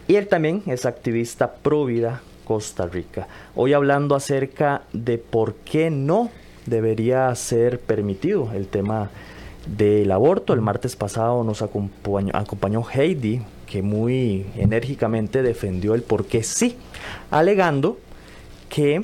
Y 0.10 0.18
él 0.18 0.28
también 0.28 0.62
es 0.66 0.86
activista 0.86 1.54
pro 1.54 1.86
vida 1.86 2.22
Costa 2.44 2.86
Rica. 2.86 3.30
Hoy 3.56 3.72
hablando 3.72 4.14
acerca 4.14 4.82
de 4.92 5.18
por 5.20 5.54
qué 5.54 5.90
no 5.90 6.30
debería 6.66 7.34
ser 7.36 7.80
permitido 7.80 8.52
el 8.54 8.68
tema 8.68 9.10
del 9.68 10.12
aborto. 10.12 10.52
El 10.52 10.60
martes 10.60 10.98
pasado 10.98 11.46
nos 11.46 11.62
acompañó, 11.62 12.34
acompañó 12.36 12.84
Heidi, 12.94 13.42
que 13.68 13.82
muy 13.82 14.48
enérgicamente 14.58 15.44
defendió 15.44 15.96
el 15.96 16.02
por 16.02 16.26
qué 16.26 16.44
sí, 16.44 16.76
alegando 17.32 17.98
que 18.70 19.04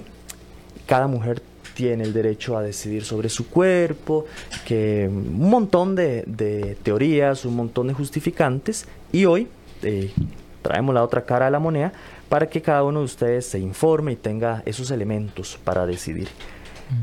cada 0.86 1.08
mujer 1.08 1.42
tiene 1.74 2.04
el 2.06 2.14
derecho 2.14 2.58
a 2.58 2.64
decidir 2.64 3.04
sobre 3.04 3.28
su 3.30 3.50
cuerpo, 3.50 4.26
que 4.66 5.08
un 5.10 5.50
montón 5.50 5.96
de, 5.96 6.78
teorías, 6.82 7.46
un 7.46 7.56
montón 7.56 7.88
de 7.88 7.94
justificantes, 7.94 8.88
y 9.12 9.26
hoy 9.26 9.48
eh, 9.84 10.12
traemos 10.62 10.96
la 10.96 11.04
otra 11.04 11.26
cara 11.26 11.46
de 11.46 11.52
la 11.52 11.60
moneda 11.60 11.92
para 12.30 12.48
que 12.48 12.62
cada 12.62 12.84
uno 12.84 13.00
de 13.00 13.06
ustedes 13.06 13.46
se 13.46 13.60
informe 13.60 14.14
y 14.14 14.16
tenga 14.16 14.64
esos 14.66 14.90
elementos 14.90 15.60
para 15.64 15.86
decidir. 15.86 16.30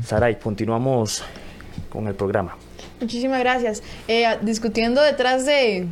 Saray, 0.03 0.35
continuamos 0.39 1.23
con 1.89 2.07
el 2.07 2.15
programa. 2.15 2.57
Muchísimas 2.99 3.39
gracias. 3.39 3.83
Eh, 4.07 4.25
discutiendo 4.41 5.01
detrás 5.01 5.45
de, 5.45 5.87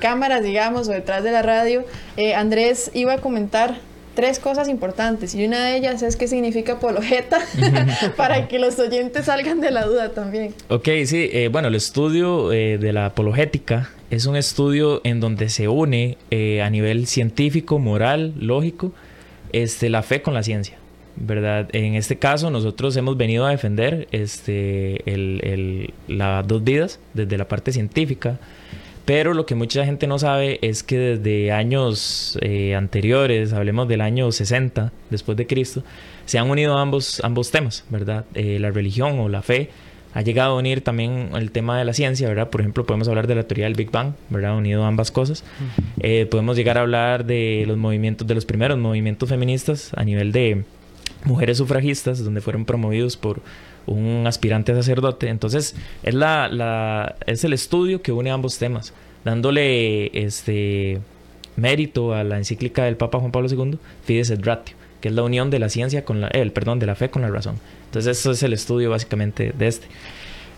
cámaras, 0.00 0.42
digamos, 0.42 0.88
o 0.88 0.92
detrás 0.92 1.24
de 1.24 1.32
la 1.32 1.42
radio, 1.42 1.84
eh, 2.16 2.34
Andrés 2.34 2.90
iba 2.94 3.14
a 3.14 3.18
comentar 3.18 3.78
tres 4.14 4.38
cosas 4.38 4.68
importantes 4.68 5.34
y 5.34 5.44
una 5.44 5.66
de 5.66 5.76
ellas 5.76 6.02
es 6.02 6.16
qué 6.16 6.26
significa 6.26 6.74
apologeta 6.74 7.38
para 8.16 8.48
que 8.48 8.58
los 8.58 8.78
oyentes 8.78 9.26
salgan 9.26 9.60
de 9.60 9.70
la 9.70 9.86
duda 9.86 10.10
también. 10.10 10.54
Ok, 10.68 10.88
sí, 11.06 11.28
eh, 11.32 11.48
bueno, 11.50 11.68
el 11.68 11.74
estudio 11.74 12.52
eh, 12.52 12.78
de 12.78 12.92
la 12.92 13.06
apologética 13.06 13.90
es 14.10 14.26
un 14.26 14.36
estudio 14.36 15.00
en 15.04 15.20
donde 15.20 15.48
se 15.48 15.68
une 15.68 16.18
eh, 16.30 16.62
a 16.62 16.70
nivel 16.70 17.06
científico, 17.06 17.78
moral, 17.78 18.34
lógico, 18.38 18.92
este, 19.52 19.88
la 19.88 20.02
fe 20.02 20.22
con 20.22 20.34
la 20.34 20.42
ciencia. 20.42 20.76
¿verdad? 21.16 21.68
En 21.72 21.94
este 21.94 22.18
caso 22.18 22.50
nosotros 22.50 22.96
hemos 22.96 23.16
venido 23.16 23.44
a 23.44 23.50
defender 23.50 24.08
este, 24.10 25.02
el, 25.10 25.92
las 26.08 26.46
dos 26.46 26.64
vidas 26.64 26.98
desde 27.14 27.36
la 27.36 27.46
parte 27.46 27.72
científica, 27.72 28.38
pero 29.10 29.34
lo 29.34 29.44
que 29.44 29.56
mucha 29.56 29.84
gente 29.84 30.06
no 30.06 30.20
sabe 30.20 30.60
es 30.62 30.84
que 30.84 30.96
desde 30.96 31.50
años 31.50 32.38
eh, 32.42 32.76
anteriores, 32.76 33.52
hablemos 33.52 33.88
del 33.88 34.02
año 34.02 34.30
60 34.30 34.92
después 35.10 35.36
de 35.36 35.48
Cristo, 35.48 35.82
se 36.26 36.38
han 36.38 36.48
unido 36.48 36.78
ambos, 36.78 37.20
ambos 37.24 37.50
temas, 37.50 37.84
¿verdad? 37.90 38.24
Eh, 38.34 38.60
la 38.60 38.70
religión 38.70 39.18
o 39.18 39.28
la 39.28 39.42
fe 39.42 39.70
ha 40.14 40.22
llegado 40.22 40.52
a 40.52 40.58
unir 40.58 40.82
también 40.82 41.30
el 41.34 41.50
tema 41.50 41.76
de 41.76 41.84
la 41.84 41.92
ciencia, 41.92 42.28
¿verdad? 42.28 42.50
Por 42.50 42.60
ejemplo, 42.60 42.86
podemos 42.86 43.08
hablar 43.08 43.26
de 43.26 43.34
la 43.34 43.42
teoría 43.42 43.64
del 43.64 43.74
Big 43.74 43.90
Bang, 43.90 44.12
¿verdad? 44.28 44.56
Unido 44.56 44.84
ambas 44.84 45.10
cosas. 45.10 45.42
Eh, 45.98 46.28
podemos 46.30 46.56
llegar 46.56 46.78
a 46.78 46.82
hablar 46.82 47.24
de 47.24 47.64
los 47.66 47.76
movimientos, 47.76 48.28
de 48.28 48.36
los 48.36 48.44
primeros 48.44 48.78
movimientos 48.78 49.28
feministas 49.28 49.90
a 49.96 50.04
nivel 50.04 50.30
de 50.30 50.62
mujeres 51.24 51.58
sufragistas, 51.58 52.22
donde 52.24 52.40
fueron 52.40 52.64
promovidos 52.64 53.16
por 53.16 53.40
un 53.86 54.26
aspirante 54.26 54.72
a 54.72 54.76
sacerdote. 54.76 55.28
Entonces, 55.28 55.74
es, 56.02 56.14
la, 56.14 56.48
la, 56.48 57.16
es 57.26 57.44
el 57.44 57.52
estudio 57.52 58.02
que 58.02 58.12
une 58.12 58.30
ambos 58.30 58.58
temas, 58.58 58.92
dándole 59.24 60.10
este 60.24 61.00
mérito 61.56 62.14
a 62.14 62.24
la 62.24 62.38
encíclica 62.38 62.84
del 62.84 62.96
Papa 62.96 63.18
Juan 63.18 63.32
Pablo 63.32 63.48
II, 63.48 63.78
Fides 64.04 64.30
et 64.30 64.44
Ratio, 64.44 64.76
que 65.00 65.08
es 65.08 65.14
la 65.14 65.22
unión 65.22 65.50
de 65.50 65.58
la 65.58 65.68
ciencia 65.68 66.04
con 66.04 66.20
la, 66.20 66.28
el 66.28 66.52
perdón, 66.52 66.78
de 66.78 66.86
la 66.86 66.94
fe 66.94 67.10
con 67.10 67.22
la 67.22 67.28
razón. 67.28 67.56
Entonces, 67.86 68.18
eso 68.18 68.32
es 68.32 68.42
el 68.42 68.52
estudio 68.52 68.90
básicamente 68.90 69.52
de 69.56 69.66
este. 69.66 69.86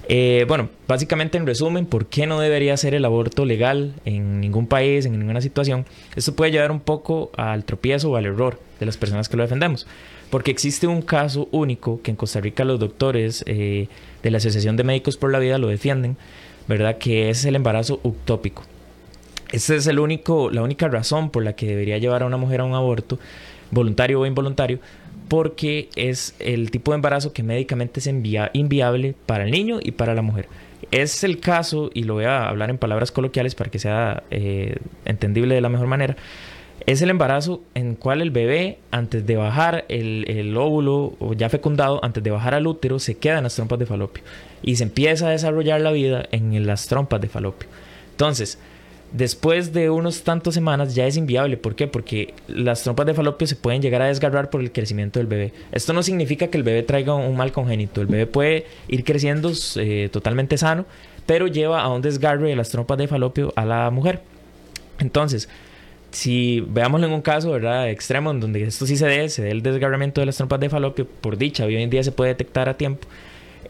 Eh, 0.09 0.45
bueno, 0.49 0.69
básicamente 0.89 1.39
en 1.39 1.47
resumen, 1.47 1.87
¿por 1.87 2.07
qué 2.07 2.27
no 2.27 2.41
debería 2.41 2.77
ser 2.77 2.95
el 2.95 3.05
aborto 3.05 3.45
legal 3.45 3.95
en 4.05 4.41
ningún 4.41 4.67
país, 4.67 5.07
en 5.07 5.19
ninguna 5.19 5.41
situación? 5.41 5.87
Esto 6.17 6.35
puede 6.35 6.51
llevar 6.51 6.73
un 6.73 6.81
poco 6.81 7.31
al 7.37 7.65
tropiezo 7.65 8.11
o 8.11 8.17
al 8.17 8.27
error 8.27 8.61
de 8.81 8.87
las 8.87 8.97
personas 8.97 9.29
que 9.29 9.37
lo 9.37 9.45
defendemos. 9.45 9.87
Porque 10.33 10.51
existe 10.51 10.87
un 10.87 11.03
caso 11.03 11.47
único 11.53 12.01
que 12.01 12.11
en 12.11 12.17
Costa 12.17 12.41
Rica 12.41 12.65
los 12.65 12.81
doctores 12.81 13.45
eh, 13.47 13.89
de 14.23 14.31
la 14.31 14.39
Asociación 14.39 14.79
de 14.79 14.83
Médicos 14.83 15.19
por 15.19 15.31
la 15.31 15.39
Vida 15.39 15.59
lo 15.59 15.69
defienden, 15.69 16.17
¿verdad? 16.67 16.97
Que 16.97 17.29
es 17.29 17.45
el 17.45 17.55
embarazo 17.55 18.01
utópico. 18.03 18.63
Esa 19.51 19.75
es 19.75 19.85
la 19.85 20.01
única 20.01 20.89
razón 20.89 21.29
por 21.29 21.45
la 21.45 21.53
que 21.53 21.67
debería 21.67 21.99
llevar 21.99 22.23
a 22.23 22.27
una 22.27 22.39
mujer 22.39 22.63
a 22.63 22.65
un 22.65 22.73
aborto, 22.73 23.19
voluntario 23.73 24.21
o 24.21 24.25
involuntario, 24.25 24.79
porque 25.29 25.91
es 25.97 26.35
el 26.39 26.71
tipo 26.71 26.93
de 26.93 26.95
embarazo 26.95 27.35
que 27.35 27.43
médicamente 27.43 28.01
es 28.01 28.07
inviable 28.07 29.15
para 29.27 29.45
el 29.45 29.51
niño 29.51 29.81
y 29.83 29.91
para 29.91 30.15
la 30.15 30.23
mujer. 30.23 30.49
Es 30.93 31.25
el 31.25 31.41
caso, 31.41 31.91
y 31.93 32.05
lo 32.05 32.15
voy 32.15 32.25
a 32.25 32.49
hablar 32.49 32.71
en 32.71 32.79
palabras 32.79 33.13
coloquiales 33.13 33.55
para 33.55 33.71
que 33.71 33.79
sea 33.79 34.23
eh, 34.31 34.77
entendible 35.05 35.55
de 35.55 35.61
la 35.61 35.69
mejor 35.69 35.89
manera, 35.89 36.17
es 36.87 37.03
el 37.03 37.11
embarazo 37.11 37.63
en 37.75 37.95
cual 37.95 38.23
el 38.23 38.31
bebé, 38.31 38.79
antes 38.91 39.27
de 39.27 39.37
bajar 39.37 39.85
el, 39.89 40.57
óvulo 40.57 41.15
o 41.19 41.35
ya 41.35 41.49
fecundado, 41.49 42.01
antes 42.03 42.23
de 42.23 42.31
bajar 42.31 42.55
al 42.55 42.67
útero, 42.67 42.99
se 42.99 43.17
queda 43.17 43.39
en 43.39 43.45
las 43.45 43.55
trompas 43.55 43.79
de 43.79 43.87
falopio 43.87 44.23
y 44.63 44.77
se 44.77 44.85
empieza 44.85 45.29
a 45.29 45.31
desarrollar 45.31 45.81
la 45.81 45.93
vida 45.93 46.27
en 46.31 46.67
las 46.67 46.87
trompas 46.87 47.21
de 47.21 47.29
falopio. 47.29 47.69
Entonces, 48.13 48.59
después 49.13 49.73
de 49.73 49.91
unos 49.91 50.23
tantos 50.23 50.55
semanas 50.55 50.95
ya 50.95 51.07
es 51.07 51.17
inviable. 51.17 51.57
¿Por 51.57 51.75
qué? 51.75 51.87
Porque 51.87 52.35
las 52.49 52.83
trompas 52.83 53.07
de 53.07 53.15
falopio 53.15 53.47
se 53.47 53.57
pueden 53.57 53.83
llegar 53.83 54.03
a 54.03 54.07
desgarrar 54.07 54.51
por 54.51 54.61
el 54.61 54.73
crecimiento 54.73 55.19
del 55.19 55.27
bebé. 55.27 55.53
Esto 55.71 55.93
no 55.93 56.03
significa 56.03 56.49
que 56.49 56.59
el 56.59 56.65
bebé 56.65 56.83
traiga 56.83 57.15
un 57.15 57.37
mal 57.37 57.53
congénito. 57.53 58.01
El 58.01 58.07
bebé 58.07 58.27
puede 58.27 58.67
ir 58.89 59.05
creciendo 59.05 59.53
eh, 59.77 60.09
totalmente 60.11 60.57
sano, 60.57 60.87
pero 61.27 61.47
lleva 61.47 61.83
a 61.83 61.89
un 61.89 62.03
desgarre 62.03 62.49
de 62.49 62.57
las 62.57 62.71
trompas 62.71 62.99
de 62.99 63.09
falopio 63.09 63.53
a 63.57 63.65
la 63.65 63.91
mujer. 63.91 64.23
Entonces, 64.99 65.49
si 66.13 66.61
veámoslo 66.61 67.07
en 67.07 67.13
un 67.13 67.23
caso, 67.23 67.51
¿verdad? 67.51 67.91
Extremo, 67.91 68.31
en 68.31 68.41
donde 68.41 68.63
esto 68.63 68.87
sí 68.87 68.97
se 68.97 69.07
dé, 69.07 69.29
se 69.29 69.43
dé 69.43 69.51
el 69.51 69.63
desgarramiento 69.63 70.21
de 70.21 70.27
las 70.27 70.37
trompas 70.37 70.61
de 70.61 70.69
falopio, 70.69 71.07
por 71.07 71.37
dicha, 71.37 71.65
hoy 71.65 71.77
en 71.77 71.91
día 71.91 72.03
se 72.05 72.13
puede 72.13 72.31
detectar 72.31 72.69
a 72.69 72.77
tiempo, 72.77 73.09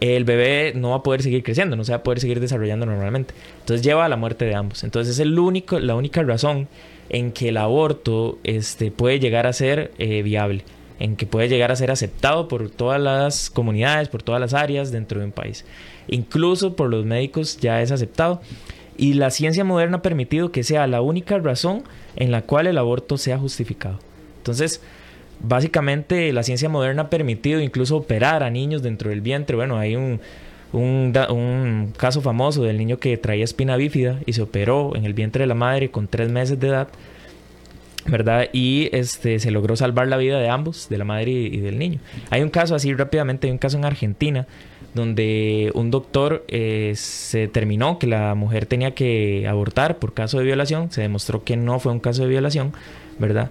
el 0.01 0.24
bebé 0.24 0.72
no 0.74 0.90
va 0.90 0.97
a 0.97 1.03
poder 1.03 1.22
seguir 1.22 1.45
creciendo, 1.45 1.76
no 1.76 1.84
se 1.84 1.93
va 1.93 1.99
a 1.99 2.03
poder 2.03 2.18
seguir 2.18 2.40
desarrollando 2.40 2.86
normalmente. 2.86 3.34
Entonces 3.61 3.86
lleva 3.86 4.05
a 4.05 4.09
la 4.09 4.16
muerte 4.16 4.45
de 4.45 4.55
ambos. 4.57 4.82
Entonces 4.82 5.14
es 5.14 5.20
el 5.20 5.38
único, 5.38 5.78
la 5.78 5.95
única 5.95 6.22
razón 6.24 6.66
en 7.09 7.30
que 7.30 7.51
el 7.51 7.57
aborto 7.57 8.38
este, 8.43 8.90
puede 8.90 9.20
llegar 9.20 9.47
a 9.47 9.53
ser 9.53 9.93
eh, 9.99 10.22
viable, 10.22 10.64
en 10.99 11.14
que 11.14 11.26
puede 11.26 11.49
llegar 11.49 11.70
a 11.70 11.76
ser 11.76 11.93
aceptado 11.93 12.49
por 12.49 12.68
todas 12.68 13.01
las 13.01 13.49
comunidades, 13.49 14.09
por 14.09 14.24
todas 14.24 14.40
las 14.40 14.55
áreas 14.55 14.90
dentro 14.90 15.20
de 15.20 15.26
un 15.26 15.32
país. 15.32 15.64
Incluso 16.09 16.74
por 16.74 16.90
los 16.90 17.05
médicos 17.05 17.59
ya 17.59 17.80
es 17.80 17.93
aceptado. 17.93 18.40
Y 18.97 19.14
la 19.14 19.30
ciencia 19.30 19.64
moderna 19.64 19.99
ha 19.99 20.03
permitido 20.03 20.53
que 20.53 20.62
sea 20.62 20.86
la 20.86 21.01
única 21.01 21.38
razón 21.38 21.84
en 22.16 22.30
la 22.30 22.43
cual 22.43 22.66
el 22.66 22.78
aborto 22.78 23.16
sea 23.18 23.38
justificado. 23.38 23.99
Entonces, 24.38 24.82
básicamente 25.40 26.32
la 26.32 26.43
ciencia 26.43 26.68
moderna 26.68 27.03
ha 27.03 27.11
permitido 27.11 27.61
incluso 27.61 27.97
operar 27.97 28.43
a 28.43 28.51
niños 28.51 28.82
dentro 28.82 29.11
del 29.11 29.20
vientre. 29.20 29.57
Bueno, 29.57 29.78
hay 29.78 29.97
un, 29.97 30.20
caso 31.97 32.20
famoso 32.22 32.62
del 32.62 32.78
niño 32.78 32.99
que 32.99 33.16
traía 33.16 33.45
espina 33.45 33.76
bífida 33.76 34.18
y 34.26 34.32
se 34.32 34.43
operó 34.43 34.97
en 34.97 35.05
el 35.05 35.14
vientre 35.14 35.43
de 35.43 35.47
la 35.47 35.55
madre 35.55 35.90
con 35.90 36.09
tres 36.09 36.30
meses 36.30 36.59
de 36.59 36.68
edad. 36.68 36.88
¿verdad? 38.05 38.49
Y 38.53 38.88
este, 38.90 39.38
se 39.38 39.53
logró 39.53 39.76
salvar 39.76 40.09
la 40.09 40.16
vida 40.16 40.40
de 40.40 40.49
ambos, 40.49 40.88
de 40.88 40.99
la 40.99 41.05
madre 41.05 41.30
y, 41.30 41.61
del 41.61 41.78
niño. 41.78 42.01
Hay 42.30 42.43
un 42.43 42.51
caso 42.51 42.74
así 42.74 42.93
rápidamente, 42.93 43.47
hay 43.47 43.53
un 43.53 43.59
caso 43.59 43.78
en 43.78 43.84
Argentina 43.84 44.49
donde 44.95 45.70
un 45.74 45.90
doctor 45.90 46.45
eh, 46.49 46.93
se 46.97 47.38
determinó 47.38 47.99
que 47.99 48.07
la 48.07 48.34
mujer 48.34 48.66
tenía 48.66 48.93
que 48.93 49.47
abortar 49.49 49.99
por 49.99 50.12
caso 50.12 50.38
de 50.38 50.45
violación, 50.45 50.90
se 50.90 51.01
demostró 51.01 51.45
que 51.45 51.57
no 51.57 51.78
fue 51.78 51.93
un 51.93 52.01
caso 52.01 52.22
de 52.22 52.28
violación, 52.28 52.72
¿verdad? 53.18 53.51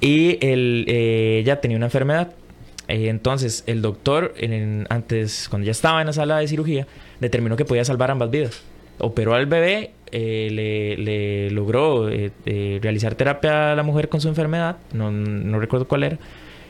Y 0.00 0.38
eh, 0.40 1.38
ella 1.40 1.60
tenía 1.60 1.76
una 1.76 1.86
enfermedad. 1.86 2.32
Eh, 2.88 3.08
entonces 3.08 3.62
el 3.66 3.82
doctor, 3.82 4.34
antes, 4.88 5.48
cuando 5.48 5.66
ya 5.66 5.72
estaba 5.72 6.00
en 6.00 6.06
la 6.06 6.12
sala 6.12 6.38
de 6.38 6.48
cirugía, 6.48 6.86
determinó 7.20 7.56
que 7.56 7.64
podía 7.64 7.84
salvar 7.84 8.10
ambas 8.10 8.30
vidas. 8.30 8.62
Operó 8.98 9.34
al 9.34 9.46
bebé, 9.46 9.92
le, 10.12 11.50
logró 11.50 12.08
realizar 12.08 13.14
terapia 13.14 13.72
a 13.72 13.74
la 13.76 13.82
mujer 13.82 14.08
con 14.08 14.20
su 14.20 14.28
enfermedad, 14.28 14.76
no, 14.92 15.10
no 15.10 15.58
recuerdo 15.58 15.86
cuál 15.86 16.04
era 16.04 16.18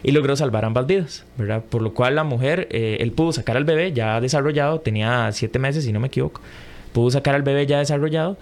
y 0.03 0.13
logró 0.13 0.37
salvar 0.37 0.65
ambas 0.65 0.87
vidas, 0.87 1.25
¿verdad? 1.37 1.63
Por 1.69 1.83
lo 1.83 1.93
cual 1.93 2.15
la 2.15 2.25
mujer, 2.25 2.69
eh, 2.71 2.99
él 3.01 3.13
pudo 3.13 3.33
sacar 3.33 3.57
al 3.57 3.65
bebé 3.65 3.93
ya 3.93 4.21
desarrollado, 4.21 4.81
tenía 4.81 5.31
siete 5.33 5.59
meses 5.59 5.85
si 5.85 5.93
no 5.93 6.01
me 6.01 6.09
equivoco, 6.09 6.41
pudo 6.93 7.11
sacar 7.11 7.35
al 7.35 7.43
bebé 7.43 7.67
ya 7.67 7.79
desarrollado 7.79 8.37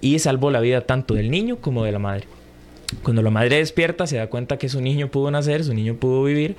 y 0.00 0.18
salvó 0.18 0.50
la 0.50 0.60
vida 0.60 0.82
tanto 0.82 1.14
del 1.14 1.30
niño 1.30 1.56
como 1.56 1.84
de 1.84 1.92
la 1.92 1.98
madre. 1.98 2.24
Cuando 3.02 3.22
la 3.22 3.30
madre 3.30 3.56
despierta 3.56 4.06
se 4.06 4.16
da 4.16 4.28
cuenta 4.28 4.56
que 4.56 4.68
su 4.68 4.80
niño 4.80 5.08
pudo 5.08 5.30
nacer, 5.30 5.64
su 5.64 5.74
niño 5.74 5.94
pudo 5.94 6.24
vivir, 6.24 6.56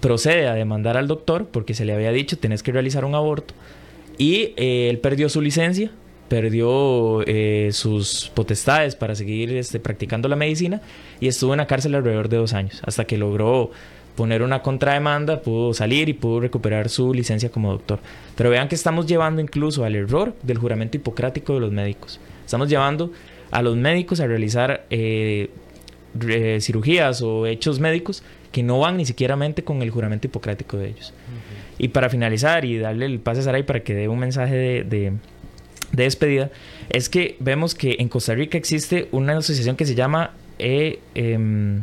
procede 0.00 0.48
a 0.48 0.54
demandar 0.54 0.96
al 0.96 1.08
doctor 1.08 1.46
porque 1.46 1.74
se 1.74 1.84
le 1.84 1.94
había 1.94 2.12
dicho 2.12 2.36
tenés 2.36 2.62
que 2.62 2.72
realizar 2.72 3.04
un 3.04 3.14
aborto 3.14 3.54
y 4.18 4.52
eh, 4.56 4.88
él 4.90 4.98
perdió 4.98 5.28
su 5.28 5.40
licencia, 5.40 5.90
perdió 6.28 7.22
eh, 7.26 7.70
sus 7.72 8.30
potestades 8.34 8.96
para 8.96 9.14
seguir 9.14 9.52
este, 9.52 9.80
practicando 9.80 10.28
la 10.28 10.36
medicina 10.36 10.80
y 11.20 11.28
estuvo 11.28 11.52
en 11.52 11.58
la 11.58 11.66
cárcel 11.66 11.94
alrededor 11.94 12.28
de 12.28 12.38
dos 12.38 12.54
años, 12.54 12.80
hasta 12.84 13.04
que 13.04 13.18
logró 13.18 13.70
poner 14.16 14.42
una 14.42 14.62
contrademanda, 14.62 15.40
pudo 15.40 15.74
salir 15.74 16.08
y 16.08 16.12
pudo 16.12 16.40
recuperar 16.40 16.88
su 16.88 17.14
licencia 17.14 17.50
como 17.50 17.72
doctor. 17.72 17.98
Pero 18.36 18.50
vean 18.50 18.68
que 18.68 18.74
estamos 18.74 19.06
llevando 19.06 19.40
incluso 19.40 19.84
al 19.84 19.94
error 19.94 20.34
del 20.42 20.58
juramento 20.58 20.96
hipocrático 20.96 21.54
de 21.54 21.60
los 21.60 21.72
médicos. 21.72 22.20
Estamos 22.44 22.68
llevando 22.68 23.10
a 23.50 23.62
los 23.62 23.76
médicos 23.76 24.20
a 24.20 24.26
realizar 24.26 24.86
eh, 24.90 25.50
cirugías 26.60 27.22
o 27.22 27.46
hechos 27.46 27.80
médicos 27.80 28.22
que 28.50 28.62
no 28.62 28.78
van 28.78 28.98
ni 28.98 29.06
siquiera 29.06 29.38
con 29.64 29.82
el 29.82 29.90
juramento 29.90 30.26
hipocrático 30.26 30.76
de 30.76 30.88
ellos. 30.88 31.14
Y 31.78 31.88
para 31.88 32.10
finalizar 32.10 32.64
y 32.64 32.78
darle 32.78 33.06
el 33.06 33.18
pase 33.18 33.40
a 33.40 33.44
Saray 33.44 33.62
para 33.62 33.80
que 33.80 33.94
dé 33.94 34.08
un 34.08 34.18
mensaje 34.18 34.54
de, 34.54 34.84
de 34.84 35.12
despedida, 35.92 36.50
es 36.90 37.08
que 37.08 37.36
vemos 37.40 37.74
que 37.74 37.96
en 37.98 38.08
Costa 38.08 38.34
Rica 38.34 38.58
existe 38.58 39.08
una 39.12 39.36
asociación 39.36 39.76
que 39.76 39.86
se 39.86 39.94
llama 39.94 40.32
eh, 40.58 41.00
em, 41.14 41.82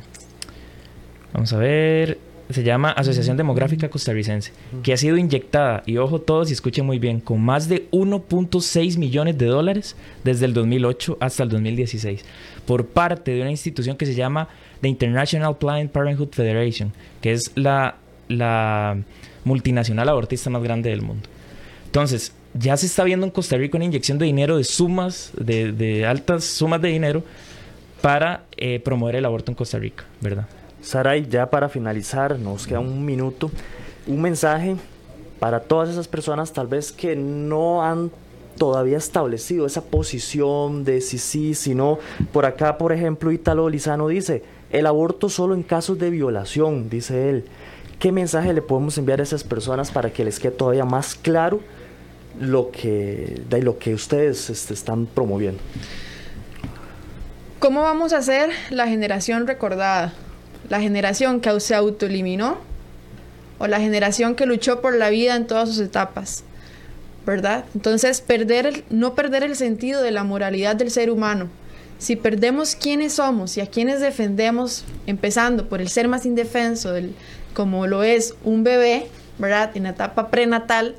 vamos 1.34 1.52
a 1.54 1.58
ver, 1.58 2.18
se 2.50 2.64
llama 2.64 2.92
Asociación 2.92 3.38
Demográfica 3.38 3.90
Costarricense, 3.90 4.52
que 4.82 4.94
ha 4.94 4.98
sido 4.98 5.18
inyectada, 5.18 5.84
y 5.86 5.98
ojo 5.98 6.20
todos 6.20 6.50
y 6.50 6.54
escuchen 6.54 6.86
muy 6.86 6.98
bien, 6.98 7.20
con 7.20 7.42
más 7.42 7.70
de 7.70 7.90
1.6 7.92 8.98
millones 8.98 9.38
de 9.38 9.46
dólares 9.46 9.96
desde 10.24 10.46
el 10.46 10.54
2008 10.54 11.18
hasta 11.20 11.44
el 11.44 11.50
2016, 11.50 12.26
por 12.66 12.88
parte 12.88 13.32
de 13.32 13.42
una 13.42 13.52
institución 13.52 13.98
que 13.98 14.06
se 14.06 14.16
llama 14.16 14.48
The 14.82 14.88
International 14.88 15.58
Planned 15.58 15.92
Parenthood 15.92 16.30
Federation, 16.32 16.92
que 17.22 17.34
es 17.34 17.52
la, 17.56 17.98
la 18.28 18.98
multinacional 19.44 20.10
abortista 20.10 20.50
más 20.50 20.64
grande 20.64 20.90
del 20.90 21.02
mundo. 21.02 21.30
Entonces, 21.86 22.34
ya 22.54 22.76
se 22.78 22.86
está 22.86 23.04
viendo 23.04 23.26
en 23.26 23.32
Costa 23.32 23.58
Rica 23.58 23.78
una 23.78 23.86
inyección 23.86 24.18
de 24.18 24.26
dinero 24.26 24.58
de 24.58 24.64
sumas, 24.64 25.32
de, 25.38 25.72
de 25.72 26.06
altas 26.06 26.44
sumas 26.44 26.82
de 26.82 26.90
dinero 26.90 27.24
para 28.02 28.44
eh, 28.58 28.80
promover 28.80 29.16
el 29.16 29.26
aborto 29.26 29.52
en 29.52 29.56
Costa 29.56 29.78
Rica, 29.78 30.06
¿verdad? 30.22 30.46
Saray, 30.82 31.28
ya 31.28 31.50
para 31.50 31.70
finalizar, 31.70 32.40
nos 32.40 32.66
queda 32.66 32.80
un 32.80 33.06
minuto, 33.06 33.52
un 34.08 34.22
mensaje 34.22 34.78
para 35.40 35.62
todas 35.62 35.90
esas 35.90 36.08
personas 36.08 36.54
tal 36.54 36.68
vez 36.68 36.92
que 36.92 37.16
no 37.16 37.84
han 37.84 38.12
todavía 38.58 38.98
establecido 38.98 39.66
esa 39.66 39.84
posición 39.84 40.84
de 40.84 41.02
si 41.02 41.18
sí, 41.18 41.54
si 41.54 41.76
no. 41.76 42.00
Por 42.32 42.46
acá, 42.46 42.78
por 42.78 42.92
ejemplo, 42.92 43.32
Italo 43.32 43.70
Lizano 43.70 44.08
dice, 44.08 44.44
el 44.72 44.86
aborto 44.86 45.30
solo 45.30 45.56
en 45.56 45.64
casos 45.64 45.98
de 45.98 46.10
violación, 46.10 46.90
dice 46.90 47.30
él. 47.30 47.46
¿Qué 48.00 48.12
mensaje 48.12 48.54
le 48.54 48.62
podemos 48.62 48.98
enviar 48.98 49.20
a 49.20 49.24
esas 49.24 49.44
personas 49.44 49.92
para 49.92 50.12
que 50.12 50.24
les 50.24 50.40
quede 50.40 50.52
todavía 50.52 50.86
más 50.86 51.16
claro 51.16 51.62
lo 52.40 52.72
que, 52.72 53.42
de 53.50 53.62
lo 53.62 53.78
que 53.78 53.94
ustedes 53.94 54.50
este, 54.50 54.74
están 54.74 55.06
promoviendo? 55.06 55.60
¿Cómo 57.60 57.82
vamos 57.82 58.14
a 58.14 58.22
ser 58.22 58.50
la 58.70 58.88
generación 58.88 59.46
recordada? 59.46 60.14
¿La 60.70 60.80
generación 60.80 61.42
que 61.42 61.60
se 61.60 61.76
autoeliminó? 61.76 62.58
¿O 63.58 63.68
la 63.68 63.80
generación 63.80 64.36
que 64.36 64.46
luchó 64.46 64.80
por 64.80 64.96
la 64.96 65.10
vida 65.10 65.36
en 65.36 65.46
todas 65.46 65.70
sus 65.70 65.80
etapas? 65.80 66.44
¿Verdad? 67.26 67.66
Entonces, 67.76 68.22
perder 68.22 68.86
no 68.90 69.14
perder 69.14 69.44
el 69.44 69.58
sentido 69.58 70.02
de 70.02 70.12
la 70.12 70.24
moralidad 70.24 70.78
del 70.78 70.90
ser 70.90 71.12
humano. 71.12 71.50
Si 71.98 72.16
perdemos 72.16 72.76
quiénes 72.76 73.14
somos 73.14 73.58
y 73.58 73.62
a 73.62 73.68
quiénes 73.68 74.00
defendemos, 74.00 74.86
empezando 75.06 75.68
por 75.68 75.82
el 75.82 75.90
ser 75.90 76.08
más 76.08 76.26
indefenso, 76.26 76.94
como 77.54 77.88
lo 77.88 78.04
es 78.04 78.36
un 78.46 78.64
bebé, 78.64 79.08
¿verdad? 79.38 79.72
En 79.76 79.84
la 79.84 79.90
etapa 79.90 80.30
prenatal, 80.30 80.96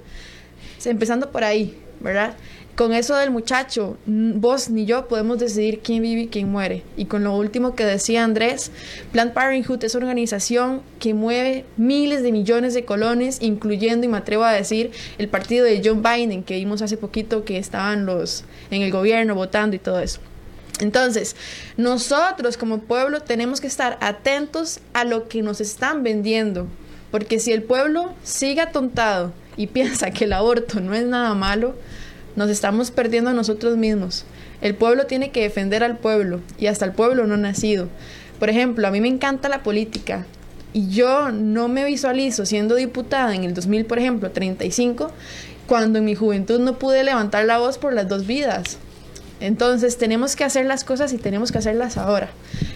empezando 0.87 1.31
por 1.31 1.45
ahí, 1.45 1.77
¿verdad? 2.01 2.37
Con 2.77 2.95
eso 2.95 3.15
del 3.15 3.31
muchacho, 3.31 3.99
vos 4.07 4.71
ni 4.71 4.87
yo 4.87 5.07
podemos 5.07 5.39
decidir 5.39 5.81
quién 5.81 6.03
vive 6.03 6.23
y 6.23 6.29
quién 6.29 6.51
muere. 6.51 6.83
Y 6.97 7.05
con 7.05 7.25
lo 7.25 7.37
último 7.37 7.75
que 7.75 7.85
decía 7.85 8.25
Andrés, 8.25 8.71
Planned 9.13 9.35
Parenthood 9.35 9.85
es 9.85 9.95
una 9.95 10.07
organización 10.07 10.81
que 10.99 11.13
mueve 11.13 11.67
miles 11.77 12.23
de 12.23 12.33
millones 12.33 12.73
de 12.73 12.87
colones, 12.87 13.43
incluyendo, 13.43 14.07
y 14.07 14.09
me 14.09 14.17
atrevo 14.17 14.45
a 14.45 14.53
decir, 14.53 14.93
el 15.19 15.29
partido 15.29 15.67
de 15.67 15.83
John 15.85 16.03
Biden, 16.03 16.43
que 16.43 16.55
vimos 16.55 16.81
hace 16.81 16.97
poquito 16.97 17.45
que 17.45 17.59
estaban 17.59 18.07
los 18.07 18.45
en 18.71 18.81
el 18.81 18.91
gobierno 18.91 19.35
votando 19.35 19.77
y 19.77 19.79
todo 19.79 20.01
eso. 20.01 20.21
Entonces, 20.81 21.37
nosotros 21.77 22.57
como 22.57 22.79
pueblo 22.79 23.21
tenemos 23.21 23.61
que 23.61 23.67
estar 23.67 23.99
atentos 24.01 24.81
a 24.95 25.05
lo 25.05 25.29
que 25.29 25.43
nos 25.43 25.61
están 25.61 26.03
vendiendo, 26.03 26.67
porque 27.11 27.41
si 27.41 27.53
el 27.53 27.63
pueblo 27.63 28.15
sigue 28.23 28.63
atontado 28.63 29.35
y 29.61 29.67
piensa 29.67 30.11
que 30.11 30.25
el 30.25 30.33
aborto 30.33 30.81
no 30.81 30.95
es 30.95 31.05
nada 31.05 31.35
malo, 31.35 31.75
nos 32.35 32.49
estamos 32.49 32.91
perdiendo 32.91 33.29
a 33.29 33.35
nosotros 33.35 33.77
mismos. 33.77 34.25
El 34.63 34.75
pueblo 34.75 35.05
tiene 35.05 35.33
que 35.33 35.43
defender 35.43 35.85
al 35.85 35.99
pueblo 35.99 36.41
y 36.59 36.69
hasta 36.69 36.87
el 36.87 36.93
pueblo 36.93 37.27
no 37.27 37.37
nacido. 37.37 37.89
Por 38.39 38.49
ejemplo, 38.49 38.89
a 38.89 38.91
mí 38.91 39.03
me 39.03 39.09
encanta 39.09 39.51
la 39.51 39.63
política 39.63 40.25
y 40.73 40.89
yo 40.89 41.31
no 41.31 41.69
me 41.69 41.85
visualizo 41.85 42.47
siendo 42.47 42.75
diputada 42.75 43.35
en 43.35 43.45
el 43.45 43.53
2000, 43.53 43.85
por 43.85 43.99
ejemplo, 43.99 44.31
35, 44.31 45.11
cuando 45.67 45.99
en 45.99 46.07
mi 46.07 46.15
juventud 46.15 46.59
no 46.59 46.79
pude 46.79 47.05
levantar 47.05 47.45
la 47.45 47.59
voz 47.59 47.77
por 47.77 47.93
las 47.93 48.09
dos 48.09 48.27
vidas. 48.27 48.79
Entonces 49.41 49.97
tenemos 49.99 50.37
que 50.37 50.45
hacer 50.45 50.67
las 50.67 50.85
cosas 50.85 51.13
y 51.13 51.19
tenemos 51.19 51.51
que 51.51 51.59
hacerlas 51.59 51.97
ahora. 51.97 52.29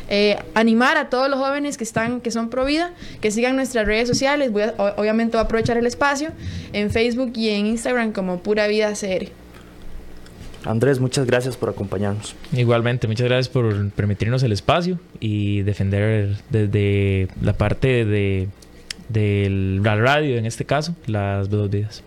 Eh, 0.09 0.39
animar 0.55 0.97
a 0.97 1.09
todos 1.11 1.29
los 1.29 1.39
jóvenes 1.39 1.77
que 1.77 1.85
están, 1.85 2.21
que 2.21 2.31
son 2.31 2.51
pro 2.51 2.65
vida, 2.65 2.93
que 3.21 3.31
sigan 3.31 3.57
nuestras 3.57 3.87
redes 3.87 4.09
sociales. 4.09 4.51
Voy 4.51 4.65
obviamente 4.97 5.37
voy 5.37 5.43
a 5.43 5.45
aprovechar 5.45 5.77
el 5.77 5.87
espacio 5.87 6.31
en 6.73 6.91
Facebook 6.91 7.33
y 7.37 7.51
en 7.51 7.67
Instagram 7.67 8.13
como 8.13 8.39
Pura 8.39 8.67
Vida 8.67 8.93
CR. 8.93 9.29
Andrés, 10.65 10.99
muchas 10.99 11.27
gracias 11.27 11.57
por 11.57 11.69
acompañarnos. 11.69 12.35
Igualmente, 12.53 13.07
muchas 13.07 13.27
gracias 13.27 13.49
por 13.51 13.91
permitirnos 13.91 14.43
el 14.43 14.53
espacio 14.53 14.99
y 15.21 15.61
defender 15.63 16.37
desde 16.49 17.29
la 17.43 17.53
parte 17.53 18.07
de, 18.07 18.49
de 19.11 19.79
la 19.83 19.97
radio, 19.97 20.39
en 20.39 20.47
este 20.47 20.65
caso, 20.65 20.95
las 21.07 21.51
dos 21.51 21.69
vidas. 21.69 22.03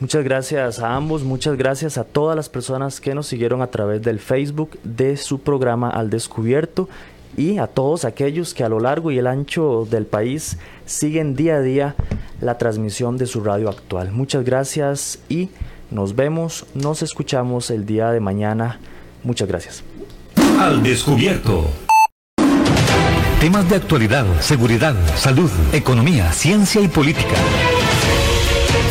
Muchas 0.00 0.22
gracias 0.22 0.78
a 0.78 0.94
ambos, 0.94 1.24
muchas 1.24 1.56
gracias 1.56 1.98
a 1.98 2.04
todas 2.04 2.36
las 2.36 2.48
personas 2.48 3.00
que 3.00 3.16
nos 3.16 3.26
siguieron 3.26 3.62
a 3.62 3.66
través 3.66 4.00
del 4.00 4.20
Facebook 4.20 4.78
de 4.84 5.16
su 5.16 5.40
programa 5.40 5.90
Al 5.90 6.08
Descubierto 6.08 6.88
y 7.36 7.58
a 7.58 7.66
todos 7.66 8.04
aquellos 8.04 8.54
que 8.54 8.62
a 8.62 8.68
lo 8.68 8.78
largo 8.78 9.10
y 9.10 9.18
el 9.18 9.26
ancho 9.26 9.88
del 9.90 10.06
país 10.06 10.56
siguen 10.86 11.34
día 11.34 11.56
a 11.56 11.60
día 11.62 11.96
la 12.40 12.58
transmisión 12.58 13.18
de 13.18 13.26
su 13.26 13.42
radio 13.42 13.68
actual. 13.68 14.12
Muchas 14.12 14.44
gracias 14.44 15.18
y 15.28 15.50
nos 15.90 16.14
vemos, 16.14 16.64
nos 16.74 17.02
escuchamos 17.02 17.68
el 17.72 17.84
día 17.84 18.12
de 18.12 18.20
mañana. 18.20 18.78
Muchas 19.24 19.48
gracias. 19.48 19.82
Al 20.60 20.80
Descubierto. 20.80 21.64
Temas 23.40 23.68
de 23.68 23.76
actualidad, 23.76 24.26
seguridad, 24.40 24.94
salud, 25.16 25.50
economía, 25.72 26.30
ciencia 26.32 26.80
y 26.80 26.86
política 26.86 27.34